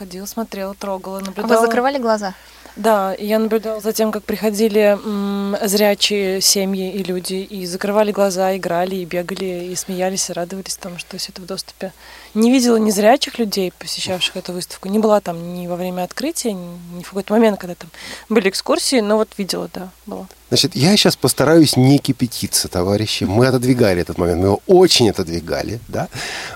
Ходила, 0.00 0.24
смотрела, 0.24 0.72
трогала, 0.72 1.18
А 1.18 1.20
наблюдала. 1.20 1.60
Вы 1.60 1.66
закрывали 1.66 1.98
глаза? 1.98 2.32
Да, 2.74 3.14
я 3.18 3.38
наблюдала 3.38 3.82
за 3.82 3.92
тем, 3.92 4.12
как 4.12 4.22
приходили 4.24 4.98
м, 5.04 5.58
зрячие 5.68 6.40
семьи 6.40 6.90
и 6.90 7.02
люди, 7.02 7.34
и 7.34 7.66
закрывали 7.66 8.10
глаза, 8.10 8.56
играли, 8.56 8.94
и 8.94 9.04
бегали, 9.04 9.66
и 9.66 9.76
смеялись, 9.76 10.30
и 10.30 10.32
радовались 10.32 10.76
тому, 10.76 10.96
что 10.96 11.18
все 11.18 11.32
это 11.32 11.42
в 11.42 11.46
доступе. 11.46 11.92
Не 12.32 12.50
видела 12.50 12.76
ни 12.76 12.90
зрячих 12.90 13.38
людей, 13.38 13.74
посещавших 13.78 14.38
эту 14.38 14.54
выставку, 14.54 14.88
не 14.88 14.98
была 14.98 15.20
там 15.20 15.52
ни 15.52 15.66
во 15.66 15.76
время 15.76 16.04
открытия, 16.04 16.54
ни 16.54 17.02
в 17.02 17.08
какой-то 17.08 17.34
момент, 17.34 17.60
когда 17.60 17.74
там 17.74 17.90
были 18.30 18.48
экскурсии, 18.48 19.00
но 19.00 19.18
вот 19.18 19.28
видела, 19.36 19.68
да, 19.74 19.90
была. 20.06 20.26
Значит, 20.50 20.74
я 20.74 20.96
сейчас 20.96 21.14
постараюсь 21.14 21.76
не 21.76 21.98
кипятиться, 21.98 22.66
товарищи. 22.66 23.22
Мы 23.22 23.46
отодвигали 23.46 24.02
этот 24.02 24.18
момент, 24.18 24.40
мы 24.40 24.46
его 24.46 24.60
очень 24.66 25.08
отодвигали, 25.08 25.78
да. 25.86 26.08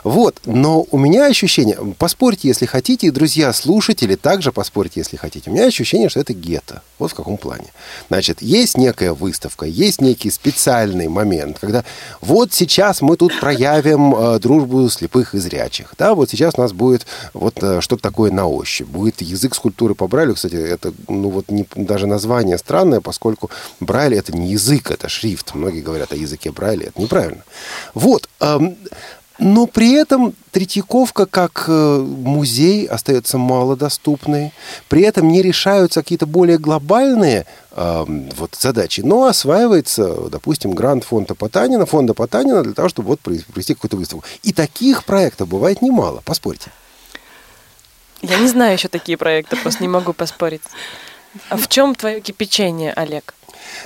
Вот, 0.03 0.41
но 0.47 0.85
у 0.91 0.99
меня 0.99 1.27
ощущение, 1.27 1.79
поспорьте, 1.97 2.49
если 2.49 2.67
хотите, 2.67 3.07
и 3.07 3.11
друзья, 3.11 3.53
слушатели, 3.53 4.17
также 4.17 4.51
поспорьте, 4.51 4.99
если 5.01 5.17
хотите. 5.17 5.49
У 5.49 5.55
меня 5.55 5.67
ощущение, 5.67 6.09
что 6.09 6.19
это 6.19 6.35
гетто. 6.35 6.83
Вот 6.99 7.13
в 7.13 7.15
каком 7.15 7.37
плане. 7.37 7.67
Значит, 8.09 8.43
есть 8.43 8.77
некая 8.77 9.13
выставка, 9.13 9.65
есть 9.65 10.01
некий 10.01 10.31
специальный 10.31 11.07
момент, 11.07 11.59
когда 11.61 11.85
вот 12.21 12.53
сейчас 12.53 13.01
мы 13.01 13.17
тут 13.17 13.39
проявим 13.39 14.15
э, 14.15 14.39
дружбу 14.41 14.89
слепых 14.89 15.35
и 15.35 15.39
зрячих, 15.39 15.95
да, 15.99 16.15
вот 16.15 16.31
сейчас 16.31 16.55
у 16.57 16.63
нас 16.63 16.73
будет 16.73 17.07
вот 17.33 17.63
э, 17.63 17.81
что-то 17.81 18.03
такое 18.03 18.33
на 18.33 18.47
ощупь, 18.47 18.89
будет 18.89 19.23
язык 19.23 19.55
скульптуры 19.55 19.95
по 19.95 20.09
Брайлю, 20.09 20.35
кстати, 20.35 20.55
это, 20.55 20.93
ну 21.09 21.31
вот 21.31 21.49
не, 21.51 21.67
даже 21.77 22.07
название 22.07 22.59
странное, 22.59 23.01
поскольку 23.01 23.51
Брайль 23.85 24.15
это 24.15 24.37
не 24.37 24.53
язык, 24.53 24.91
это 24.91 25.09
шрифт. 25.09 25.55
Многие 25.55 25.81
говорят 25.81 26.13
о 26.13 26.17
языке 26.17 26.51
Брайля, 26.51 26.87
это 26.89 27.01
неправильно. 27.01 27.45
Вот. 27.95 28.29
но 29.39 29.67
при 29.67 29.93
этом 29.95 30.33
Третьяковка 30.53 31.27
как 31.27 31.65
э, 31.67 31.99
музей 31.99 32.87
остается 32.87 33.37
малодоступной. 33.37 34.53
При 34.89 35.03
этом 35.03 35.29
не 35.29 35.43
решаются 35.43 36.03
какие-то 36.03 36.27
более 36.27 36.59
глобальные 36.59 37.47
эм, 37.73 38.31
вот, 38.37 38.55
задачи, 38.55 39.01
но 39.01 39.25
осваивается, 39.25 40.29
допустим, 40.31 40.73
грант 40.73 41.03
фонда 41.03 41.35
Потанина, 41.35 41.87
фонда 41.87 42.15
Потанина 42.15 42.63
для 42.63 42.73
того, 42.73 42.89
чтобы 42.89 43.09
вот 43.09 43.21
провести 43.21 43.75
какую-то 43.75 43.97
выставку. 43.97 44.25
И 44.45 44.53
таких 44.53 45.05
проектов 45.05 45.49
бывает 45.49 45.83
немало, 45.83 46.23
поспорьте. 46.25 46.71
Я 48.23 48.39
не 48.39 48.49
знаю 48.49 48.75
еще 48.75 48.89
такие 48.89 49.19
проекты, 49.19 49.57
просто 49.57 49.83
не 49.83 49.89
могу 49.89 50.13
поспорить. 50.13 50.63
А 51.51 51.57
в 51.57 51.69
чем 51.69 51.95
твое 51.95 52.21
кипячение, 52.21 52.93
Олег? 52.93 53.35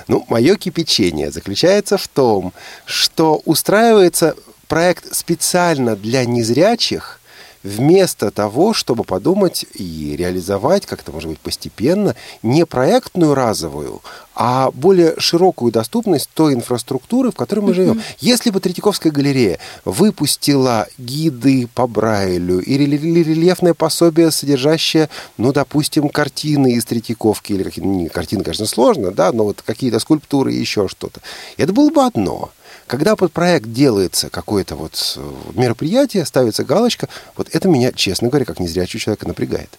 Ну, 0.07 0.25
мое 0.29 0.55
кипячение 0.55 1.31
заключается 1.31 1.97
в 1.97 2.07
том, 2.07 2.53
что 2.85 3.41
устраивается 3.45 4.35
проект 4.67 5.15
специально 5.15 5.95
для 5.95 6.25
незрячих, 6.25 7.19
вместо 7.63 8.31
того, 8.31 8.73
чтобы 8.73 9.03
подумать 9.03 9.65
и 9.73 10.15
реализовать, 10.17 10.85
как-то, 10.85 11.11
может 11.11 11.29
быть, 11.29 11.39
постепенно, 11.39 12.15
не 12.41 12.65
проектную 12.65 13.35
разовую, 13.35 14.01
а 14.41 14.71
более 14.71 15.15
широкую 15.17 15.69
доступность 15.69 16.29
той 16.33 16.53
инфраструктуры, 16.53 17.29
в 17.29 17.35
которой 17.35 17.59
мы 17.59 17.73
живем. 17.73 18.01
Если 18.19 18.51
бы 18.51 18.61
Третьяковская 18.61 19.11
галерея 19.11 19.59
выпустила 19.83 20.87
гиды 20.97 21.67
по 21.75 21.87
Брайлю 21.87 22.59
и 22.59 22.77
рели- 22.77 22.97
рельефное 22.97 23.73
пособие, 23.73 24.31
содержащее, 24.31 25.09
ну, 25.37 25.51
допустим, 25.51 26.07
картины 26.07 26.71
из 26.71 26.85
Третьяковки, 26.85 27.51
или 27.51 27.69
не, 27.81 28.07
картины, 28.07 28.45
конечно, 28.45 28.65
сложно, 28.65 29.11
да, 29.11 29.33
но 29.33 29.43
вот 29.43 29.61
какие-то 29.61 29.99
скульптуры 29.99 30.53
и 30.53 30.57
еще 30.57 30.87
что-то, 30.87 31.19
это 31.57 31.73
было 31.73 31.89
бы 31.89 32.05
одно. 32.05 32.51
Когда 32.87 33.17
под 33.17 33.33
проект 33.33 33.69
делается 33.73 34.29
какое-то 34.29 34.77
вот 34.77 35.17
э, 35.17 35.31
мероприятие, 35.53 36.25
ставится 36.25 36.63
галочка, 36.63 37.09
вот 37.35 37.49
это 37.51 37.67
меня, 37.67 37.91
честно 37.91 38.29
говоря, 38.29 38.45
как 38.45 38.61
незрячего 38.61 39.01
человека 39.01 39.27
напрягает. 39.27 39.77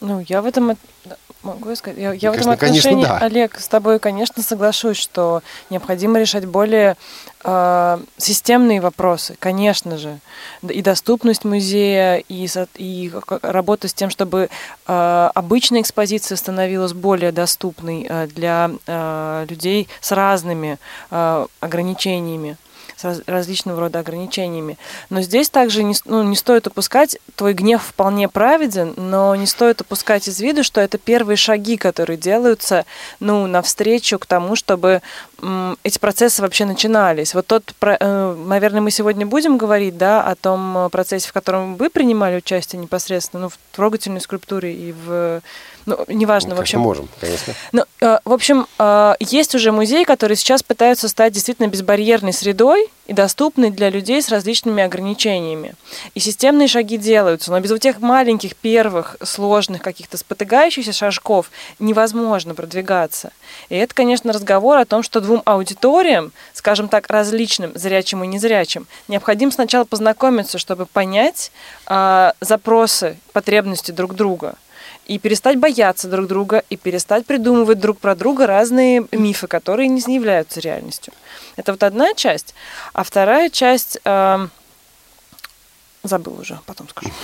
Ну, 0.00 0.24
я 0.28 0.42
в 0.42 0.46
этом 0.46 0.76
могу 1.44 1.74
сказать, 1.76 1.98
я, 1.98 2.12
я 2.12 2.32
в 2.32 2.34
этом 2.34 2.56
конечно, 2.56 2.56
конечно, 2.56 2.90
отношении, 2.90 3.04
да. 3.04 3.18
Олег, 3.18 3.58
с 3.58 3.68
тобой, 3.68 3.98
конечно, 3.98 4.42
соглашусь, 4.42 4.96
что 4.96 5.42
необходимо 5.70 6.18
решать 6.18 6.46
более 6.46 6.96
э, 7.44 7.98
системные 8.16 8.80
вопросы, 8.80 9.36
конечно 9.38 9.98
же, 9.98 10.18
и 10.62 10.82
доступность 10.82 11.44
музея, 11.44 12.16
и, 12.28 12.48
и 12.76 13.12
работа 13.42 13.88
с 13.88 13.94
тем, 13.94 14.10
чтобы 14.10 14.48
э, 14.86 15.30
обычная 15.34 15.82
экспозиция 15.82 16.36
становилась 16.36 16.92
более 16.92 17.32
доступной 17.32 18.06
э, 18.08 18.26
для 18.28 18.70
э, 18.86 19.46
людей 19.48 19.88
с 20.00 20.12
разными 20.12 20.78
э, 21.10 21.46
ограничениями. 21.60 22.56
С 22.96 23.04
раз- 23.04 23.22
различного 23.26 23.80
рода 23.80 24.00
ограничениями. 24.00 24.78
Но 25.10 25.22
здесь 25.22 25.50
также 25.50 25.82
не, 25.82 25.94
ну, 26.04 26.22
не 26.22 26.36
стоит 26.36 26.66
упускать, 26.66 27.18
твой 27.36 27.54
гнев 27.54 27.82
вполне 27.82 28.28
праведен, 28.28 28.94
но 28.96 29.34
не 29.34 29.46
стоит 29.46 29.80
упускать 29.80 30.28
из 30.28 30.40
виду, 30.40 30.64
что 30.64 30.80
это 30.80 30.98
первые 30.98 31.36
шаги, 31.36 31.76
которые 31.76 32.16
делаются 32.16 32.84
ну, 33.20 33.46
навстречу 33.46 34.18
к 34.18 34.26
тому, 34.26 34.56
чтобы 34.56 35.02
м, 35.42 35.76
эти 35.82 35.98
процессы 35.98 36.42
вообще 36.42 36.64
начинались. 36.64 37.34
Вот 37.34 37.46
тот, 37.46 37.74
про- 37.78 37.96
э, 37.98 38.34
наверное, 38.46 38.80
мы 38.80 38.90
сегодня 38.90 39.26
будем 39.26 39.58
говорить 39.58 39.96
да, 39.98 40.22
о 40.22 40.34
том 40.34 40.78
э, 40.78 40.88
процессе, 40.90 41.28
в 41.28 41.32
котором 41.32 41.76
вы 41.76 41.90
принимали 41.90 42.36
участие 42.36 42.80
непосредственно 42.80 43.44
ну, 43.44 43.48
в 43.48 43.58
трогательной 43.72 44.20
скульптуре 44.20 44.72
и 44.74 44.92
в... 44.92 45.40
Ну, 45.86 45.98
неважно, 46.08 46.54
в 46.54 46.58
Конечно, 46.58 46.62
общем, 46.62 46.80
можем, 46.80 47.08
конечно. 47.20 47.54
ну, 47.72 47.84
э, 48.00 48.18
в 48.24 48.32
общем, 48.32 48.66
э, 48.78 49.14
есть 49.20 49.54
уже 49.54 49.70
музеи, 49.70 50.04
которые 50.04 50.36
сейчас 50.36 50.62
пытаются 50.62 51.08
стать 51.08 51.32
действительно 51.32 51.66
безбарьерной 51.66 52.32
средой 52.32 52.88
и 53.06 53.12
доступной 53.12 53.70
для 53.70 53.90
людей 53.90 54.22
с 54.22 54.30
различными 54.30 54.82
ограничениями. 54.82 55.74
И 56.14 56.20
системные 56.20 56.68
шаги 56.68 56.96
делаются, 56.96 57.50
но 57.50 57.60
без 57.60 57.70
вот 57.70 57.80
тех 57.80 58.00
маленьких, 58.00 58.56
первых, 58.56 59.16
сложных, 59.22 59.82
каких-то 59.82 60.16
спотыгающихся 60.16 60.92
шажков 60.94 61.50
невозможно 61.78 62.54
продвигаться. 62.54 63.32
И 63.68 63.74
это, 63.74 63.94
конечно, 63.94 64.32
разговор 64.32 64.78
о 64.78 64.86
том, 64.86 65.02
что 65.02 65.20
двум 65.20 65.42
аудиториям, 65.44 66.32
скажем 66.54 66.88
так, 66.88 67.08
различным, 67.08 67.72
зрячим 67.74 68.24
и 68.24 68.26
незрячим, 68.26 68.86
необходимо 69.08 69.52
сначала 69.52 69.84
познакомиться, 69.84 70.56
чтобы 70.56 70.86
понять 70.86 71.52
э, 71.86 72.32
запросы, 72.40 73.18
потребности 73.34 73.90
друг 73.90 74.14
друга 74.14 74.54
и 75.06 75.18
перестать 75.18 75.58
бояться 75.58 76.08
друг 76.08 76.26
друга, 76.26 76.62
и 76.70 76.76
перестать 76.76 77.26
придумывать 77.26 77.78
друг 77.78 77.98
про 77.98 78.14
друга 78.14 78.46
разные 78.46 79.06
мифы, 79.12 79.46
которые 79.46 79.88
не 79.88 80.14
являются 80.14 80.60
реальностью. 80.60 81.12
Это 81.56 81.72
вот 81.72 81.82
одна 81.82 82.14
часть. 82.14 82.54
А 82.92 83.04
вторая 83.04 83.50
часть... 83.50 83.98
э, 84.04 84.48
забыл 86.02 86.40
уже, 86.40 86.58
потом 86.66 86.88
скажу. 86.88 87.10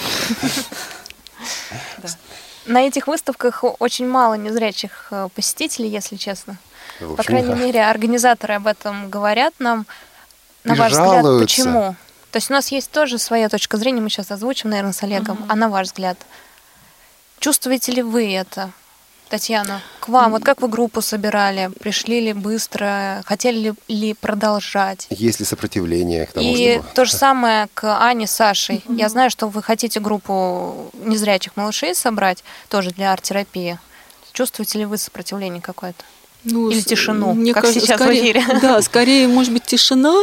На 2.67 2.83
этих 2.83 3.07
выставках 3.07 3.65
очень 3.79 4.07
мало 4.07 4.35
незрячих 4.35 5.09
э, 5.11 5.29
посетителей, 5.35 5.89
если 5.89 6.17
честно. 6.17 6.59
По 7.17 7.23
крайней 7.23 7.55
мере, 7.55 7.83
организаторы 7.83 8.55
об 8.55 8.67
этом 8.67 9.09
говорят 9.09 9.55
нам. 9.59 9.87
На 10.65 10.75
ваш 10.75 10.93
взгляд, 10.93 11.25
почему? 11.41 11.97
То 12.31 12.37
есть 12.37 12.51
у 12.51 12.53
нас 12.53 12.69
есть 12.69 12.91
тоже 12.91 13.19
своя 13.19 13.49
точка 13.49 13.77
зрения, 13.77 14.01
мы 14.01 14.11
сейчас 14.11 14.31
озвучим, 14.31 14.71
наверное, 14.71 14.93
с 14.93 15.03
Олегом. 15.03 15.45
А 15.49 15.57
на 15.57 15.69
ваш 15.69 15.89
взгляд, 15.89 16.19
чувствуете 17.41 17.93
ли 17.93 18.03
вы 18.03 18.33
это? 18.33 18.71
Татьяна, 19.29 19.81
к 20.01 20.09
вам, 20.09 20.33
вот 20.33 20.43
как 20.43 20.61
вы 20.61 20.67
группу 20.67 21.01
собирали? 21.01 21.71
Пришли 21.79 22.21
ли 22.21 22.33
быстро? 22.33 23.23
Хотели 23.25 23.75
ли 23.87 24.15
продолжать? 24.15 25.07
Есть 25.09 25.39
ли 25.39 25.47
сопротивление 25.47 26.27
к 26.27 26.33
тому, 26.33 26.53
И 26.53 26.73
чтобы... 26.75 26.89
то 26.95 27.05
же 27.05 27.13
самое 27.13 27.69
к 27.73 27.85
Ане, 27.85 28.27
Саше. 28.27 28.83
Я 28.89 29.09
знаю, 29.09 29.31
что 29.31 29.47
вы 29.49 29.63
хотите 29.63 30.01
группу 30.01 30.91
незрячих 30.95 31.57
малышей 31.57 31.95
собрать 31.95 32.43
тоже 32.69 32.91
для 32.91 33.13
арт-терапии. 33.13 33.79
Чувствуете 34.33 34.81
ли 34.81 34.85
вы 34.85 34.99
сопротивление 34.99 35.63
какое-то? 35.63 36.05
Ну, 36.45 36.71
Или 36.71 36.81
тишину, 36.81 37.35
мне 37.35 37.53
как 37.53 37.65
кажется, 37.65 37.81
сейчас 37.87 38.01
в 38.01 38.05
скорее- 38.05 38.23
эфире. 38.23 38.45
Да, 38.63 38.81
скорее, 38.83 39.29
может 39.29 39.53
быть, 39.53 39.65
тишина. 39.65 40.15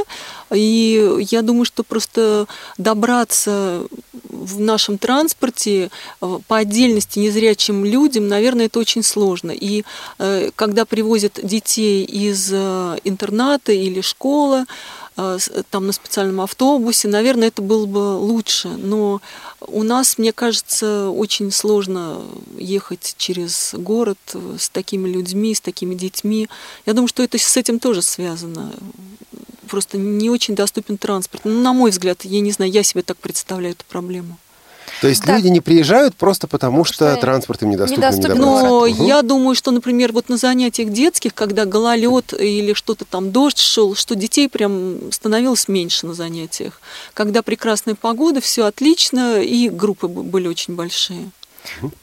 И 0.54 1.28
я 1.30 1.42
думаю, 1.42 1.66
что 1.66 1.84
просто 1.84 2.48
добраться 2.78 3.84
в 4.30 4.60
нашем 4.62 4.98
транспорте 4.98 5.90
э, 6.22 6.40
по 6.48 6.58
отдельности 6.58 7.20
незрячим 7.20 7.84
людям, 7.84 8.28
наверное, 8.30 8.68
это 8.68 8.80
очень 8.80 9.04
сложно. 9.04 9.52
И 9.52 9.84
э, 10.20 10.52
когда 10.56 10.86
привозят 10.86 11.40
детей 11.44 12.06
из 12.06 12.50
э, 12.54 12.98
интерната 13.04 13.74
или 13.74 14.00
школы, 14.02 14.66
там 15.72 15.88
на 15.88 15.94
специальном 15.94 16.42
автобусе, 16.42 17.08
наверное, 17.08 17.48
это 17.48 17.62
было 17.62 17.86
бы 17.86 18.18
лучше. 18.18 18.68
Но 18.70 19.22
у 19.62 19.84
нас, 19.84 20.18
мне 20.18 20.32
кажется, 20.32 21.10
очень 21.10 21.52
сложно 21.52 22.22
ехать 22.58 23.16
через 23.18 23.74
город 23.74 24.20
э, 24.34 24.58
с 24.60 24.70
такими 24.70 25.10
людьми, 25.10 25.56
с 25.56 25.62
такими 25.62 25.96
детьми. 25.96 26.48
Я 26.86 26.94
думаю, 26.94 27.08
что 27.08 27.24
это 27.24 27.38
с 27.40 27.58
этим 27.58 27.80
тоже 27.80 28.04
связано. 28.04 28.72
Просто 29.68 29.98
не 29.98 30.30
очень 30.30 30.56
доступен 30.56 30.98
транспорт. 30.98 31.46
Ну, 31.46 31.62
на 31.62 31.74
мой 31.74 31.90
взгляд, 31.92 32.24
я 32.24 32.40
не 32.40 32.52
знаю, 32.52 32.72
я 32.72 32.84
себе 32.84 33.02
так 33.02 33.18
представляю 33.18 33.74
эту 33.74 33.86
проблему. 33.86 34.38
То 35.02 35.08
есть 35.08 35.24
Да. 35.26 35.36
люди 35.36 35.48
не 35.48 35.62
приезжают 35.62 36.16
просто 36.16 36.48
потому, 36.48 36.84
что, 36.84 37.12
Что 37.12 37.22
транспорт 37.22 37.62
им 37.64 37.70
недоступен, 37.70 38.02
недоступен. 38.02 38.38
Но 38.40 38.88
Мгм. 38.88 39.06
я 39.06 39.22
думаю, 39.22 39.56
что, 39.56 39.72
например, 39.72 40.12
вот 40.12 40.30
на 40.30 40.38
занятиях 40.38 40.90
детских, 40.90 41.34
когда 41.34 41.66
гололед 41.66 42.34
или 42.34 42.74
что-то 42.74 43.06
там 43.06 43.32
дождь 43.32 43.60
шел, 43.60 43.96
что 43.96 44.16
детей 44.16 44.50
прям 44.50 45.12
становилось 45.12 45.68
меньше 45.68 46.08
на 46.08 46.14
занятиях. 46.14 46.82
Когда 47.14 47.42
прекрасная 47.44 47.96
погода, 47.96 48.42
все 48.42 48.66
отлично, 48.66 49.42
и 49.42 49.70
группы 49.70 50.08
были 50.08 50.48
очень 50.48 50.76
большие. 50.76 51.30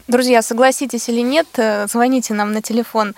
Друзья, 0.09 0.43
согласитесь 0.43 1.09
или 1.09 1.21
нет, 1.21 1.47
э, 1.57 1.87
звоните 1.91 2.35
нам 2.35 2.53
на 2.53 2.61
телефон 2.61 3.15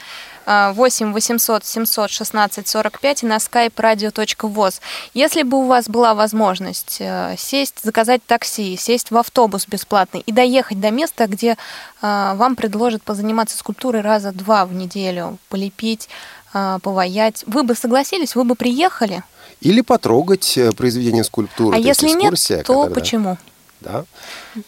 8 0.47 1.13
800 1.13 1.65
700 1.65 2.11
16 2.11 2.69
45 2.69 3.23
и 3.23 3.27
на 3.27 3.37
skype 3.37 3.75
radio.voz. 3.75 4.81
Если 5.13 5.43
бы 5.43 5.59
у 5.59 5.67
вас 5.67 5.89
была 5.89 6.15
возможность 6.15 6.99
э, 7.01 7.35
сесть, 7.37 7.83
заказать 7.83 8.25
такси, 8.25 8.77
сесть 8.77 9.11
в 9.11 9.17
автобус 9.17 9.67
бесплатный 9.67 10.21
и 10.21 10.33
доехать 10.33 10.81
до 10.81 10.91
места, 10.91 11.27
где 11.27 11.53
э, 11.53 11.57
вам 12.01 12.55
предложат 12.57 13.03
позаниматься 13.03 13.57
скульптурой 13.59 14.03
раза 14.03 14.33
два 14.33 14.67
в 14.67 14.73
неделю, 14.73 15.39
полепить, 15.49 16.09
э, 16.55 16.79
поваять, 16.83 17.43
вы 17.47 17.65
бы 17.65 17.75
согласились, 17.75 18.35
вы 18.37 18.45
бы 18.45 18.55
приехали? 18.55 19.23
Или 19.61 19.81
потрогать 19.81 20.59
произведение 20.77 21.25
скульптуры. 21.25 21.77
а 21.77 21.79
если 21.81 22.09
нет, 22.09 22.19
экскурсия, 22.35 22.59
то 22.59 22.75
которая- 22.83 22.95
почему? 22.95 23.39
Да. 23.81 24.05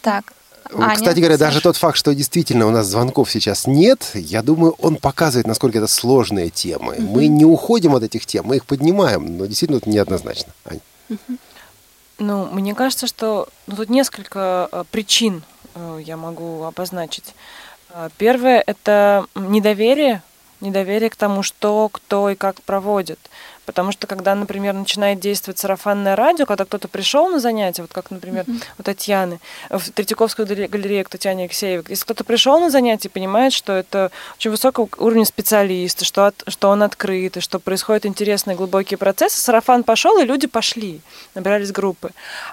Так. 0.02 0.32
Ну, 0.70 0.82
Аня, 0.82 0.96
Кстати 0.96 1.18
говоря, 1.18 1.38
даже 1.38 1.60
тот 1.60 1.76
факт, 1.76 1.96
что 1.96 2.14
действительно 2.14 2.66
у 2.66 2.70
нас 2.70 2.86
звонков 2.86 3.30
сейчас 3.30 3.66
нет, 3.66 4.10
я 4.14 4.42
думаю, 4.42 4.74
он 4.78 4.96
показывает, 4.96 5.46
насколько 5.46 5.78
это 5.78 5.86
сложные 5.86 6.50
темы. 6.50 6.96
Мы 6.98 7.26
не 7.26 7.44
уходим 7.44 7.94
от 7.94 8.02
этих 8.02 8.26
тем, 8.26 8.46
мы 8.46 8.56
их 8.56 8.66
поднимаем, 8.66 9.38
но 9.38 9.46
действительно 9.46 9.78
это 9.78 9.88
неоднозначно. 9.88 10.52
Ань. 10.64 10.80
Ну, 12.18 12.46
мне 12.46 12.74
кажется, 12.74 13.06
что 13.06 13.48
ну, 13.66 13.76
тут 13.76 13.90
несколько 13.90 14.68
э, 14.72 14.84
причин 14.90 15.42
э, 15.74 16.00
я 16.04 16.16
могу 16.16 16.64
обозначить. 16.64 17.34
Э, 17.90 18.08
Первое– 18.18 18.62
это 18.66 19.26
недоверие, 19.36 20.22
недоверие 20.60 21.10
к 21.10 21.16
тому, 21.16 21.44
что, 21.44 21.88
кто 21.88 22.28
и 22.28 22.34
как 22.34 22.60
проводит. 22.62 23.20
Потому 23.68 23.92
что 23.92 24.06
когда, 24.06 24.34
например, 24.34 24.72
начинает 24.72 25.20
действовать 25.20 25.58
сарафанное 25.58 26.16
радио, 26.16 26.46
когда 26.46 26.64
кто-то 26.64 26.88
пришел 26.88 27.28
на 27.28 27.38
занятие, 27.38 27.82
вот 27.82 27.92
как, 27.92 28.10
например, 28.10 28.46
у 28.78 28.82
Татьяны, 28.82 29.40
в 29.68 29.90
Третьяковскую 29.90 30.48
галере- 30.48 30.68
галерею 30.68 31.04
к 31.04 31.10
Татьяне 31.10 31.42
Алексеевой, 31.42 31.84
если 31.90 32.04
кто-то 32.04 32.24
пришел 32.24 32.58
на 32.60 32.70
занятие 32.70 33.08
и 33.08 33.12
понимает, 33.12 33.52
что 33.52 33.74
это 33.74 34.10
очень 34.38 34.52
высокого 34.52 34.88
уровня 34.96 35.26
специалист, 35.26 36.02
что, 36.02 36.28
от- 36.28 36.42
что 36.48 36.70
он 36.70 36.82
открыт, 36.82 37.36
и 37.36 37.40
что 37.40 37.58
происходят 37.58 38.06
интересные 38.06 38.56
глубокие 38.56 38.96
процессы, 38.96 39.38
сарафан 39.38 39.84
пошел, 39.84 40.18
и 40.18 40.24
люди 40.24 40.46
пошли, 40.46 41.02
набирались 41.34 41.70
группы. 41.70 42.12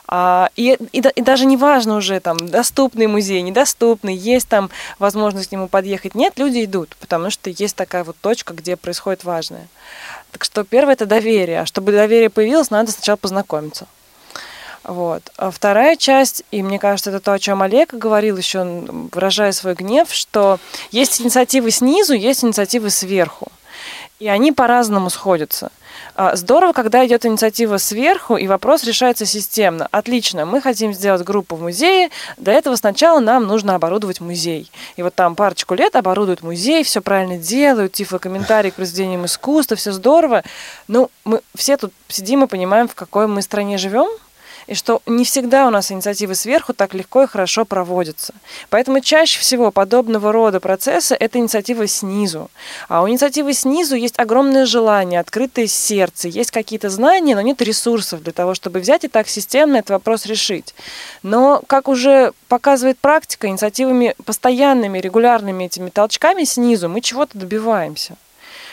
А, 0.10 0.50
и, 0.58 0.78
и, 0.92 1.00
и 1.00 1.22
даже 1.22 1.46
не 1.46 1.56
важно 1.56 1.96
уже, 1.96 2.20
там, 2.20 2.36
доступный 2.50 3.08
музей, 3.08 3.42
недоступный, 3.42 4.18
есть 4.18 4.50
там 4.50 4.70
возможность 5.00 5.48
к 5.48 5.52
нему 5.54 5.70
подъехать. 5.70 6.14
Нет, 6.14 6.34
люди 6.36 6.66
идут, 6.66 6.98
потому 7.00 7.30
что 7.30 7.50
есть 7.50 7.78
такая 7.78 8.04
вот 8.04 8.18
точка, 8.20 8.54
где 8.54 8.76
происходит 8.76 9.24
важное. 9.24 9.70
Так 10.36 10.44
что 10.44 10.66
первое 10.66 10.96
это 10.96 11.06
доверие. 11.06 11.62
А 11.62 11.66
чтобы 11.66 11.94
доверие 11.94 12.30
появилось, 12.30 12.70
надо 12.70 12.92
сначала 12.92 13.16
познакомиться. 13.16 13.88
Вот. 14.84 15.24
А 15.38 15.50
вторая 15.50 15.96
часть, 15.96 16.44
и 16.52 16.62
мне 16.62 16.78
кажется, 16.78 17.10
это 17.10 17.22
то, 17.22 17.32
о 17.32 17.40
чем 17.40 17.62
Олег 17.62 17.94
говорил 17.94 18.36
еще, 18.36 18.66
выражая 19.14 19.54
свой 19.54 19.76
гнев, 19.76 20.12
что 20.12 20.60
есть 20.92 21.22
инициативы 21.22 21.72
снизу, 21.72 22.14
есть 22.14 22.44
инициативы 22.44 22.90
сверху. 22.90 23.48
И 24.20 24.28
они 24.28 24.54
по-разному 24.54 25.10
сходятся. 25.10 25.72
А, 26.16 26.36
Здорово, 26.36 26.72
когда 26.72 27.06
идет 27.06 27.26
инициатива 27.26 27.78
сверху, 27.78 28.38
и 28.38 28.48
вопрос 28.48 28.86
решается 28.86 29.26
системно. 29.26 29.88
Отлично, 29.92 30.46
мы 30.46 30.62
хотим 30.62 30.94
сделать 30.94 31.24
группу 31.24 31.56
в 31.58 31.62
музее, 31.62 32.10
для 32.38 32.54
этого 32.54 32.78
сначала 32.78 33.20
нам 33.20 33.46
нужно 33.46 33.76
оборудовать 33.76 34.22
музей. 34.22 34.72
И 34.96 35.04
вот 35.04 35.14
там 35.16 35.36
парочку 35.36 35.76
лет 35.76 35.96
оборудуют 35.98 36.44
музей, 36.44 36.84
все 36.84 37.02
правильно 37.02 37.38
делают, 37.38 37.94
тифлокомментарий 37.94 38.72
к 38.72 38.76
произведениям 38.76 39.26
искусства, 39.26 39.76
все 39.76 39.92
здорово. 39.92 40.44
Ну, 40.88 41.10
мы 41.26 41.42
все 41.54 41.76
тут 41.76 41.92
сидим 42.08 42.44
и 42.44 42.48
понимаем, 42.48 42.88
в 42.88 42.96
какой 42.96 43.28
мы 43.28 43.42
стране 43.42 43.78
живем, 43.78 44.08
и 44.68 44.74
что 44.74 45.02
не 45.06 45.26
всегда 45.26 45.68
у 45.68 45.70
нас 45.70 45.92
инициативы 45.92 46.36
сверху 46.36 46.74
так 46.74 46.94
легко 46.94 47.24
и 47.24 47.28
хорошо 47.28 47.66
проводятся. 47.66 48.34
Поэтому 48.70 49.00
чаще 49.00 49.40
всего 49.40 49.72
подобного 49.72 50.32
рода 50.32 50.60
процессы– 50.60 51.16
это 51.20 51.40
инициатива 51.40 51.88
снизу. 51.88 52.50
А 52.88 53.04
у 53.04 53.10
инициативы 53.10 53.54
снизу 53.54 53.96
есть 53.96 54.18
огромное 54.18 54.66
желание, 54.66 55.20
открытое 55.20 55.68
сердце, 55.68 56.28
есть 56.28 56.52
какие-то 56.52 56.90
знания, 56.90 57.36
но 57.36 57.42
нет 57.42 57.62
ресурсов 57.62 58.24
для 58.24 58.34
того, 58.34 58.54
чтобы 58.54 58.80
взять 58.80 59.04
и 59.04 59.08
так 59.08 59.28
системно 59.28 59.78
этот 59.78 59.92
вопрос 59.92 60.26
решить. 60.26 60.74
Но, 61.24 61.62
как 61.68 61.88
уже 61.88 62.34
показывает 62.48 62.98
практика, 62.98 63.48
инициативами 63.48 64.16
постоянными, 64.26 65.00
регулярными 65.00 65.66
этими 65.66 65.90
толчками 65.90 66.44
снизу 66.44 66.90
мы 66.90 67.02
чего-то 67.02 67.38
добиваемся. 67.38 68.16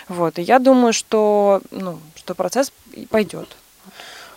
Вот. 0.09 0.38
И 0.38 0.43
я 0.43 0.59
думаю, 0.59 0.93
что, 0.93 1.61
ну, 1.70 1.99
что 2.16 2.34
процесс 2.34 2.72
пойдет. 3.11 3.57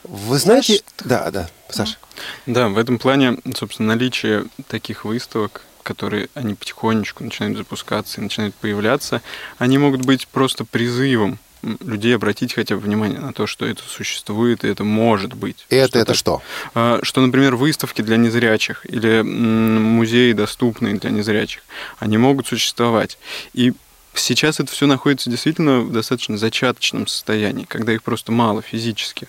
Вы 0.08 0.40
знаете... 0.40 0.66
Знаешь, 0.66 0.84
Да, 1.04 1.32
да, 1.32 1.50
Саша. 1.70 1.98
Да, 2.46 2.70
в 2.70 2.78
этом 2.78 3.00
плане, 3.00 3.38
собственно, 3.56 3.90
наличие 3.90 4.46
таких 4.68 5.06
выставок, 5.06 5.62
которые 5.84 6.30
они 6.34 6.56
потихонечку 6.56 7.24
начинают 7.24 7.58
запускаться 7.58 8.20
и 8.20 8.24
начинают 8.24 8.56
появляться, 8.56 9.22
они 9.58 9.78
могут 9.78 10.02
быть 10.02 10.28
просто 10.28 10.66
призывом 10.66 11.40
людей 11.62 12.16
обратить 12.16 12.54
хотя 12.54 12.76
бы 12.76 12.82
внимание 12.82 13.20
на 13.20 13.34
то, 13.34 13.48
что 13.48 13.66
это 13.66 13.82
существует 13.88 14.64
и 14.64 14.68
это 14.68 14.84
может 14.84 15.34
быть. 15.34 15.66
Это, 15.70 15.88
Что 15.88 16.00
это 16.00 16.14
что? 16.14 16.42
А, 16.74 17.00
что, 17.02 17.22
например, 17.22 17.56
выставки 17.56 18.02
для 18.02 18.18
незрячих 18.18 18.86
или 18.86 19.22
музеи, 19.22 20.34
доступные 20.34 20.96
для 20.96 21.10
незрячих, 21.10 21.64
они 22.00 22.18
могут 22.18 22.48
существовать. 22.48 23.18
И 23.54 23.74
сейчас 24.14 24.60
это 24.60 24.72
все 24.72 24.86
находится 24.86 25.30
действительно 25.30 25.82
в 25.82 25.92
достаточно 25.92 26.38
зачаточном 26.38 27.08
состоянии, 27.08 27.66
когда 27.66 27.94
их 27.94 28.04
просто 28.04 28.32
мало 28.32 28.62
физически. 28.62 29.28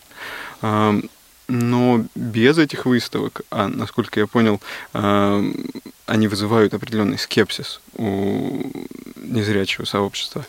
Но 0.61 2.05
без 2.17 2.59
этих 2.59 2.87
выставок, 2.87 3.43
а 3.51 3.69
насколько 3.69 4.19
я 4.19 4.27
понял, 4.27 4.61
они 4.93 6.29
вызывают 6.29 6.75
определенный 6.75 7.19
скепсис 7.19 7.81
у 7.95 8.71
незрячего 9.17 9.85
сообщества. 9.85 10.45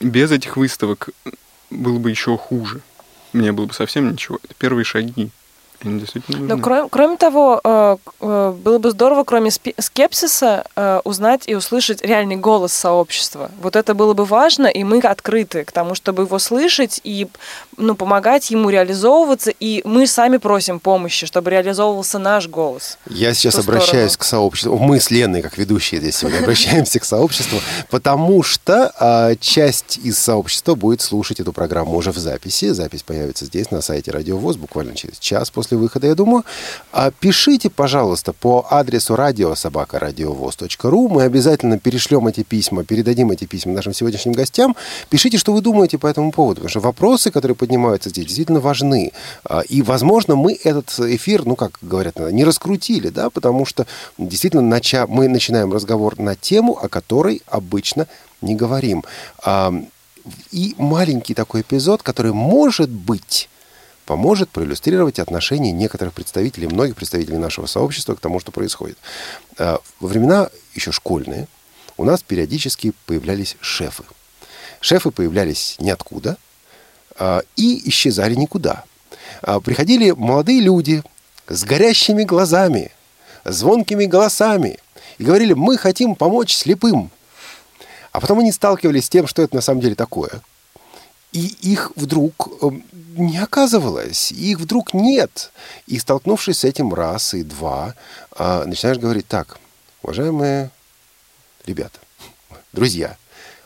Без 0.00 0.30
этих 0.30 0.56
выставок 0.58 1.08
было 1.70 1.98
бы 1.98 2.10
еще 2.10 2.36
хуже. 2.36 2.82
Мне 3.32 3.52
было 3.52 3.66
бы 3.66 3.72
совсем 3.74 4.12
ничего. 4.12 4.38
Это 4.42 4.54
первые 4.54 4.84
шаги. 4.84 5.30
Они 5.84 6.00
действительно 6.00 6.38
Но 6.38 6.44
нужны. 6.44 6.62
кроме, 6.62 6.88
кроме 6.88 7.16
того, 7.16 7.60
э, 7.62 7.96
э, 8.20 8.54
было 8.62 8.78
бы 8.78 8.90
здорово, 8.90 9.24
кроме 9.24 9.50
скепсиса, 9.50 10.64
э, 10.76 11.00
узнать 11.04 11.42
и 11.46 11.54
услышать 11.54 12.02
реальный 12.02 12.36
голос 12.36 12.72
сообщества. 12.72 13.50
Вот 13.60 13.76
это 13.76 13.94
было 13.94 14.14
бы 14.14 14.24
важно, 14.24 14.66
и 14.66 14.84
мы 14.84 14.98
открыты 14.98 15.64
к 15.64 15.72
тому, 15.72 15.94
чтобы 15.94 16.24
его 16.24 16.38
слышать 16.38 17.00
и 17.04 17.28
ну, 17.76 17.94
помогать 17.94 18.50
ему 18.50 18.70
реализовываться. 18.70 19.50
И 19.50 19.82
мы 19.84 20.06
сами 20.06 20.38
просим 20.38 20.80
помощи, 20.80 21.26
чтобы 21.26 21.50
реализовывался 21.50 22.18
наш 22.18 22.48
голос. 22.48 22.98
Я 23.08 23.34
сейчас 23.34 23.58
обращаюсь 23.58 24.12
сторону. 24.12 24.18
к 24.18 24.24
сообществу. 24.24 24.78
Мы 24.78 25.00
с 25.00 25.10
Леной, 25.10 25.42
как 25.42 25.58
ведущие 25.58 26.00
здесь 26.00 26.16
сегодня, 26.16 26.38
обращаемся 26.38 27.00
к 27.00 27.04
сообществу, 27.04 27.60
потому 27.90 28.42
что 28.42 28.92
а, 28.98 29.34
часть 29.36 29.98
из 29.98 30.18
сообщества 30.18 30.74
будет 30.74 31.00
слушать 31.00 31.40
эту 31.40 31.52
программу 31.52 31.96
уже 31.96 32.12
в 32.12 32.18
записи. 32.18 32.70
Запись 32.70 33.02
появится 33.02 33.44
здесь, 33.44 33.70
на 33.70 33.80
сайте 33.80 34.10
Радио 34.10 34.36
ВОЗ, 34.36 34.56
буквально 34.56 34.94
через 34.94 35.18
час 35.18 35.50
после 35.50 35.73
выхода, 35.76 36.06
я 36.06 36.14
думаю. 36.14 36.44
А, 36.92 37.10
пишите, 37.10 37.70
пожалуйста, 37.70 38.32
по 38.32 38.66
адресу 38.70 39.16
радиособакарадиовоз.ру. 39.16 41.08
Мы 41.08 41.22
обязательно 41.22 41.78
перешлем 41.78 42.26
эти 42.26 42.42
письма, 42.42 42.84
передадим 42.84 43.30
эти 43.30 43.44
письма 43.44 43.72
нашим 43.72 43.94
сегодняшним 43.94 44.32
гостям. 44.32 44.76
Пишите, 45.10 45.38
что 45.38 45.52
вы 45.52 45.60
думаете 45.60 45.98
по 45.98 46.06
этому 46.06 46.32
поводу, 46.32 46.56
потому 46.56 46.70
что 46.70 46.80
вопросы, 46.80 47.30
которые 47.30 47.56
поднимаются 47.56 48.10
здесь, 48.10 48.26
действительно 48.26 48.60
важны. 48.60 49.12
А, 49.44 49.60
И, 49.60 49.82
возможно, 49.82 50.36
мы 50.36 50.58
этот 50.62 50.98
эфир, 50.98 51.44
ну, 51.44 51.56
как 51.56 51.78
говорят, 51.82 52.18
не 52.30 52.44
раскрутили, 52.44 53.08
да, 53.08 53.30
потому 53.30 53.66
что 53.66 53.86
действительно 54.18 54.62
нача... 54.62 55.06
мы 55.06 55.28
начинаем 55.28 55.72
разговор 55.72 56.18
на 56.18 56.34
тему, 56.34 56.78
о 56.80 56.88
которой 56.88 57.42
обычно 57.46 58.06
не 58.42 58.54
говорим. 58.54 59.04
И 60.52 60.74
маленький 60.78 61.34
такой 61.34 61.60
эпизод, 61.60 62.02
который, 62.02 62.32
может 62.32 62.88
быть, 62.88 63.48
поможет 64.04 64.50
проиллюстрировать 64.50 65.18
отношение 65.18 65.72
некоторых 65.72 66.14
представителей, 66.14 66.66
многих 66.66 66.96
представителей 66.96 67.38
нашего 67.38 67.66
сообщества 67.66 68.14
к 68.14 68.20
тому, 68.20 68.40
что 68.40 68.52
происходит. 68.52 68.98
А, 69.58 69.80
Во 70.00 70.08
времена 70.08 70.50
еще 70.74 70.92
школьные 70.92 71.48
у 71.96 72.04
нас 72.04 72.22
периодически 72.22 72.92
появлялись 73.06 73.56
шефы. 73.60 74.04
Шефы 74.80 75.10
появлялись 75.10 75.76
ниоткуда 75.78 76.36
а, 77.18 77.42
и 77.56 77.88
исчезали 77.88 78.34
никуда. 78.34 78.84
А, 79.42 79.60
Приходили 79.60 80.10
молодые 80.10 80.60
люди 80.60 81.02
с 81.48 81.64
горящими 81.64 82.24
глазами, 82.24 82.90
звонкими 83.44 84.04
голосами 84.04 84.78
и 85.18 85.24
говорили, 85.24 85.52
мы 85.52 85.78
хотим 85.78 86.14
помочь 86.14 86.54
слепым. 86.54 87.10
А 88.12 88.20
потом 88.20 88.40
они 88.40 88.52
сталкивались 88.52 89.06
с 89.06 89.10
тем, 89.10 89.26
что 89.26 89.42
это 89.42 89.56
на 89.56 89.60
самом 89.60 89.80
деле 89.80 89.94
такое. 89.94 90.42
И 91.32 91.56
их 91.62 91.90
вдруг 91.96 92.48
э, 92.62 92.70
не 93.18 93.38
оказывалось, 93.38 94.32
их 94.32 94.58
вдруг 94.58 94.94
нет. 94.94 95.52
И 95.86 95.98
столкнувшись 95.98 96.58
с 96.58 96.64
этим 96.64 96.92
раз 96.92 97.34
и 97.34 97.42
два, 97.42 97.94
а, 98.32 98.64
начинаешь 98.64 98.98
говорить, 98.98 99.26
так, 99.26 99.58
уважаемые 100.02 100.70
ребята, 101.66 101.98
друзья, 102.72 103.16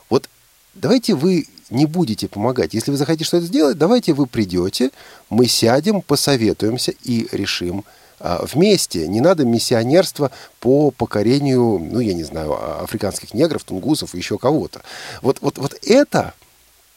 вот 0.08 0.28
давайте 0.74 1.14
вы 1.14 1.46
не 1.70 1.86
будете 1.86 2.28
помогать. 2.28 2.74
Если 2.74 2.90
вы 2.90 2.96
захотите 2.96 3.24
что-то 3.24 3.46
сделать, 3.46 3.78
давайте 3.78 4.12
вы 4.12 4.26
придете, 4.26 4.90
мы 5.28 5.46
сядем, 5.46 6.00
посоветуемся 6.00 6.92
и 7.04 7.28
решим 7.32 7.84
а, 8.20 8.44
вместе. 8.44 9.06
Не 9.06 9.20
надо 9.20 9.44
миссионерство 9.44 10.30
по 10.60 10.90
покорению, 10.90 11.78
ну, 11.78 12.00
я 12.00 12.14
не 12.14 12.24
знаю, 12.24 12.52
а- 12.54 12.82
африканских 12.82 13.34
негров, 13.34 13.64
тунгусов 13.64 14.14
и 14.14 14.18
еще 14.18 14.38
кого-то. 14.38 14.82
Вот, 15.22 15.38
вот, 15.40 15.58
вот 15.58 15.78
это 15.82 16.34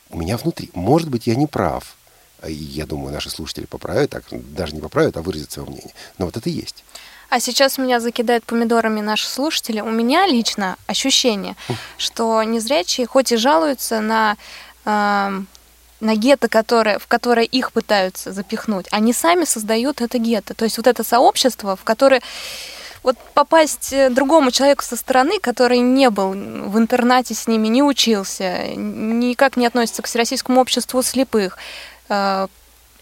у 0.10 0.18
меня 0.18 0.38
внутри. 0.38 0.70
Может 0.74 1.10
быть, 1.10 1.28
я 1.28 1.36
не 1.36 1.48
прав. 1.48 1.96
Я 2.48 2.86
думаю, 2.86 3.14
наши 3.14 3.30
слушатели 3.30 3.66
поправят, 3.66 4.10
так 4.10 4.24
даже 4.30 4.74
не 4.74 4.82
поправят, 4.82 5.18
а 5.18 5.22
выразят 5.22 5.52
свое 5.52 5.70
мнение. 5.70 5.94
Но 6.18 6.26
вот 6.26 6.38
это 6.38 6.50
и 6.50 6.54
есть. 6.54 6.84
А 7.30 7.40
сейчас 7.40 7.78
меня 7.78 8.02
закидают 8.02 8.44
помидорами 8.44 9.00
наши 9.00 9.26
слушатели. 9.26 9.80
У 9.80 9.90
меня 9.90 10.28
лично 10.28 10.76
ощущение, 10.86 11.56
что 11.98 12.44
незрячие 12.44 13.08
хоть 13.08 13.32
и 13.32 13.38
жалуются 13.38 14.02
на, 14.02 14.36
эм, 14.84 15.48
на 16.02 16.16
гетто, 16.16 16.50
которое, 16.50 17.00
в 17.00 17.08
которое 17.08 17.46
их 17.46 17.72
пытаются 17.72 18.34
запихнуть, 18.34 18.88
они 18.92 19.14
сами 19.14 19.46
создают 19.46 20.02
это 20.02 20.18
гетто. 20.18 20.54
То 20.56 20.66
есть 20.66 20.76
вот 20.76 20.88
это 20.88 21.06
сообщество, 21.06 21.78
в 21.78 21.86
которое 21.86 22.22
вот 23.02 23.18
попасть 23.34 23.94
э, 23.94 24.10
другому 24.10 24.52
человеку 24.52 24.84
со 24.84 24.98
стороны, 24.98 25.40
который 25.40 25.80
не 25.80 26.10
был 26.10 26.32
в 26.32 26.78
интернате 26.78 27.34
с 27.34 27.48
ними, 27.48 27.68
не 27.68 27.82
учился, 27.82 28.76
никак 28.76 29.56
не 29.56 29.66
относится 29.66 30.02
к 30.02 30.08
Всероссийскому 30.08 30.60
обществу 30.60 31.02
слепых, 31.02 31.56
э, 31.56 31.91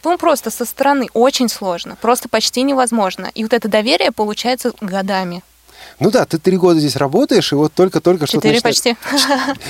ну, 0.04 0.18
просто 0.18 0.50
со 0.50 0.66
стороны 0.66 1.08
очень 1.14 1.50
сложно, 1.50 1.98
просто 2.02 2.30
почти 2.30 2.62
невозможно. 2.64 3.32
И 3.36 3.44
вот 3.44 3.54
это 3.54 3.68
доверие 3.68 4.12
получается 4.12 4.72
годами. 4.80 5.44
Ну 6.00 6.12
да, 6.12 6.26
ты 6.26 6.38
три 6.38 6.58
года 6.58 6.80
здесь 6.80 6.96
работаешь, 6.96 7.52
и 7.52 7.56
вот 7.56 7.74
только-только 7.74 8.26
что 8.26 8.38
Четыре 8.38 8.62
почти. 8.62 8.96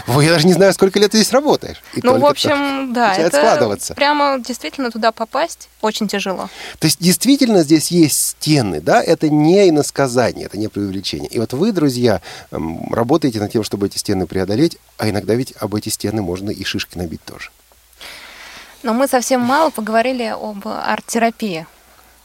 Ой, 0.08 0.26
я 0.26 0.34
даже 0.34 0.46
не 0.48 0.54
знаю, 0.54 0.74
сколько 0.74 1.00
лет 1.00 1.12
ты 1.12 1.18
здесь 1.18 1.32
работаешь. 1.32 1.82
И 1.94 2.02
Ну, 2.04 2.20
в 2.20 2.26
общем, 2.26 2.94
да, 2.94 3.10
начинает 3.10 3.34
это 3.34 3.38
складываться. 3.38 3.94
прямо 3.96 4.40
действительно 4.40 4.92
туда 4.92 5.12
попасть 5.12 5.70
очень 5.82 6.08
тяжело. 6.08 6.50
То 6.80 6.86
есть 6.86 7.00
действительно 7.00 7.64
здесь 7.64 7.90
есть 7.90 8.18
стены, 8.20 8.82
да, 8.82 9.02
это 9.04 9.30
не 9.30 9.70
иносказание, 9.70 10.46
это 10.46 10.58
не 10.58 10.68
преувеличение. 10.68 11.30
И 11.30 11.40
вот 11.40 11.54
вы, 11.54 11.72
друзья, 11.72 12.22
эм, 12.52 12.92
работаете 12.94 13.40
над 13.40 13.52
тем, 13.52 13.64
чтобы 13.64 13.88
эти 13.88 13.98
стены 13.98 14.28
преодолеть, 14.28 14.78
а 14.98 15.10
иногда 15.10 15.34
ведь 15.34 15.54
об 15.60 15.74
эти 15.76 15.90
стены 15.90 16.22
можно 16.22 16.50
и 16.52 16.64
шишки 16.64 16.98
набить 16.98 17.24
тоже. 17.24 17.50
Но 18.84 18.94
мы 18.94 19.08
совсем 19.08 19.42
мало 19.42 19.70
поговорили 19.70 20.24
об 20.24 20.68
арт-терапии. 20.68 21.66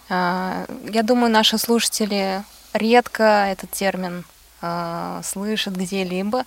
А, 0.09 0.66
Я 0.90 1.02
думаю, 1.02 1.30
наши 1.32 1.59
слушатели 1.59 2.42
редко 2.72 3.46
этот 3.50 3.70
термин 3.70 4.24
а, 4.62 5.20
слышат 5.24 5.74
где-либо. 5.74 6.44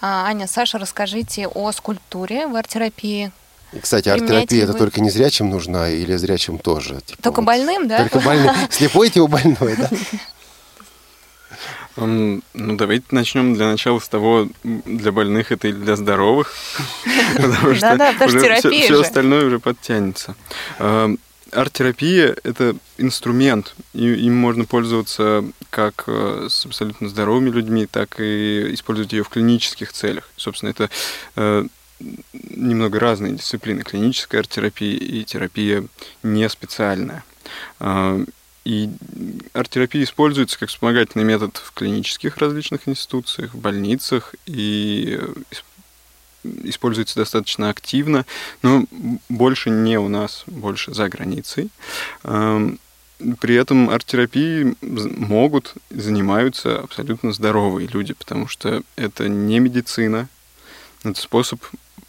А, 0.00 0.26
Аня, 0.26 0.46
Саша, 0.46 0.78
расскажите 0.78 1.48
о 1.48 1.72
скульптуре 1.72 2.46
в 2.46 2.54
арт-терапии. 2.54 3.32
Кстати, 3.80 4.08
арт-терапия 4.08 4.64
это 4.64 4.72
вы? 4.72 4.78
только 4.78 5.00
незрячим 5.00 5.50
нужна 5.50 5.90
или 5.90 6.16
зрячим 6.16 6.58
тоже? 6.58 7.00
Типа 7.04 7.22
Только 7.22 7.40
вот 7.40 7.46
больным, 7.46 7.88
да? 7.88 7.98
Только 7.98 8.20
больным. 8.20 8.54
Слепой 8.70 9.10
типа 9.10 9.26
больной, 9.26 9.76
да? 9.76 9.90
Ну, 12.06 12.42
давайте 12.76 13.06
начнем 13.10 13.54
для 13.54 13.68
начала 13.68 13.98
с 13.98 14.08
того, 14.08 14.48
для 14.62 15.12
больных 15.12 15.52
это 15.52 15.68
или 15.68 15.76
для 15.76 15.96
здоровых. 15.96 16.52
Потому 17.36 17.74
что 17.74 18.70
все 18.70 19.00
остальное 19.00 19.46
уже 19.46 19.58
подтянется. 19.58 20.36
А, 20.78 21.10
Арт-терапия– 21.50 22.36
это 22.44 22.76
инструмент, 22.98 23.74
и 23.94 24.06
им 24.06 24.36
можно 24.36 24.66
пользоваться 24.66 25.44
как 25.70 26.04
э, 26.06 26.48
с 26.50 26.66
абсолютно 26.66 27.08
здоровыми 27.08 27.48
людьми, 27.48 27.86
так 27.86 28.20
и 28.20 28.74
использовать 28.74 29.12
ее 29.12 29.24
в 29.24 29.30
клинических 29.30 29.92
целях. 29.92 30.28
Собственно, 30.36 30.70
это 30.70 30.90
э, 31.36 31.64
немного 32.00 33.00
разные 33.00 33.32
дисциплины. 33.32 33.82
Клиническая 33.82 34.42
арт-терапия 34.42 34.96
и 34.96 35.24
терапия 35.24 35.86
не 36.22 36.48
специальная. 36.50 37.24
А, 37.80 38.22
И 38.68 38.90
арт-терапия 39.54 40.02
используется 40.04 40.58
как 40.58 40.68
вспомогательный 40.68 41.24
метод 41.24 41.56
в 41.56 41.72
клинических 41.72 42.36
различных 42.36 42.86
институциях, 42.86 43.54
в 43.54 43.58
больницах 43.58 44.34
и 44.44 45.16
э, 45.18 45.32
ис- 45.50 46.68
используется 46.68 47.14
достаточно 47.16 47.70
активно, 47.70 48.26
но 48.60 48.84
больше 49.30 49.70
не 49.70 49.98
у 49.98 50.08
нас, 50.08 50.42
больше 50.46 50.92
за 50.92 51.08
границей. 51.08 51.70
Ам, 52.24 52.78
При 53.40 53.54
этом 53.54 53.88
арт-терапией 53.88 54.76
могут, 54.82 55.72
занимаются 55.88 56.80
абсолютно 56.80 57.32
здоровые 57.32 57.88
люди, 57.88 58.12
потому 58.12 58.48
что 58.48 58.82
это 58.96 59.30
не 59.30 59.60
медицина, 59.60 60.28
это 61.04 61.18
способ 61.18 61.64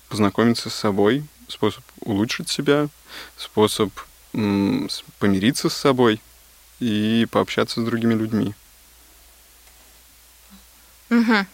познакомиться 0.10 0.70
с 0.70 0.76
собой, 0.76 1.24
способ 1.47 1.86
улучшить 2.01 2.49
себя, 2.49 2.89
способ 3.38 3.91
помириться 5.20 5.70
с 5.70 5.74
собой 5.74 6.20
и 6.80 7.28
пообщаться 7.32 7.82
с 7.82 7.84
другими 7.84 8.14
людьми. 8.14 8.54
Мгм. 11.10 11.48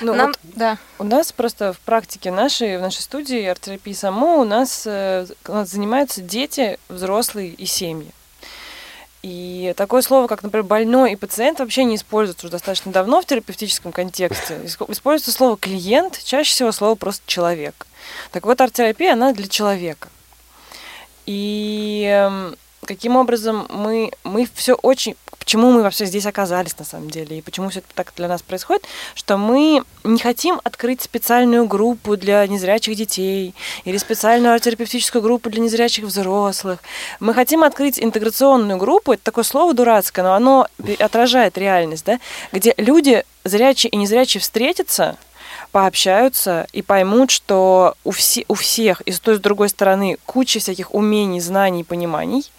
Ну, 0.00 0.14
Нам, 0.14 0.28
вот 0.28 0.38
да. 0.42 0.78
У 0.98 1.04
нас 1.04 1.32
просто 1.32 1.72
в 1.72 1.80
практике 1.80 2.30
нашей, 2.30 2.78
в 2.78 2.80
нашей 2.80 3.00
студии 3.00 3.42
арт-терапии 3.44 3.92
само 3.92 4.40
у 4.40 4.44
нас, 4.44 4.84
э, 4.86 5.26
у 5.48 5.52
нас 5.52 5.70
занимаются 5.70 6.20
дети, 6.20 6.78
взрослые 6.88 7.48
и 7.50 7.66
семьи. 7.66 8.12
И 9.22 9.74
такое 9.76 10.02
слово, 10.02 10.28
как, 10.28 10.44
например, 10.44 10.64
больной 10.64 11.12
и 11.12 11.16
пациент 11.16 11.58
вообще 11.58 11.82
не 11.82 11.96
используется 11.96 12.46
уже 12.46 12.52
достаточно 12.52 12.92
давно 12.92 13.20
в 13.20 13.26
терапевтическом 13.26 13.90
контексте. 13.90 14.60
Используется 14.64 15.32
слово 15.32 15.56
клиент, 15.56 16.20
чаще 16.22 16.52
всего 16.52 16.70
слово 16.70 16.94
просто 16.94 17.24
человек. 17.26 17.86
Так 18.30 18.46
вот, 18.46 18.60
арт-терапия, 18.60 19.14
она 19.14 19.32
для 19.32 19.48
человека. 19.48 20.08
И 21.26 22.08
эм, 22.08 22.56
каким 22.88 23.16
образом 23.16 23.66
мы, 23.68 24.10
мы 24.24 24.48
все 24.54 24.72
очень... 24.74 25.14
Почему 25.38 25.70
мы 25.72 25.82
вообще 25.82 26.04
здесь 26.04 26.26
оказались 26.26 26.78
на 26.78 26.84
самом 26.84 27.08
деле, 27.08 27.38
и 27.38 27.42
почему 27.42 27.70
все 27.70 27.78
это 27.78 27.88
так 27.94 28.12
для 28.16 28.28
нас 28.28 28.42
происходит, 28.42 28.84
что 29.14 29.38
мы 29.38 29.82
не 30.04 30.18
хотим 30.18 30.60
открыть 30.62 31.00
специальную 31.00 31.66
группу 31.66 32.16
для 32.18 32.46
незрячих 32.46 32.96
детей 32.96 33.54
или 33.84 33.96
специальную 33.96 34.52
арт-терапевтическую 34.52 35.22
группу 35.22 35.48
для 35.48 35.62
незрячих 35.62 36.04
взрослых. 36.04 36.80
Мы 37.20 37.32
хотим 37.32 37.62
открыть 37.62 37.98
интеграционную 38.02 38.78
группу, 38.78 39.12
это 39.12 39.22
такое 39.22 39.44
слово 39.44 39.72
дурацкое, 39.72 40.24
но 40.24 40.34
оно 40.34 40.66
отражает 40.98 41.56
реальность, 41.56 42.04
да, 42.04 42.18
где 42.52 42.74
люди, 42.76 43.24
зрячие 43.44 43.90
и 43.90 43.96
незрячие, 43.96 44.42
встретятся, 44.42 45.16
пообщаются 45.70 46.66
и 46.72 46.82
поймут, 46.82 47.30
что 47.30 47.94
у, 48.04 48.10
все, 48.10 48.44
у 48.48 48.54
всех 48.54 49.00
и 49.02 49.12
с 49.12 49.20
той, 49.20 49.34
и 49.34 49.38
с 49.38 49.40
другой 49.40 49.68
стороны 49.68 50.18
куча 50.26 50.60
всяких 50.60 50.94
умений, 50.94 51.40
знаний, 51.40 51.84
пониманий. 51.84 52.50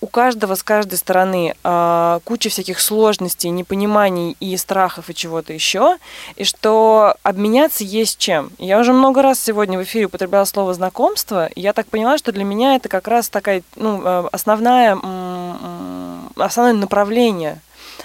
У 0.00 0.06
каждого 0.06 0.54
с 0.54 0.62
каждой 0.62 0.96
стороны 0.96 1.56
а, 1.64 2.20
куча 2.22 2.50
всяких 2.50 2.78
сложностей, 2.78 3.50
непониманий 3.50 4.36
и 4.38 4.56
страхов 4.56 5.10
и 5.10 5.14
чего-то 5.14 5.52
еще, 5.52 5.96
и 6.36 6.44
что 6.44 7.16
обменяться 7.24 7.82
есть 7.82 8.18
чем. 8.18 8.52
Я 8.58 8.78
уже 8.78 8.92
много 8.92 9.22
раз 9.22 9.40
сегодня 9.40 9.76
в 9.76 9.82
эфире 9.82 10.06
употребляла 10.06 10.44
слово 10.44 10.72
знакомство, 10.72 11.46
и 11.46 11.60
я 11.60 11.72
так 11.72 11.88
поняла, 11.88 12.16
что 12.16 12.30
для 12.30 12.44
меня 12.44 12.76
это 12.76 12.88
как 12.88 13.08
раз 13.08 13.28
такая 13.28 13.62
ну, 13.74 14.00
э, 14.04 14.28
основная, 14.30 14.96
основное 16.36 16.74
направление 16.74 17.60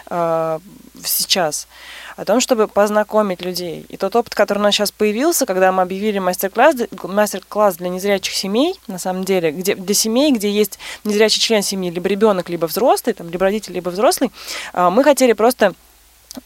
э, 0.10 0.60
сейчас 1.04 1.68
о 2.16 2.26
том, 2.26 2.40
чтобы 2.40 2.68
познакомить 2.68 3.42
людей. 3.42 3.86
И 3.90 3.98
тот 3.98 4.16
опыт, 4.16 4.36
который 4.36 4.60
у 4.60 4.62
нас 4.62 4.76
сейчас 4.76 4.92
появился, 4.92 5.46
когда 5.46 5.72
мы 5.72 5.82
объявили 5.82 6.20
мастер-класс, 6.20 6.76
мастер-класс 7.04 7.78
для 7.78 7.90
незрячих 7.90 8.34
семей, 8.34 8.76
на 8.88 9.00
самом 9.00 9.24
деле, 9.24 9.52
где, 9.52 9.76
для 9.76 9.96
семей, 9.96 10.32
где 10.32 10.50
есть 10.50 10.80
незрячий 11.04 11.42
член 11.42 11.62
семьи, 11.62 11.90
либо 11.90 12.08
ребенок, 12.08 12.50
либо 12.50 12.66
взрослый, 12.66 13.14
там, 13.14 13.30
либо 13.30 13.46
родитель, 13.46 13.74
либо 13.74 13.90
взрослый, 13.90 14.32
а, 14.74 14.90
мы 14.90 15.04
хотели 15.04 15.34
просто 15.34 15.74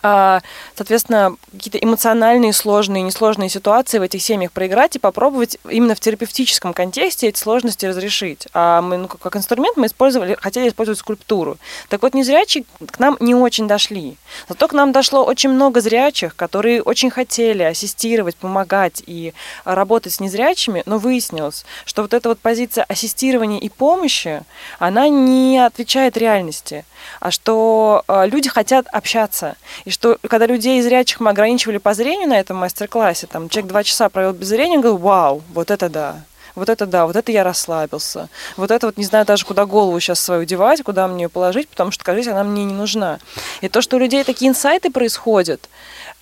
соответственно, 0.02 1.36
какие-то 1.52 1.78
эмоциональные, 1.78 2.54
сложные, 2.54 3.04
несложные 3.04 3.50
ситуации 3.50 4.00
в 4.00 4.02
этих 4.02 4.22
семьях 4.22 4.52
проиграть 4.52 4.96
и 4.96 5.00
попробовать 5.00 5.58
именно 5.70 5.96
в 5.96 6.00
терапевтическом 6.00 6.74
контексте 6.74 7.28
эти 7.28 7.40
сложности 7.40 7.86
разрешить. 7.86 8.48
А 8.54 8.82
мы, 8.82 8.98
ну, 8.98 9.08
как, 9.08 9.36
инструмент 9.36 9.78
мы 9.78 9.88
использовали, 9.88 10.36
хотели 10.36 10.70
использовать 10.70 11.00
скульптуру. 11.00 11.58
Так 11.90 12.02
вот, 12.02 12.14
незрячие 12.14 12.66
к 12.92 13.00
нам 13.00 13.18
не 13.20 13.36
очень 13.36 13.68
дошли. 13.68 14.18
Зато 14.50 14.68
к 14.68 14.74
нам 14.74 14.92
дошло 14.92 15.24
очень 15.24 15.50
много 15.50 15.82
зрячих, 15.82 16.36
которые 16.36 16.82
очень 16.82 17.10
хотели 17.10 17.64
ассистировать, 17.64 18.36
помогать 18.36 19.04
и 19.06 19.34
работать 19.64 20.14
с 20.14 20.20
незрячими, 20.20 20.84
но 20.86 20.98
выяснилось, 20.98 21.66
что 21.86 22.02
вот 22.02 22.14
эта 22.14 22.30
вот 22.30 22.40
позиция 22.40 22.84
ассистирования 22.84 23.60
и 23.60 23.70
помощи, 23.70 24.44
она 24.80 25.08
не 25.10 25.60
отвечает 25.60 26.18
реальности, 26.18 26.86
а 26.86 26.86
что 27.30 28.04
э, 28.08 28.28
люди 28.28 28.50
хотят 28.50 28.88
общаться. 28.92 29.56
И 29.86 29.92
что 29.92 30.18
когда 30.28 30.46
людей 30.46 30.82
зрячих 30.82 31.20
мы 31.20 31.30
ограничивали 31.30 31.78
по 31.78 31.94
зрению 31.94 32.30
на 32.30 32.40
этом 32.40 32.58
мастер-классе, 32.58 33.28
там 33.28 33.50
человек 33.50 33.70
два 33.70 33.84
часа 33.84 34.10
провел 34.10 34.34
без 34.34 34.48
зрения, 34.48 34.78
говорил, 34.78 34.98
вау, 34.98 35.44
вот 35.54 35.72
это 35.72 35.90
да. 35.90 36.24
Вот 36.56 36.70
это 36.70 36.88
да, 36.88 37.06
вот 37.06 37.16
это 37.16 37.32
я 37.32 37.44
расслабился. 37.44 38.30
Вот 38.56 38.72
это 38.72 38.88
вот 38.88 38.98
не 38.98 39.04
знаю 39.04 39.28
даже, 39.28 39.46
куда 39.46 39.68
голову 39.68 40.00
сейчас 40.00 40.20
свою 40.20 40.44
девать, 40.44 40.82
куда 40.82 41.08
мне 41.08 41.26
ее 41.26 41.30
положить, 41.30 41.70
потому 41.70 41.92
что, 41.92 42.04
кажется, 42.04 42.32
она 42.32 42.44
мне 42.44 42.66
не 42.66 42.74
нужна. 42.74 43.20
И 43.62 43.70
то, 43.70 43.80
что 43.84 43.98
у 43.98 44.00
людей 44.00 44.24
такие 44.24 44.50
инсайты 44.50 44.90
происходят, 44.90 45.70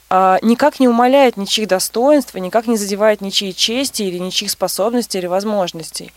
а, 0.09 0.37
никак 0.41 0.81
не 0.81 0.89
умаляет 0.89 1.37
ничьих 1.37 1.69
достоинств, 1.69 2.35
и 2.35 2.41
никак 2.41 2.67
не 2.67 2.75
задевает 2.75 3.21
ничьей 3.21 3.53
чести 3.53 4.03
или 4.03 4.17
ничьих 4.17 4.51
способностей 4.51 5.19
или 5.19 5.27
возможностей. 5.27 6.11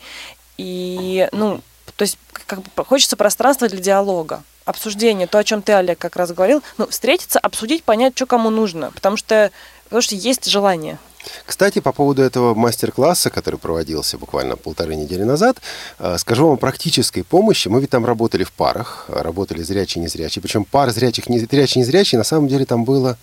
И, 0.57 1.29
ну, 1.31 1.61
то 1.97 2.03
есть 2.03 2.19
как 2.47 2.63
бы 2.63 2.85
хочется 2.85 3.17
пространства 3.17 3.69
для 3.69 3.81
диалога 3.81 4.43
обсуждение, 4.65 5.27
то, 5.27 5.39
о 5.39 5.45
чем 5.45 5.63
ты, 5.63 5.73
Олег, 5.73 5.99
как 5.99 6.17
раз 6.17 6.33
говорил, 6.33 6.63
ну, 6.77 6.87
встретиться, 6.89 7.39
обсудить, 7.39 7.85
понять, 7.85 8.15
что 8.15 8.27
кому 8.27 8.51
нужно, 8.51 8.91
потому 8.91 9.17
что, 9.17 9.51
потому 9.85 10.03
что 10.03 10.15
есть 10.15 10.45
желание. 10.47 10.99
Кстати, 11.47 11.81
по 11.81 11.93
поводу 11.93 12.23
этого 12.23 12.55
мастер-класса, 12.55 13.31
который 13.31 13.59
проводился 13.59 14.19
буквально 14.19 14.57
полторы 14.57 14.95
недели 14.95 15.23
назад, 15.25 15.59
э, 15.99 16.17
скажу 16.19 16.49
вам 16.49 16.59
практической 16.59 17.23
помощи. 17.23 17.69
Мы 17.69 17.81
ведь 17.81 17.91
там 17.91 18.05
работали 18.05 18.45
в 18.45 18.53
парах, 18.53 19.07
работали 19.09 19.63
зрячие 19.63 20.03
и 20.03 20.05
незрячие. 20.05 20.43
Причем 20.43 20.65
пар 20.65 20.91
зрячих, 20.91 21.29
незрячие 21.29 21.83
и 21.83 21.87
незрячие, 21.87 22.19
на 22.19 22.25
самом 22.25 22.49
деле 22.49 22.65
там 22.65 22.85
было 22.85 23.19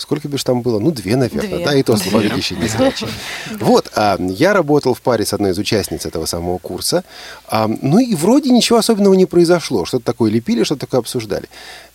Сколько 0.00 0.28
бишь 0.28 0.44
там 0.44 0.62
было? 0.62 0.78
Ну, 0.78 0.92
две, 0.92 1.14
наверное, 1.14 1.56
Две. 1.56 1.64
да, 1.64 1.74
и 1.74 1.82
то 1.82 1.94
слабовидящие 1.94 2.58
незрячие. 2.58 3.10
Вот, 3.60 3.90
а, 3.94 4.16
я 4.18 4.54
работал 4.54 4.94
в 4.94 5.02
паре 5.02 5.26
с 5.26 5.34
одной 5.34 5.50
из 5.50 5.58
участниц 5.58 6.06
этого 6.06 6.24
самого 6.24 6.56
курса, 6.56 7.04
а, 7.46 7.68
ну 7.68 7.98
и 7.98 8.14
вроде 8.14 8.50
ничего 8.50 8.78
особенного 8.78 9.12
не 9.12 9.26
произошло. 9.26 9.84
Что-то 9.84 10.06
такое 10.06 10.30
лепили, 10.30 10.64
что-то 10.64 10.86
такое 10.86 11.00
обсуждали. 11.00 11.50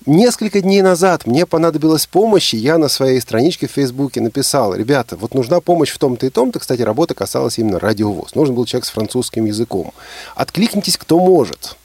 Несколько 0.06 0.62
дней 0.62 0.84
назад 0.84 1.26
мне 1.26 1.48
понадобилась 1.48 2.06
помощь, 2.06 2.54
и 2.54 2.58
я 2.58 2.78
на 2.78 2.90
своей 2.90 3.20
страничке 3.20 3.68
в 3.68 3.72
Фейсбуке 3.72 4.22
написал, 4.22 4.76
ребята, 4.76 5.18
вот 5.18 5.34
нужна 5.34 5.60
помощь 5.60 5.90
в 5.90 5.98
том-то 5.98 6.28
и 6.28 6.30
том-то, 6.30 6.60
кстати, 6.60 6.84
работа 6.84 7.16
касалась 7.16 7.58
именно 7.58 7.80
радиовоз. 7.80 8.36
Нужен 8.36 8.54
был 8.54 8.66
человек 8.66 8.86
с 8.86 8.92
французским 8.92 9.46
языком. 9.46 9.94
Откликнитесь, 10.36 10.98
кто 10.98 11.18
может. 11.20 11.76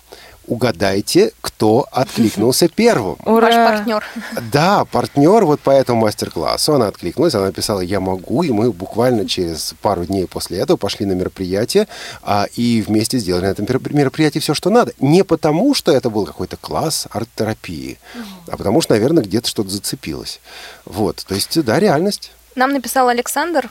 Угадайте, 0.51 1.33
кто 1.41 1.87
откликнулся 1.93 2.67
первым. 2.75 3.17
Ваш 3.25 3.55
партнер. 3.55 4.05
Да, 4.53 4.85
партнер 4.85 5.45
вот 5.45 5.61
по 5.61 5.71
этому 5.71 6.01
мастер-классу, 6.01 6.75
она 6.75 6.89
откликнулась, 6.89 7.37
она 7.37 7.47
написала 7.47 7.81
«я 7.81 8.01
могу», 8.01 8.43
и 8.43 8.51
мы 8.51 8.73
буквально 8.73 9.29
через 9.29 9.75
пару 9.81 10.05
дней 10.05 10.27
после 10.27 10.59
этого 10.59 10.77
пошли 10.77 11.07
на 11.07 11.13
мероприятие 11.13 11.87
а, 12.25 12.47
и 12.57 12.83
вместе 12.83 13.19
сделали 13.19 13.43
на 13.47 13.51
этом 13.51 13.65
мероп- 13.65 13.95
мероприятии 13.95 14.41
все, 14.41 14.53
что 14.53 14.71
надо. 14.71 14.93
Не 14.99 15.23
потому, 15.23 15.73
что 15.73 15.93
это 15.93 16.11
был 16.11 16.27
какой-то 16.27 16.57
класс 16.57 17.07
арт-терапии, 17.11 18.01
а 18.49 18.57
потому 18.57 18.81
что, 18.81 18.95
наверное, 18.95 19.23
где-то 19.23 19.49
что-то 19.49 19.71
зацепилось. 19.71 20.41
Вот, 20.85 21.25
то 21.29 21.37
есть, 21.37 21.63
да, 21.63 21.79
реальность. 21.79 22.33
Нам 22.57 22.73
написал 22.73 23.09
Александр, 23.09 23.71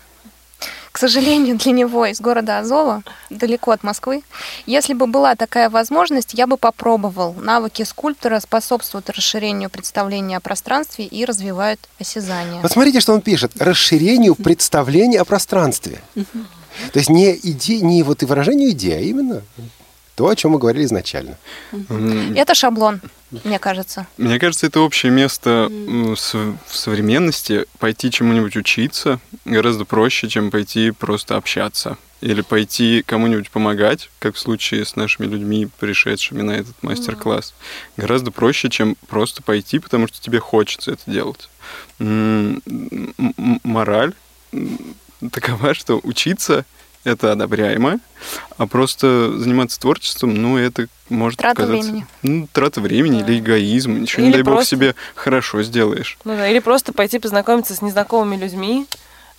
к 0.92 0.98
сожалению, 0.98 1.58
для 1.58 1.72
него 1.72 2.06
из 2.06 2.20
города 2.20 2.60
Азова, 2.60 3.04
далеко 3.30 3.72
от 3.72 3.84
Москвы. 3.84 4.24
Если 4.66 4.94
бы 4.94 5.08
была 5.08 5.36
такая 5.36 5.70
возможность, 5.70 6.34
я 6.34 6.48
бы 6.48 6.58
попробовал. 6.58 7.34
Навыки 7.34 7.84
скульптора 7.84 8.40
способствуют 8.40 9.10
расширению 9.10 9.70
представления 9.70 10.38
о 10.38 10.40
пространстве 10.40 11.06
и 11.06 11.26
развивают 11.26 11.80
осязание. 12.00 12.62
Посмотрите, 12.62 13.00
что 13.00 13.14
он 13.14 13.22
пишет. 13.22 13.52
Расширению 13.62 14.36
представления 14.36 15.22
о 15.22 15.26
пространстве. 15.26 16.02
То 16.16 17.00
есть 17.00 17.10
не, 17.10 17.36
иде, 17.36 17.82
не 17.82 18.04
вот 18.04 18.24
и 18.24 18.26
выражению 18.26 18.72
идеи, 18.72 18.94
а 18.94 19.02
именно 19.02 19.42
то, 20.16 20.28
о 20.28 20.36
чем 20.36 20.52
мы 20.52 20.60
говорили 20.60 20.86
изначально. 20.86 21.38
Это 22.36 22.54
шаблон, 22.56 23.02
мне 23.32 23.59
кажется. 23.59 24.07
Мне 24.17 24.39
кажется, 24.39 24.67
это 24.67 24.80
общее 24.82 25.11
место 25.11 25.69
в 25.69 26.75
современности. 26.75 27.65
Пойти 27.80 28.11
чему-нибудь 28.11 28.55
учиться 28.55 29.19
гораздо 29.45 29.86
проще, 29.86 30.27
чем 30.30 30.51
пойти 30.51 30.91
просто 30.91 31.36
общаться. 31.38 31.97
Или 32.21 32.41
пойти 32.41 33.01
кому-нибудь 33.05 33.49
помогать, 33.49 34.09
как 34.19 34.36
в 34.36 34.39
случае 34.39 34.84
с 34.84 34.97
нашими 34.97 35.25
людьми, 35.25 35.69
пришедшими 35.80 36.41
на 36.41 36.51
этот 36.51 36.82
мастер-класс. 36.84 37.53
Гораздо 37.95 38.32
проще, 38.32 38.69
чем 38.69 38.97
просто 39.07 39.41
пойти, 39.41 39.80
потому 39.80 40.07
что 40.07 40.19
тебе 40.19 40.39
хочется 40.39 40.91
это 40.91 41.03
делать. 41.07 41.49
М, 41.99 42.61
м- 42.65 43.13
м- 43.38 43.59
Мораль 43.63 44.13
такова, 45.32 45.73
что 45.73 45.99
учиться 46.03 46.65
это 47.04 47.32
одобряемо, 47.32 48.00
а 48.58 48.68
просто 48.68 49.32
заниматься 49.38 49.80
творчеством, 49.80 50.36
ну, 50.36 50.58
это 50.58 50.88
может 51.10 51.39
Трата 51.39 51.56
казаться... 51.64 51.82
времени. 51.82 52.08
Ну, 52.24 52.47
трата 52.52 52.82
времени 52.82 53.22
Да. 53.22 53.26
или 53.32 53.39
эгоизм. 53.39 54.02
Ничего, 54.02 54.22
не 54.24 54.30
Или 54.30 54.34
дай 54.36 54.43
бог, 54.43 54.56
просто- 54.56 54.70
себе 54.76 54.95
хорошо 55.16 55.64
сделаешь. 55.64 56.18
Ну 56.26 56.36
да, 56.36 56.47
или 56.47 56.60
просто 56.60 56.93
пойти 56.93 57.20
познакомиться 57.20 57.74
с 57.76 57.82
незнакомыми 57.82 58.36
людьми, 58.36 58.86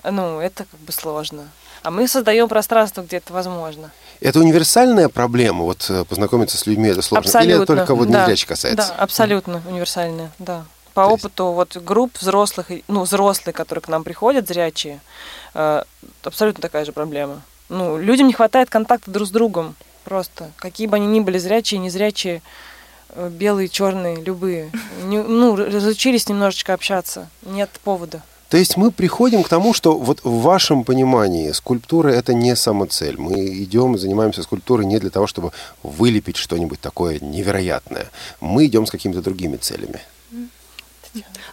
ну, 0.02 0.40
это 0.40 0.64
как 0.70 0.80
бы 0.80 0.92
сложно. 0.92 1.48
А 1.82 1.90
мы 1.90 2.08
создаем 2.08 2.48
пространство, 2.48 3.02
где 3.02 3.18
это 3.18 3.32
возможно. 3.32 3.90
Это 4.20 4.38
универсальная 4.40 5.08
проблема, 5.08 5.64
вот 5.64 5.86
э, 5.88 6.04
познакомиться 6.04 6.58
с 6.58 6.66
людьми, 6.66 6.88
это 6.90 7.00
сложно? 7.00 7.26
Или 7.38 7.52
это 7.54 7.62
Абсолютно. 7.62 7.76
только 7.76 7.94
вот 7.94 8.10
да. 8.10 8.26
касается? 8.46 8.76
Да, 8.88 8.94
абсолютно 8.96 9.62
универсальная, 9.66 10.30
да. 10.38 10.64
По 10.92 11.04
То 11.06 11.12
есть- 11.12 11.24
опыту 11.24 11.44
вот 11.52 11.76
групп 11.78 12.18
взрослых, 12.18 12.66
ну, 12.88 13.02
взрослые, 13.04 13.54
которые 13.54 13.82
к 13.82 13.88
нам 13.88 14.04
приходят, 14.04 14.46
зрячие, 14.46 15.00
э, 15.54 15.82
абсолютно 16.22 16.60
такая 16.60 16.84
же 16.84 16.92
проблема. 16.92 17.40
Ну, 17.70 17.98
людям 17.98 18.26
не 18.26 18.32
хватает 18.32 18.68
контакта 18.68 19.10
друг 19.10 19.26
с 19.26 19.30
другом. 19.30 19.76
Просто. 20.04 20.50
Какие 20.56 20.88
бы 20.88 20.96
они 20.96 21.06
ни 21.06 21.20
были 21.20 21.38
зрячие, 21.38 21.78
незрячие, 21.78 22.42
э, 23.10 23.30
белые, 23.30 23.68
черные, 23.68 24.16
любые. 24.16 24.70
Не- 25.04 25.22
ну, 25.22 25.54
разучились 25.56 26.28
немножечко 26.28 26.74
общаться. 26.74 27.28
Нет 27.42 27.70
повода. 27.84 28.22
То 28.48 28.56
есть 28.56 28.76
мы 28.76 28.90
приходим 28.90 29.44
к 29.44 29.48
тому, 29.48 29.72
что 29.72 29.96
вот 29.96 30.24
в 30.24 30.42
вашем 30.42 30.82
понимании 30.82 31.52
скульптура 31.52 32.08
это 32.08 32.34
не 32.34 32.56
самоцель. 32.56 33.16
Мы 33.16 33.62
идем, 33.62 33.96
занимаемся 33.96 34.42
скульптурой 34.42 34.86
не 34.86 34.98
для 34.98 35.10
того, 35.10 35.28
чтобы 35.28 35.52
вылепить 35.84 36.36
что-нибудь 36.36 36.80
такое 36.80 37.20
невероятное. 37.20 38.10
Мы 38.40 38.66
идем 38.66 38.86
с 38.86 38.90
какими-то 38.90 39.22
другими 39.22 39.56
целями. 39.56 40.00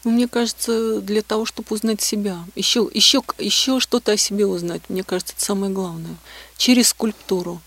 Ну, 0.04 0.12
мне 0.12 0.28
кажется, 0.28 1.02
для 1.02 1.22
того, 1.22 1.46
чтобы 1.46 1.68
узнать 1.70 2.02
себя, 2.02 2.38
еще, 2.56 2.90
еще, 2.94 3.24
еще 3.38 3.80
что-то 3.80 4.14
о 4.14 4.18
себе 4.18 4.46
узнать, 4.46 4.82
мне 4.90 5.04
кажется, 5.04 5.34
это 5.36 5.44
самое 5.44 5.72
главное. 5.72 6.16
Через 6.58 6.90
скульптуру. 6.90 7.62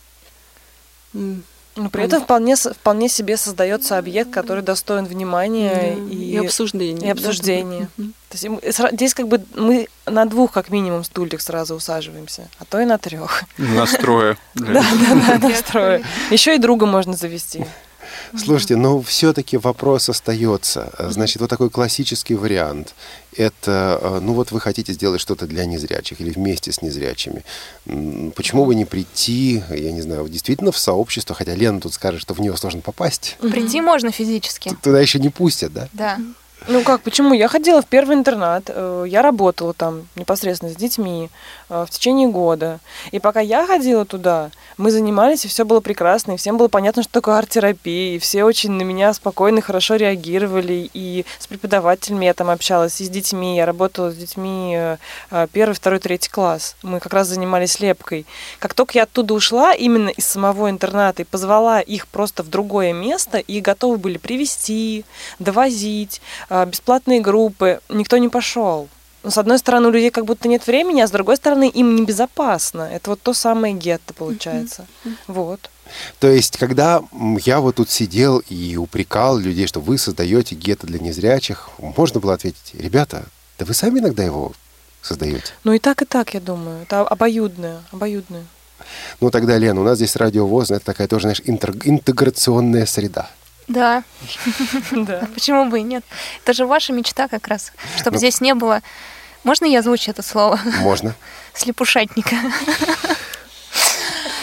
Но 1.77 1.89
при 1.89 2.03
этом 2.03 2.23
вполне, 2.23 2.57
вполне 2.57 3.09
себе 3.09 3.37
создается 3.37 3.97
объект, 3.97 4.31
который 4.31 4.63
достоин 4.63 5.07
внимания 5.07 5.97
да, 5.97 6.13
и, 6.13 6.17
и 6.17 6.37
обсуждения. 6.37 7.01
и 7.01 7.07
да, 7.07 7.13
обсуждения. 7.13 7.89
Мгм. 7.97 8.15
То 8.29 8.37
есть 8.37 8.93
здесь 8.93 9.15
как 9.15 9.29
бы 9.29 9.45
мы 9.55 9.89
на 10.05 10.27
двух 10.27 10.53
как 10.53 10.71
минимум 10.71 11.05
стульях 11.05 11.41
сразу 11.41 11.77
усаживаемся, 11.77 12.49
а 12.59 12.65
то 12.65 12.81
и 12.81 12.85
на 12.85 12.99
трех. 12.99 13.45
Настроя. 13.57 14.37
для 14.55 14.75
Да, 14.75 14.83
да, 14.83 15.39
да, 15.39 15.49
настроя. 15.49 16.03
Еще 16.31 16.57
и 16.57 16.59
друга 16.59 16.87
можно 16.87 17.17
завести. 17.17 17.65
Слушайте, 18.37 18.77
но 18.77 19.01
все-таки 19.03 19.57
вопрос 19.57 20.09
остается. 20.09 20.93
Значит, 21.11 21.41
вот 21.41 21.51
такой 21.51 21.71
классический 21.71 22.35
вариант. 22.35 22.95
Это, 23.37 23.99
э, 24.03 24.21
ну 24.21 24.33
вот 24.35 24.51
вы 24.53 24.61
хотите 24.61 24.93
сделать 24.93 25.21
что-то 25.21 25.47
для 25.47 25.65
незрячих 25.65 26.21
или 26.21 26.31
вместе 26.31 26.73
с 26.73 26.83
незрячими. 26.83 27.45
Почему 28.35 28.67
бы 28.67 28.75
не 28.75 28.85
прийти, 28.85 29.63
я 29.71 29.93
не 29.93 30.03
знаю, 30.03 30.29
действительно 30.29 30.73
в 30.73 30.79
сообщество, 30.79 31.35
хотя 31.35 31.55
Лена 31.55 31.81
тут 31.81 31.95
скажет, 31.95 32.21
что 32.21 32.35
в 32.35 32.41
него 32.41 32.57
сложно 32.57 32.81
попасть. 32.81 33.37
Прийти 33.41 33.81
можно 33.81 34.11
физически. 34.11 34.77
Туда 34.83 35.01
еще 35.01 35.19
не 35.19 35.29
пустят, 35.29 35.73
да? 35.73 35.89
Да. 35.93 36.19
Ну 36.69 36.85
как, 36.85 37.01
почему? 37.01 37.33
Я 37.33 37.49
ходила 37.49 37.81
в 37.81 37.87
первый 37.87 38.17
интернат, 38.17 38.65
э, 38.69 39.05
я 39.09 39.23
работала 39.23 39.73
там 39.73 40.07
непосредственно 40.15 40.71
с 40.71 40.77
детьми 40.77 41.31
э, 41.71 41.87
в 41.87 41.91
течение 41.91 42.29
года. 42.29 42.81
И 43.13 43.19
пока 43.19 43.41
я 43.41 43.67
ходила 43.67 44.05
туда, 44.05 44.51
мы 44.77 44.91
занимались, 44.91 45.45
и 45.45 45.49
все 45.49 45.65
было 45.65 45.81
прекрасно, 45.81 46.33
и 46.33 46.37
всем 46.37 46.59
было 46.59 46.69
понятно, 46.69 47.03
что 47.03 47.13
такое 47.13 47.39
арт-терапия, 47.39 48.17
и 48.17 48.19
все 48.19 48.45
очень 48.45 48.73
на 48.73 48.83
меня 48.83 49.13
спокойно 49.15 49.63
хорошо 49.63 49.97
реагировали, 49.97 50.91
и 50.93 51.25
с 51.39 51.47
преподавателями 51.47 52.27
я 52.27 52.35
там 52.35 52.51
общалась, 52.51 53.01
и 53.01 53.05
с 53.05 53.09
детьми, 53.09 53.57
я 53.57 53.65
работала 53.65 54.11
с 54.11 54.17
детьми 54.17 54.77
э, 55.31 55.47
первый, 55.53 55.73
второй, 55.73 55.99
третий 55.99 56.31
класс. 56.31 56.77
Мы 56.83 57.01
как 57.01 57.15
раз 57.15 57.29
занимались 57.29 57.81
лепкой. 57.81 58.27
Как 58.59 58.75
только 58.75 58.99
я 58.99 59.05
оттуда 59.05 59.33
ушла, 59.33 59.73
именно 59.73 60.11
из 60.11 60.27
самого 60.27 60.69
интерната, 60.69 61.23
и 61.23 61.25
позвала 61.25 61.81
их 61.81 62.07
просто 62.07 62.43
в 62.43 62.49
другое 62.49 62.93
место, 62.93 63.39
и 63.39 63.61
готовы 63.61 63.97
были 63.97 64.19
привезти, 64.19 65.07
довозить, 65.39 66.21
бесплатные 66.51 67.21
группы, 67.21 67.81
никто 67.89 68.19
не 68.19 68.29
пошел. 68.29 68.89
Но, 69.23 69.31
с 69.31 69.39
одной 69.39 69.59
стороны, 69.59 69.89
у 69.89 69.91
людей 69.91 70.11
как 70.11 70.25
будто 70.25 70.49
нет 70.49 70.67
времени, 70.67 71.01
а 71.03 71.07
с 71.07 71.11
другой 71.11 71.37
стороны, 71.37 71.69
им 71.69 71.95
небезопасно. 71.95 72.83
Это 72.83 73.11
вот 73.11 73.21
то 73.21 73.35
самое 73.35 73.75
гетто 73.75 74.15
получается. 74.15 74.87
Вот. 75.27 75.71
То 76.21 76.29
есть, 76.29 76.57
когда 76.57 77.03
я 77.45 77.61
вот 77.61 77.77
тут 77.77 77.91
сидел 77.91 78.39
и 78.49 78.77
упрекал 78.77 79.37
людей, 79.37 79.67
что 79.67 79.81
вы 79.81 79.99
создаете 79.99 80.55
гетто 80.55 80.87
для 80.87 80.99
незрячих, 80.99 81.69
можно 81.79 82.21
было 82.21 82.35
ответить, 82.35 82.73
ребята, 82.73 83.25
да 83.59 83.67
вы 83.67 83.75
сами 83.75 83.99
иногда 83.99 84.23
его 84.23 84.53
создаете. 85.03 85.53
Ну 85.65 85.73
и 85.73 85.79
так, 85.79 86.01
и 86.01 86.05
так, 86.05 86.33
я 86.33 86.41
думаю. 86.41 86.83
Это 86.83 87.01
обоюдное, 87.01 87.83
обоюдное. 87.93 88.47
Ну 89.21 89.31
тогда, 89.31 89.59
Лена, 89.59 89.81
у 89.81 89.85
нас 89.85 89.97
здесь 89.99 90.17
радиовоз, 90.17 90.71
это 90.71 90.85
такая 90.85 91.09
тоже, 91.09 91.23
знаешь, 91.23 91.43
интеграционная 91.45 92.87
среда. 92.87 93.29
Да, 93.71 94.03
Да. 94.91 95.29
почему 95.33 95.67
бы 95.67 95.79
и 95.79 95.83
нет? 95.83 96.05
Это 96.43 96.53
же 96.53 96.67
ваша 96.67 96.93
мечта 96.93 97.29
как 97.29 97.47
раз, 97.49 97.73
чтобы 97.97 98.15
Ну. 98.15 98.19
здесь 98.19 98.41
не 98.41 98.55
было... 98.55 98.83
Можно 99.45 99.65
я 99.65 99.79
озвучу 99.79 100.11
это 100.11 100.23
слово? 100.23 100.59
Можно. 100.81 101.15
Слепушатника. 101.55 102.35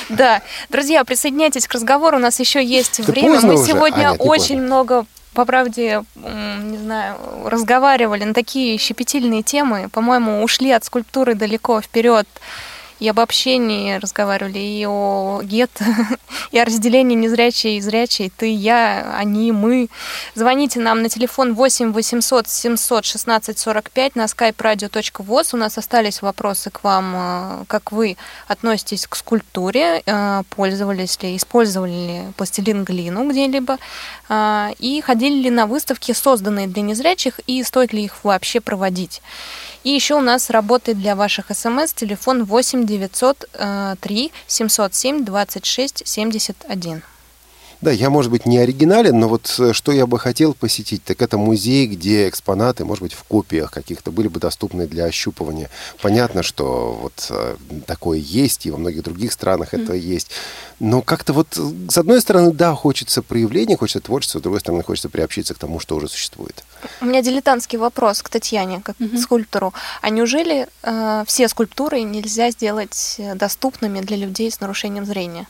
Да, 0.10 0.42
друзья, 0.70 1.04
присоединяйтесь 1.04 1.68
к 1.68 1.74
разговору, 1.74 2.18
у 2.18 2.20
нас 2.22 2.40
еще 2.40 2.64
есть 2.64 3.06
Да 3.06 3.12
время. 3.12 3.34
поздно 3.34 3.50
Мы 3.54 3.60
уже. 3.60 3.66
сегодня 3.74 4.08
А, 4.10 4.12
нет, 4.12 4.22
не 4.22 4.26
очень 4.30 4.40
поздно. 4.56 4.62
много, 4.66 5.06
по 5.34 5.44
правде, 5.44 6.04
не 6.16 6.78
знаю, 6.78 7.18
разговаривали 7.46 8.24
на 8.24 8.34
такие 8.34 8.78
щепетильные 8.78 9.44
темы. 9.44 9.90
По-моему, 9.90 10.42
ушли 10.44 10.72
от 10.72 10.86
скульптуры 10.86 11.36
далеко 11.36 11.82
вперед. 11.82 12.26
И 13.00 13.08
об 13.10 13.20
общении 13.20 13.96
разговаривали, 13.96 14.60
и 14.60 14.86
о 14.88 15.42
гетто, 15.44 15.86
и 16.52 16.60
о 16.60 16.66
разделении 16.66 17.16
незрячей 17.16 17.78
и 17.78 17.82
зрячей. 17.82 18.32
Ты, 18.36 18.54
я, 18.54 19.16
они, 19.18 19.52
мы. 19.52 19.90
Звоните 20.36 20.80
нам 20.80 21.02
на 21.02 21.10
телефон 21.10 21.54
8 21.54 21.92
800 21.94 22.48
700 22.48 23.06
16 23.06 23.60
45 23.60 24.16
на 24.16 24.26
skype-radio.voz. 24.26 25.50
У 25.54 25.58
нас 25.58 25.78
остались 25.78 26.22
вопросы 26.22 26.70
к 26.72 26.84
вам, 26.84 27.14
э, 27.16 27.66
как 27.68 27.92
вы 27.92 28.18
относитесь 28.48 29.06
к 29.08 29.16
скульптуре, 29.16 30.02
э, 30.06 30.44
пользовались 30.50 31.22
ли, 31.22 31.36
использовали 31.36 31.92
ли 31.92 32.22
пластилин 32.36 32.84
глину 32.84 33.30
где-либо, 33.30 33.78
э, 34.30 34.70
и 34.80 35.02
ходили 35.02 35.44
ли 35.44 35.50
на 35.50 35.68
выставки, 35.68 36.12
созданные 36.14 36.68
для 36.68 36.82
незрячих, 36.82 37.40
и 37.48 37.64
стоит 37.64 37.94
ли 37.94 38.04
их 38.04 38.24
вообще 38.24 38.60
проводить. 38.60 39.22
И 39.84 39.90
еще 39.90 40.16
у 40.16 40.22
нас 40.22 40.50
работает 40.50 41.00
для 41.00 41.16
ваших 41.16 41.46
смс 41.54 41.94
телефон 41.94 42.44
8 42.44 42.86
903 42.86 44.32
707 44.48 45.26
26 45.26 46.08
71. 46.08 47.02
Да, 47.80 47.92
я, 47.92 48.10
может 48.10 48.32
быть, 48.32 48.46
не 48.48 48.58
оригинален, 48.58 49.20
но 49.20 49.28
вот 49.28 49.54
э, 49.60 49.72
что 49.74 49.92
я 49.92 50.08
бы 50.08 50.18
хотел 50.18 50.56
посетить, 50.56 51.04
так 51.04 51.22
это 51.22 51.38
музей, 51.38 51.86
где 51.86 52.28
экспонаты, 52.28 52.86
может 52.86 53.04
быть, 53.04 53.14
в 53.14 53.24
копиях 53.24 53.72
каких-то 53.72 54.12
были 54.12 54.28
бы 54.28 54.40
доступны 54.40 54.88
для 54.88 55.06
ощупывания. 55.06 55.70
Понятно, 56.02 56.42
что 56.42 56.98
вот 57.00 57.28
э, 57.30 57.56
такое 57.86 58.18
есть, 58.18 58.66
и 58.66 58.72
во 58.72 58.78
многих 58.78 59.04
других 59.04 59.32
странах 59.32 59.76
это 59.76 59.94
есть. 59.94 60.32
Но 60.80 61.04
как-то 61.04 61.34
вот, 61.34 61.56
э, 61.56 61.72
с 61.90 61.98
одной 62.00 62.20
стороны, 62.22 62.52
да, 62.52 62.74
хочется 62.74 63.22
проявления, 63.22 63.78
хочется 63.78 64.00
творчества, 64.00 64.40
с 64.40 64.42
другой 64.42 64.60
стороны, 64.60 64.84
хочется 64.84 65.10
приобщиться 65.10 65.54
к 65.54 65.60
тому, 65.60 65.80
что 65.80 65.96
уже 65.96 66.08
существует. 66.08 66.64
У 67.00 67.06
меня 67.06 67.22
дилетантский 67.22 67.78
вопрос 67.78 68.24
к 68.24 68.30
Татьяне, 68.30 68.82
как 68.84 68.98
к 68.98 69.18
скульптору. 69.20 69.72
А 70.02 70.10
неужели 70.10 70.68
э, 70.82 71.24
все 71.28 71.48
скульптуры 71.48 72.02
нельзя 72.02 72.50
сделать 72.50 73.22
доступными 73.36 74.02
для 74.02 74.18
людей 74.18 74.50
с 74.50 74.60
нарушением 74.60 75.06
зрения? 75.06 75.46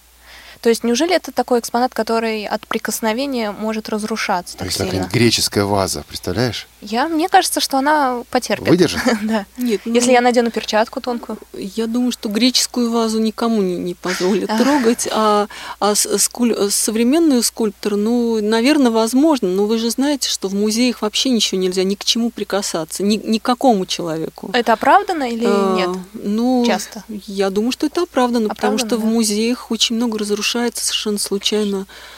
То 0.62 0.70
есть 0.70 0.84
неужели 0.84 1.16
это 1.16 1.32
такой 1.32 1.60
экспонат, 1.60 1.94
который 1.94 2.46
от 2.46 2.66
прикосновения 2.68 3.52
может 3.52 3.90
разрушаться 3.90 4.54
То 4.54 4.60
так 4.60 4.68
есть, 4.68 4.78
сильно? 4.78 5.08
греческая 5.12 5.66
ваза, 5.66 6.04
представляешь? 6.08 6.68
Я, 6.82 7.08
мне 7.08 7.28
кажется, 7.28 7.60
что 7.60 7.78
она 7.80 8.24
потерпит. 8.30 8.68
Выдержит? 8.70 9.02
Да. 9.24 9.46
Нет, 9.58 9.82
Если 9.86 10.10
ну, 10.10 10.14
я 10.14 10.22
надену 10.22 10.52
перчатку 10.52 11.02
тонкую. 11.02 11.38
Я 11.54 11.88
думаю, 11.88 12.12
что 12.12 12.30
греческую 12.30 12.92
вазу 12.92 13.20
никому 13.20 13.62
не, 13.62 13.78
не 13.78 13.94
позволят 13.96 14.50
трогать, 14.58 15.08
а, 15.12 15.48
а 15.80 15.92
скуль- 15.94 16.70
современную 16.70 17.42
скульптор, 17.42 17.96
ну, 17.96 18.40
наверное, 18.42 18.92
возможно, 18.92 19.50
но 19.50 19.66
вы 19.66 19.80
же 19.80 19.90
знаете, 19.90 20.30
что 20.30 20.48
в 20.48 20.54
музеях 20.54 21.02
вообще 21.02 21.30
ничего 21.30 21.60
нельзя 21.60 21.84
ни 21.84 21.96
к 21.96 22.06
чему 22.06 22.30
прикасаться, 22.30 23.04
ни, 23.04 23.16
ни 23.16 23.40
к 23.40 23.44
какому 23.44 23.86
человеку. 23.86 24.52
Это 24.54 24.74
оправдано 24.74 25.30
или 25.30 25.46
А, 25.48 25.76
нет? 25.76 25.90
Ну, 26.14 26.64
Часто? 26.66 27.04
Я 27.08 27.50
думаю, 27.50 27.72
что 27.72 27.88
это 27.88 28.04
оправдано, 28.04 28.50
потому 28.50 28.76
Оправдано, 28.76 28.90
что 28.90 28.98
в 28.98 29.02
да. 29.02 29.08
музеях 29.08 29.72
очень 29.72 29.96
много 29.96 30.20
разрушается 30.20 30.86
совершенно 30.86 31.18
случайно 31.18 31.88
э, 31.88 32.17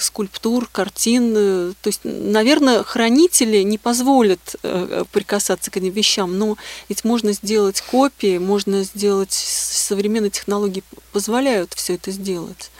скульптур, 0.00 0.68
картин. 0.70 1.34
э, 1.36 1.72
То 1.80 1.88
есть, 1.88 2.00
наверное, 2.04 2.82
хранители 2.82 3.62
не 3.62 3.78
позволят 3.78 4.56
э, 4.62 5.04
прикасаться 5.12 5.70
к 5.70 5.76
этим 5.76 5.90
вещам, 5.90 6.38
но 6.38 6.56
ведь 6.88 7.04
можно 7.04 7.32
сделать 7.32 7.80
копии, 7.80 8.38
можно 8.38 8.82
сделать 8.82 9.32
современные 9.32 10.30
технологии 10.30 10.82
позволяют 11.12 11.74
все 11.74 11.94
это 11.94 12.10
сделать. 12.10 12.70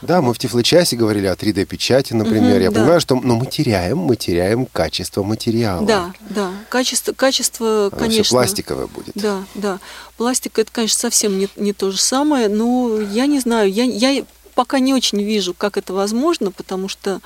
Да, 0.00 0.20
мы 0.20 0.34
в 0.34 0.38
Тифлочасе 0.38 0.96
говорили 0.96 1.26
о 1.26 1.34
3D-печати, 1.34 2.12
например. 2.12 2.54
Мгм, 2.54 2.62
Я 2.62 2.70
да. 2.72 2.80
понимаю, 2.80 3.00
что 3.00 3.14
но 3.14 3.36
мы 3.36 3.46
теряем, 3.46 3.98
мы 3.98 4.16
теряем 4.16 4.66
качество 4.66 5.22
материала. 5.22 5.86
Да, 5.86 6.12
да. 6.28 6.50
Качество, 6.68 7.12
качество, 7.12 7.86
Оно 7.92 7.96
конечно. 7.96 8.36
пластиковое 8.36 8.88
будет. 8.88 9.12
Да, 9.14 9.44
да. 9.54 9.78
Пластик 10.16 10.58
это, 10.58 10.72
конечно, 10.72 10.98
совсем 10.98 11.38
не, 11.38 11.48
не 11.54 11.72
то 11.72 11.92
же 11.92 12.00
самое, 12.00 12.48
но 12.48 13.00
я 13.00 13.26
не 13.26 13.38
знаю, 13.38 13.70
я, 13.72 13.84
я 13.84 14.24
пока 14.54 14.78
не 14.78 14.94
очень 14.94 15.22
вижу, 15.22 15.54
как 15.54 15.76
это 15.76 15.92
возможно, 15.92 16.50
потому 16.50 16.88
что, 16.88 17.20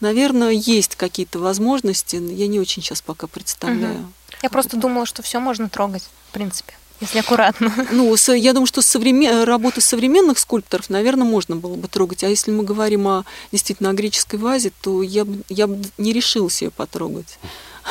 наверное, 0.00 0.50
есть 0.50 0.96
какие-то 0.96 1.38
возможности, 1.38 2.16
но 2.16 2.30
я 2.30 2.46
не 2.46 2.60
очень 2.60 2.82
сейчас 2.82 3.02
пока 3.02 3.26
представляю. 3.26 4.12
Я 4.42 4.50
просто 4.50 4.76
думала, 4.76 5.06
что 5.06 5.22
все 5.22 5.40
можно 5.40 5.68
трогать, 5.68 6.04
в 6.30 6.32
принципе. 6.32 6.74
если 7.00 7.18
аккуратно. 7.18 7.72
Ну, 7.90 8.14
я 8.34 8.52
думаю, 8.52 8.66
что 8.66 8.82
современ... 8.82 9.44
работы 9.44 9.80
современных 9.80 10.38
скульпторов, 10.38 10.90
наверное, 10.90 11.26
можно 11.26 11.56
было 11.56 11.74
бы 11.74 11.88
трогать. 11.88 12.24
А 12.24 12.28
если 12.28 12.50
мы 12.50 12.62
говорим 12.62 13.06
о 13.08 13.24
действительно 13.52 13.90
о 13.90 13.92
греческой 13.94 14.38
вазе, 14.38 14.72
то 14.80 15.02
я 15.02 15.24
бы, 15.24 15.42
я 15.48 15.66
бы 15.66 15.82
не 15.98 16.12
решился 16.12 16.66
ее 16.66 16.70
потрогать. 16.70 17.38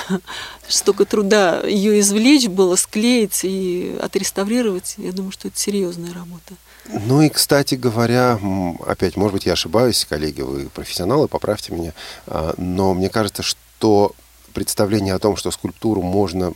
Столько 0.68 1.06
труда 1.06 1.62
ее 1.62 2.00
извлечь 2.00 2.48
было, 2.48 2.76
склеить 2.76 3.42
и 3.44 3.98
отреставрировать. 4.02 4.96
Я 4.98 5.12
думаю, 5.12 5.32
что 5.32 5.48
это 5.48 5.60
серьезная 5.60 6.14
работа. 6.14 6.54
Ну 6.92 7.22
и, 7.22 7.30
кстати 7.30 7.76
говоря, 7.76 8.40
опять, 8.86 9.16
может 9.16 9.34
быть, 9.34 9.46
я 9.46 9.54
ошибаюсь, 9.54 10.06
коллеги, 10.10 10.42
вы 10.42 10.70
профессионалы, 10.70 11.28
поправьте 11.28 11.72
меня, 11.72 11.94
а, 12.26 12.54
но 12.58 12.94
мне 12.96 13.10
кажется, 13.10 13.44
что 13.44 14.14
представление 14.54 15.14
о 15.14 15.20
том, 15.20 15.36
что 15.36 15.52
скульптуру 15.52 16.02
можно 16.02 16.54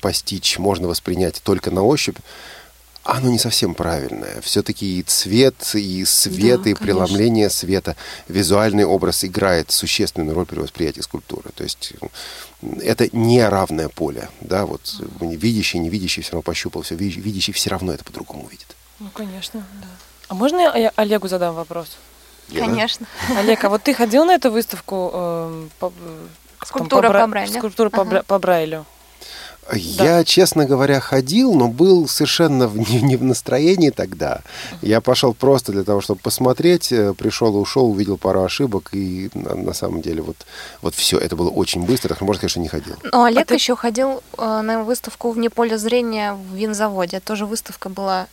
постичь, 0.00 0.58
можно 0.58 0.86
воспринять 0.86 1.40
только 1.42 1.72
на 1.72 1.82
ощупь, 1.82 2.18
оно 3.02 3.30
не 3.30 3.38
совсем 3.38 3.74
правильное. 3.74 4.40
Все-таки 4.40 4.98
и 4.98 5.02
цвет, 5.02 5.74
и 5.74 6.04
свет, 6.04 6.62
Да, 6.62 6.70
и 6.70 6.74
конечно. 6.74 6.84
преломление 6.84 7.50
света, 7.50 7.96
визуальный 8.28 8.84
образ 8.84 9.24
играет 9.24 9.70
существенную 9.70 10.34
роль 10.34 10.46
при 10.46 10.58
восприятии 10.58 11.00
скульптуры. 11.00 11.50
То 11.54 11.62
есть 11.62 11.92
это 12.82 13.08
не 13.16 13.46
равное 13.46 13.88
поле. 13.88 14.28
Да? 14.40 14.66
Вот 14.66 15.00
видящий, 15.20 15.78
невидящий 15.78 16.22
все 16.22 16.32
равно 16.32 16.42
пощупал, 16.42 16.82
все, 16.82 16.96
видящий 16.96 17.52
все 17.52 17.70
равно 17.70 17.92
это 17.92 18.04
по-другому 18.04 18.48
видит. 18.48 18.76
Ну, 19.00 19.08
конечно, 19.12 19.62
да. 19.82 19.88
А 20.28 20.34
можно 20.34 20.58
я 20.76 20.92
Олегу 20.96 21.28
задам 21.28 21.54
вопрос? 21.54 21.96
Лена? 22.48 22.66
Конечно. 22.66 23.06
Олег, 23.36 23.64
а 23.64 23.68
вот 23.68 23.82
ты 23.82 23.92
ходил 23.94 24.24
на 24.24 24.32
эту 24.34 24.50
выставку 24.50 25.10
эм, 25.12 25.70
по- 25.78 25.86
э, 25.98 26.26
как 26.58 26.68
там, 26.68 26.78
Скульптура 26.78 27.08
Бра- 27.08 27.20
по 27.22 27.26
Брайлю? 27.26 27.52
Скульптура 27.58 27.90
по, 27.90 28.02
Ага. 28.02 28.22
По 28.26 28.38
Брайлю. 28.38 28.84
Я, 29.74 30.22
честно 30.22 30.64
говоря, 30.64 31.00
ходил, 31.00 31.52
но 31.54 31.66
был 31.66 32.06
совершенно 32.06 32.68
в- 32.68 32.76
не, 32.88 33.00
не 33.02 33.16
в 33.16 33.24
настроении 33.24 33.90
тогда. 33.90 34.42
Я 34.80 35.00
пошел 35.00 35.34
просто 35.34 35.72
для 35.72 35.82
того, 35.82 36.00
чтобы 36.00 36.20
посмотреть, 36.20 36.92
э, 36.92 37.14
пришел 37.14 37.52
и 37.56 37.58
ушел, 37.58 37.90
увидел 37.90 38.16
пару 38.16 38.44
ошибок, 38.44 38.90
и 38.92 39.28
на, 39.34 39.56
на 39.56 39.72
самом 39.74 40.00
деле 40.02 40.22
вот, 40.22 40.36
вот 40.82 40.94
все, 40.94 41.18
это 41.18 41.34
было 41.34 41.50
очень 41.50 41.82
быстро, 41.84 42.08
так 42.10 42.18
что, 42.18 42.24
можно 42.24 42.48
что 42.48 42.60
не 42.60 42.68
ходил. 42.68 42.94
Но 43.12 43.24
Олег 43.24 43.48
ты- 43.48 43.54
еще 43.54 43.74
ходил 43.74 44.22
э, 44.38 44.60
на 44.62 44.84
выставку 44.84 45.32
вне 45.32 45.50
поля 45.50 45.78
зрения 45.78 46.34
в 46.34 46.54
винзаводе. 46.54 47.18
Тоже 47.18 47.44
выставка 47.44 47.88
была 47.88 48.22
э, 48.22 48.26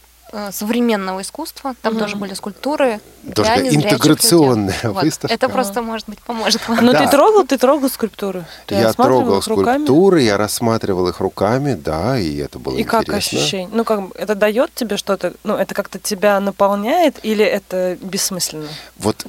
современного 0.52 1.22
искусства. 1.22 1.76
Там 1.82 1.94
Мгм. 1.94 2.02
тоже 2.04 2.16
были 2.16 2.34
скульптуры. 2.34 3.00
Тоже 3.36 3.56
для 3.56 3.70
интеграционная 3.76 4.74
людей. 4.76 4.90
Вот. 4.92 5.04
выставка. 5.04 5.34
Это 5.34 5.50
просто, 5.50 5.82
может 5.82 6.10
быть, 6.10 6.20
поможет 6.20 6.68
вам. 6.68 6.86
Ну, 6.86 6.92
Да. 6.92 7.06
ты 7.06 7.12
трогал, 7.12 7.46
ты 7.46 7.58
трогал 7.58 7.90
скульптуры? 7.90 8.46
Ты 8.66 8.76
я 8.76 8.94
трогал 8.94 9.40
их 9.40 9.48
руками? 9.48 9.76
скульптуры, 9.86 10.22
я 10.22 10.38
рассматривал 10.38 11.08
их 11.08 11.20
руками, 11.20 11.74
да, 11.76 12.18
и 12.18 12.38
это 12.38 12.60
было 12.60 12.76
И 12.78 12.84
как 12.84 13.04
интересно. 13.04 13.18
ощущение? 13.40 13.70
Ну, 13.72 13.84
как 13.84 14.02
бы, 14.08 14.12
это 14.16 14.36
дает 14.36 14.74
тебе 14.74 14.98
что-то? 14.98 15.34
Ну, 15.44 15.56
это 15.56 15.74
как-то 15.76 16.00
тебя 16.00 16.40
наполняет 16.40 17.18
или 17.24 17.46
это 17.46 17.98
бессмысленно? 18.02 18.68
Вот 18.98 19.26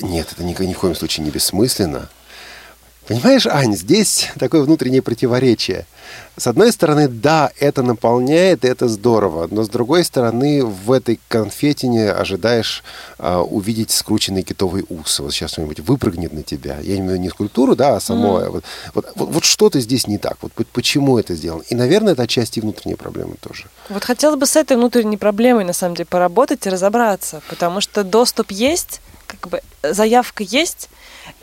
нет, 0.00 0.28
это 0.32 0.42
ни, 0.42 0.54
ни 0.64 0.72
в 0.74 0.78
коем 0.78 0.94
случае 0.94 1.24
не 1.24 1.30
бессмысленно. 1.30 2.08
Понимаешь, 3.08 3.46
Ань, 3.46 3.76
здесь 3.76 4.28
такое 4.38 4.62
внутреннее 4.62 5.02
противоречие. 5.02 5.86
С 6.36 6.46
одной 6.46 6.72
стороны, 6.72 7.08
да, 7.08 7.50
это 7.58 7.82
наполняет, 7.82 8.64
и 8.64 8.68
это 8.68 8.88
здорово, 8.88 9.48
но 9.50 9.64
с 9.64 9.68
другой 9.68 10.04
стороны, 10.04 10.64
в 10.64 10.92
этой 10.92 11.18
конфетине 11.28 12.10
ожидаешь 12.12 12.82
а, 13.18 13.42
увидеть 13.42 13.90
скрученный 13.90 14.42
китовый 14.42 14.84
ус. 14.88 15.18
Вот 15.20 15.32
сейчас 15.32 15.52
что-нибудь 15.52 15.80
выпрыгнет 15.80 16.32
на 16.32 16.42
тебя. 16.42 16.78
Я 16.80 16.94
имею 16.96 17.04
в 17.04 17.12
виду 17.12 17.22
не 17.22 17.28
скульптуру, 17.30 17.74
да, 17.76 17.96
а 17.96 18.00
само. 18.00 18.34
Вот, 18.50 18.64
вот, 18.94 19.06
вот- 19.16 19.28
вот 19.30 19.44
что-то 19.44 19.80
здесь 19.80 20.06
не 20.06 20.18
так. 20.18 20.36
Вот 20.40 20.52
по- 20.52 20.64
почему 20.64 21.18
это 21.18 21.34
сделано? 21.34 21.62
И, 21.68 21.74
наверное, 21.74 22.12
это 22.14 22.22
отчасти 22.22 22.60
внутренняя 22.60 22.96
проблема 22.96 23.34
тоже. 23.40 23.64
Вот 23.88 24.04
хотелось 24.04 24.38
бы 24.38 24.46
с 24.46 24.56
этой 24.56 24.76
внутренней 24.76 25.16
проблемой, 25.16 25.64
на 25.64 25.72
самом 25.72 25.96
деле, 25.96 26.06
поработать 26.06 26.66
и 26.66 26.70
разобраться, 26.70 27.42
потому 27.48 27.80
что 27.80 28.04
доступ 28.04 28.52
есть, 28.52 29.00
как 29.26 29.48
бы 29.48 29.60
заявка 29.82 30.44
есть, 30.44 30.88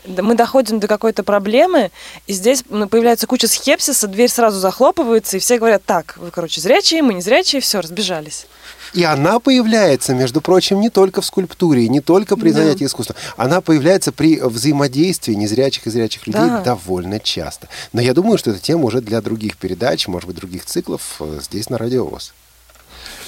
мы 0.06 0.34
доходим 0.34 0.80
до 0.80 0.86
какой-то 0.88 1.22
проблемы, 1.22 1.90
и 2.26 2.32
здесь 2.32 2.64
ну, 2.68 2.88
появляется 2.88 3.26
куча 3.26 3.48
скепсиса, 3.48 4.06
дверь 4.08 4.28
сразу 4.30 4.58
захлопывается, 4.58 5.36
и 5.36 5.40
все 5.40 5.58
говорят, 5.58 5.82
так, 5.84 6.16
вы, 6.18 6.30
короче, 6.30 6.60
зрячие, 6.60 7.02
мы 7.02 7.14
не 7.14 7.20
зрячие, 7.20 7.60
все, 7.60 7.80
разбежались. 7.80 8.46
И 8.92 9.04
она 9.04 9.38
появляется, 9.38 10.14
между 10.14 10.40
прочим, 10.40 10.80
не 10.80 10.90
только 10.90 11.20
в 11.20 11.26
скульптуре, 11.26 11.88
не 11.88 12.00
только 12.00 12.36
при 12.36 12.50
Да. 12.50 12.58
занятии 12.60 12.86
искусством. 12.86 13.16
Она 13.36 13.60
появляется 13.60 14.10
при 14.10 14.40
взаимодействии 14.40 15.34
незрячих 15.34 15.86
и 15.86 15.90
зрячих 15.90 16.26
людей 16.26 16.48
Да. 16.48 16.60
довольно 16.62 17.20
часто. 17.20 17.68
Но 17.92 18.00
я 18.00 18.14
думаю, 18.14 18.36
что 18.38 18.50
эта 18.50 18.58
тема 18.58 18.84
уже 18.86 19.00
для 19.00 19.20
других 19.20 19.56
передач, 19.58 20.08
может 20.08 20.26
быть, 20.26 20.36
других 20.36 20.64
циклов 20.64 21.16
э, 21.20 21.38
здесь 21.42 21.70
на 21.70 21.78
Радио 21.78 22.04
ВОЗ. 22.04 22.32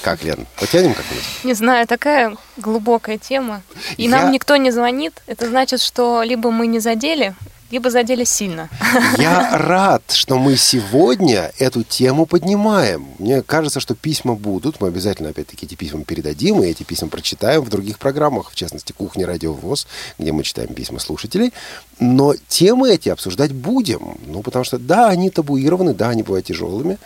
Как, 0.03 0.25
Лен, 0.25 0.47
потянем 0.59 0.95
как-нибудь? 0.95 1.25
Не 1.45 1.55
знаю, 1.55 1.87
такая 1.87 2.37
глубокая 2.57 3.19
тема. 3.19 3.63
И 3.97 4.05
Я- 4.05 4.11
нам 4.11 4.33
никто 4.33 4.57
не 4.57 4.71
звонит. 4.73 5.23
Это 5.29 5.47
значит, 5.49 5.81
что 5.81 6.23
либо 6.23 6.51
мы 6.51 6.67
не 6.67 6.81
задели, 6.81 7.35
либо 7.73 7.91
задели 7.91 8.25
сильно. 8.25 8.69
Я 9.17 9.57
рад, 9.57 10.03
что 10.13 10.39
мы 10.39 10.57
сегодня 10.57 11.53
эту 11.59 11.83
тему 11.83 12.27
поднимаем. 12.27 13.09
Мне 13.19 13.41
кажется, 13.43 13.81
что 13.81 13.95
письма 13.95 14.35
будут. 14.35 14.79
Мы 14.81 14.89
обязательно, 14.89 15.31
опять-таки, 15.31 15.65
эти 15.65 15.75
письма 15.75 16.05
передадим, 16.05 16.63
и 16.63 16.67
эти 16.67 16.83
письма 16.83 17.09
прочитаем 17.09 17.63
в 17.63 17.71
других 17.71 17.99
программах, 17.99 18.51
в 18.51 18.55
частности, 18.55 18.93
«Кухня 18.93 19.27
Радио 19.27 19.55
ВОЗ», 19.55 19.87
где 20.19 20.33
мы 20.33 20.43
читаем 20.43 20.75
письма 20.75 20.99
слушателей. 20.99 21.55
Но 21.99 22.35
темы 22.47 22.91
эти 22.91 23.09
обсуждать 23.09 23.53
будем. 23.53 24.19
Ну, 24.27 24.43
потому 24.43 24.67
что, 24.67 24.79
да, 24.79 25.09
они 25.09 25.31
табуированы, 25.31 25.95
да, 25.95 26.11
они 26.11 26.23
бывают 26.23 26.45
тяжелыми. 26.45 26.99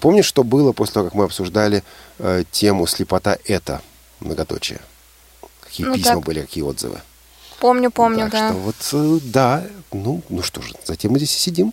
Помнишь, 0.00 0.26
что 0.26 0.42
было 0.42 0.72
после 0.72 0.94
того, 0.94 1.06
как 1.06 1.14
мы 1.14 1.24
обсуждали 1.24 1.84
э, 2.18 2.42
тему 2.50 2.88
«Слепота– 2.88 3.38
это 3.44 3.80
многоточие»? 4.18 4.80
Какие 5.60 5.86
Ну, 5.86 5.94
письма 5.94 6.14
так. 6.16 6.24
были, 6.24 6.40
какие 6.40 6.64
отзывы? 6.64 7.00
Помню, 7.62 7.92
помню, 7.92 8.22
так 8.28 8.32
да. 8.32 8.48
что 8.48 8.58
вот, 8.58 8.74
э, 8.92 9.18
да, 9.22 9.62
ну, 9.92 10.20
ну 10.28 10.42
что 10.42 10.60
же, 10.62 10.74
затем 10.84 11.12
мы 11.12 11.18
здесь 11.18 11.36
и 11.36 11.38
сидим. 11.38 11.72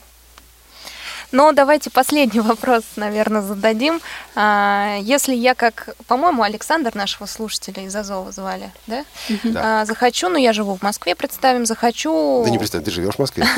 Но 1.32 1.52
давайте 1.52 1.90
последний 1.90 2.40
вопрос, 2.52 2.84
наверное, 2.96 3.42
зададим. 3.42 4.00
А, 4.36 5.00
Если 5.02 5.34
я 5.34 5.56
как, 5.56 5.96
по-моему, 6.06 6.44
Александр 6.44 6.96
нашего 6.96 7.26
слушателя 7.26 7.86
из 7.86 7.96
Азова 7.96 8.32
звали, 8.32 8.72
да? 8.86 9.04
Да. 9.44 9.82
А, 9.82 9.86
Захочу, 9.86 10.30
ну 10.30 10.38
я 10.38 10.54
живу 10.54 10.76
в 10.76 10.84
Москве, 10.84 11.16
представим, 11.16 11.66
захочу... 11.66 12.44
Да 12.46 12.52
не 12.52 12.60
представь, 12.60 12.84
ты 12.84 12.92
живешь 12.92 13.16
в 13.16 13.20
Москве. 13.20 13.48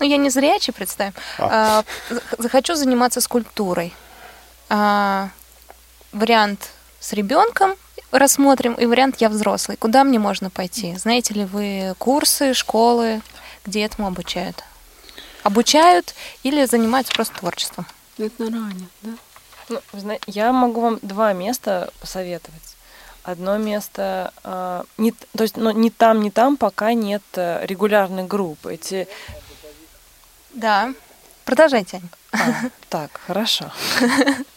Ну 0.00 0.06
я 0.06 0.16
не 0.16 0.30
зрячий, 0.30 0.72
представим. 0.72 1.12
А, 1.38 1.84
за- 2.10 2.22
Захочу 2.38 2.74
заниматься 2.74 3.20
скульптурой. 3.20 3.92
А, 4.68 5.28
Вариант 6.12 6.70
с 7.00 7.12
ребенком 7.12 7.74
рассмотрим, 8.10 8.74
и 8.74 8.86
вариант 8.86 9.16
я 9.20 9.28
взрослый. 9.28 9.76
Куда 9.76 10.04
мне 10.04 10.18
можно 10.18 10.50
пойти? 10.50 10.96
Знаете 10.96 11.34
ли 11.34 11.44
вы 11.44 11.94
курсы, 11.98 12.54
школы, 12.54 13.20
где 13.64 13.84
этому 13.84 14.08
обучают? 14.08 14.64
Обучают 15.42 16.14
или 16.42 16.64
занимаются 16.64 17.12
просто 17.12 17.38
творчеством? 17.38 17.86
Это 18.18 18.44
ранее, 18.44 18.88
да? 19.02 19.10
Ну, 19.68 20.18
я 20.26 20.52
могу 20.52 20.80
вам 20.80 20.98
два 21.02 21.32
места 21.32 21.90
посоветовать. 22.00 22.76
Одно 23.22 23.58
место, 23.58 24.32
а, 24.42 24.84
не, 24.96 25.12
то 25.12 25.42
есть, 25.42 25.56
ну, 25.56 25.70
ни 25.70 25.90
там, 25.90 26.22
ни 26.22 26.30
там 26.30 26.56
пока 26.56 26.94
нет 26.94 27.22
э, 27.34 27.66
регулярных 27.66 28.26
групп. 28.26 28.66
Эти 28.66 29.06
Да. 30.54 30.94
Продолжайте, 31.44 31.98
Ань. 31.98 32.08
А, 32.32 32.68
так, 32.88 33.20
хорошо. 33.26 33.70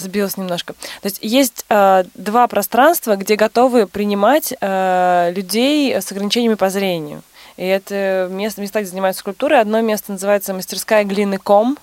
Сбилась 0.00 0.36
немножко. 0.36 0.72
То 1.02 1.06
есть 1.06 1.18
есть 1.20 1.64
э, 1.68 2.04
два 2.14 2.46
пространства, 2.48 3.16
где 3.16 3.36
готовы 3.36 3.86
принимать 3.86 4.54
э, 4.60 5.32
людей 5.34 5.94
с 5.94 6.10
ограничениями 6.10 6.54
по 6.54 6.70
зрению. 6.70 7.22
И 7.56 7.64
это 7.66 8.28
место, 8.30 8.60
места, 8.62 8.80
где 8.80 8.88
занимаются 8.90 9.20
скульптурой. 9.20 9.60
Одно 9.60 9.80
место 9.82 10.12
называется 10.12 10.54
мастерская 10.54 11.04
глины 11.04 11.36
Ком. 11.38 11.76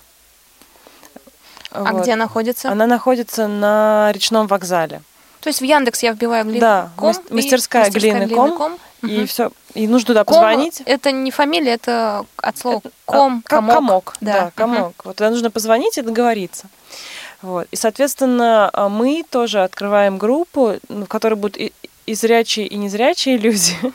А 1.70 1.92
Вот. 1.92 2.02
где 2.02 2.16
находится? 2.16 2.70
Она 2.70 2.86
находится 2.86 3.46
на 3.46 4.10
речном 4.12 4.46
вокзале. 4.46 5.02
То 5.40 5.48
есть 5.48 5.60
в 5.60 5.64
Яндекс 5.64 6.02
я 6.02 6.12
вбиваю 6.12 6.44
глину 6.44 6.60
Да, 6.60 6.90
ком 6.96 7.08
мас- 7.08 7.20
и 7.30 7.34
мастерская 7.34 7.90
глины 7.90 8.28
ком. 8.28 8.78
И 9.02 9.18
Мгм. 9.18 9.26
все. 9.28 9.52
И 9.74 9.86
нужно 9.86 10.08
туда 10.08 10.24
Ком 10.24 10.34
позвонить. 10.38 10.82
Это 10.84 11.12
не 11.12 11.30
фамилия, 11.30 11.74
это 11.74 12.26
от 12.36 12.58
слова 12.58 12.78
Это- 12.78 12.90
ком, 13.04 13.42
а, 13.44 13.48
как 13.48 13.58
комок. 13.60 13.74
комок. 13.76 14.16
Да, 14.20 14.32
Да, 14.32 14.52
комок. 14.56 14.94
Вот 15.04 15.14
туда 15.16 15.30
нужно 15.30 15.52
позвонить 15.52 15.98
и 15.98 16.02
договориться. 16.02 16.66
Вот. 17.42 17.68
И, 17.70 17.76
соответственно, 17.76 18.70
а, 18.72 18.88
мы 18.88 19.24
тоже 19.28 19.62
открываем 19.62 20.18
группу, 20.18 20.74
ну, 20.88 21.04
в 21.04 21.08
которой 21.08 21.34
будут 21.34 21.56
и, 21.56 21.72
и 22.06 22.14
зрячие, 22.14 22.66
и 22.66 22.76
незрячие 22.76 23.36
люди. 23.36 23.76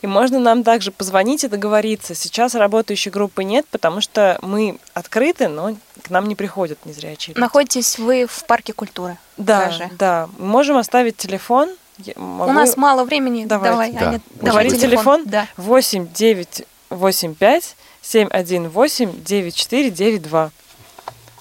И 0.00 0.06
можно 0.06 0.38
нам 0.38 0.64
также 0.64 0.90
позвонить 0.90 1.44
и 1.44 1.48
договориться. 1.48 2.14
Сейчас 2.14 2.54
работающей 2.54 3.10
группы 3.10 3.44
нет, 3.44 3.66
потому 3.70 4.00
что 4.00 4.38
мы 4.40 4.78
открыты, 4.94 5.48
но 5.48 5.76
к 6.02 6.08
нам 6.08 6.26
не 6.26 6.34
приходят 6.34 6.78
незрячие 6.86 7.34
люди. 7.34 7.40
Находитесь 7.40 7.98
вы 7.98 8.26
в 8.26 8.44
парке 8.44 8.72
культуры. 8.72 9.18
Да, 9.36 9.66
даже. 9.66 9.90
да. 9.98 10.28
Мы 10.38 10.46
можем 10.46 10.78
оставить 10.78 11.18
телефон. 11.18 11.68
Я 11.98 12.14
У 12.16 12.20
могу- 12.20 12.52
нас 12.52 12.76
мало 12.76 13.04
времени. 13.04 13.44
Давайте. 13.44 13.72
Давай, 13.72 13.92
Да, 13.92 14.08
Аня, 14.08 14.20
давай 14.36 14.50
Говорите 14.64 14.78
телефон? 14.78 15.24
Да. 15.26 15.46
8 15.56 16.08
9 16.12 16.64
8 16.90 17.34
5 17.34 17.76
7 18.00 18.28
1 18.30 18.68
8 18.68 19.24
9 19.24 19.54
4 19.54 19.90
9 19.90 20.22
2. 20.22 20.50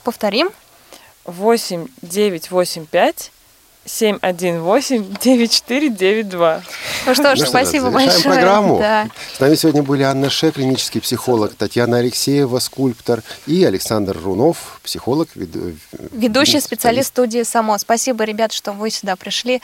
Повторим. 0.03 0.49
8985 1.27 3.31
718-9492. 3.85 6.61
Ну 7.05 7.13
что 7.15 7.23
ж, 7.23 7.27
Ну 7.39 7.45
что, 7.45 7.45
спасибо 7.45 7.85
завершаем 7.89 8.09
большое. 8.09 8.33
программу. 8.35 8.79
Да. 8.79 9.07
С 9.33 9.39
нами 9.39 9.55
сегодня 9.55 9.81
были 9.81 10.03
Анна 10.03 10.29
Ше, 10.29 10.51
клинический 10.51 10.99
психолог, 10.99 11.53
Татьяна 11.55 11.99
Алексеева, 11.99 12.59
скульптор, 12.59 13.23
и 13.45 13.63
Александр 13.63 14.17
Рунов, 14.21 14.81
психолог, 14.83 15.29
вед- 15.35 15.55
Ведущий 16.11 16.59
специалист 16.59 17.07
студии 17.09 17.43
«Само». 17.43 17.77
Спасибо, 17.77 18.25
ребят, 18.25 18.51
что 18.51 18.73
вы 18.73 18.89
сюда 18.89 19.15
пришли. 19.15 19.61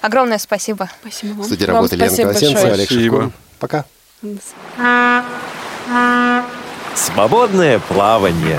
Огромное 0.00 0.38
спасибо. 0.38 0.88
Спасибо 1.02 1.32
В 1.32 1.36
вам. 1.36 1.44
студии 1.46 1.66
Вам 1.66 1.74
работали 1.76 2.00
Лена 2.00 2.16
Колосенцева. 2.16 2.72
Олег. 2.72 2.88
Шевкун. 2.88 3.32
Пока. 3.58 3.84
Свободное 6.94 7.78
плавание. 7.78 8.58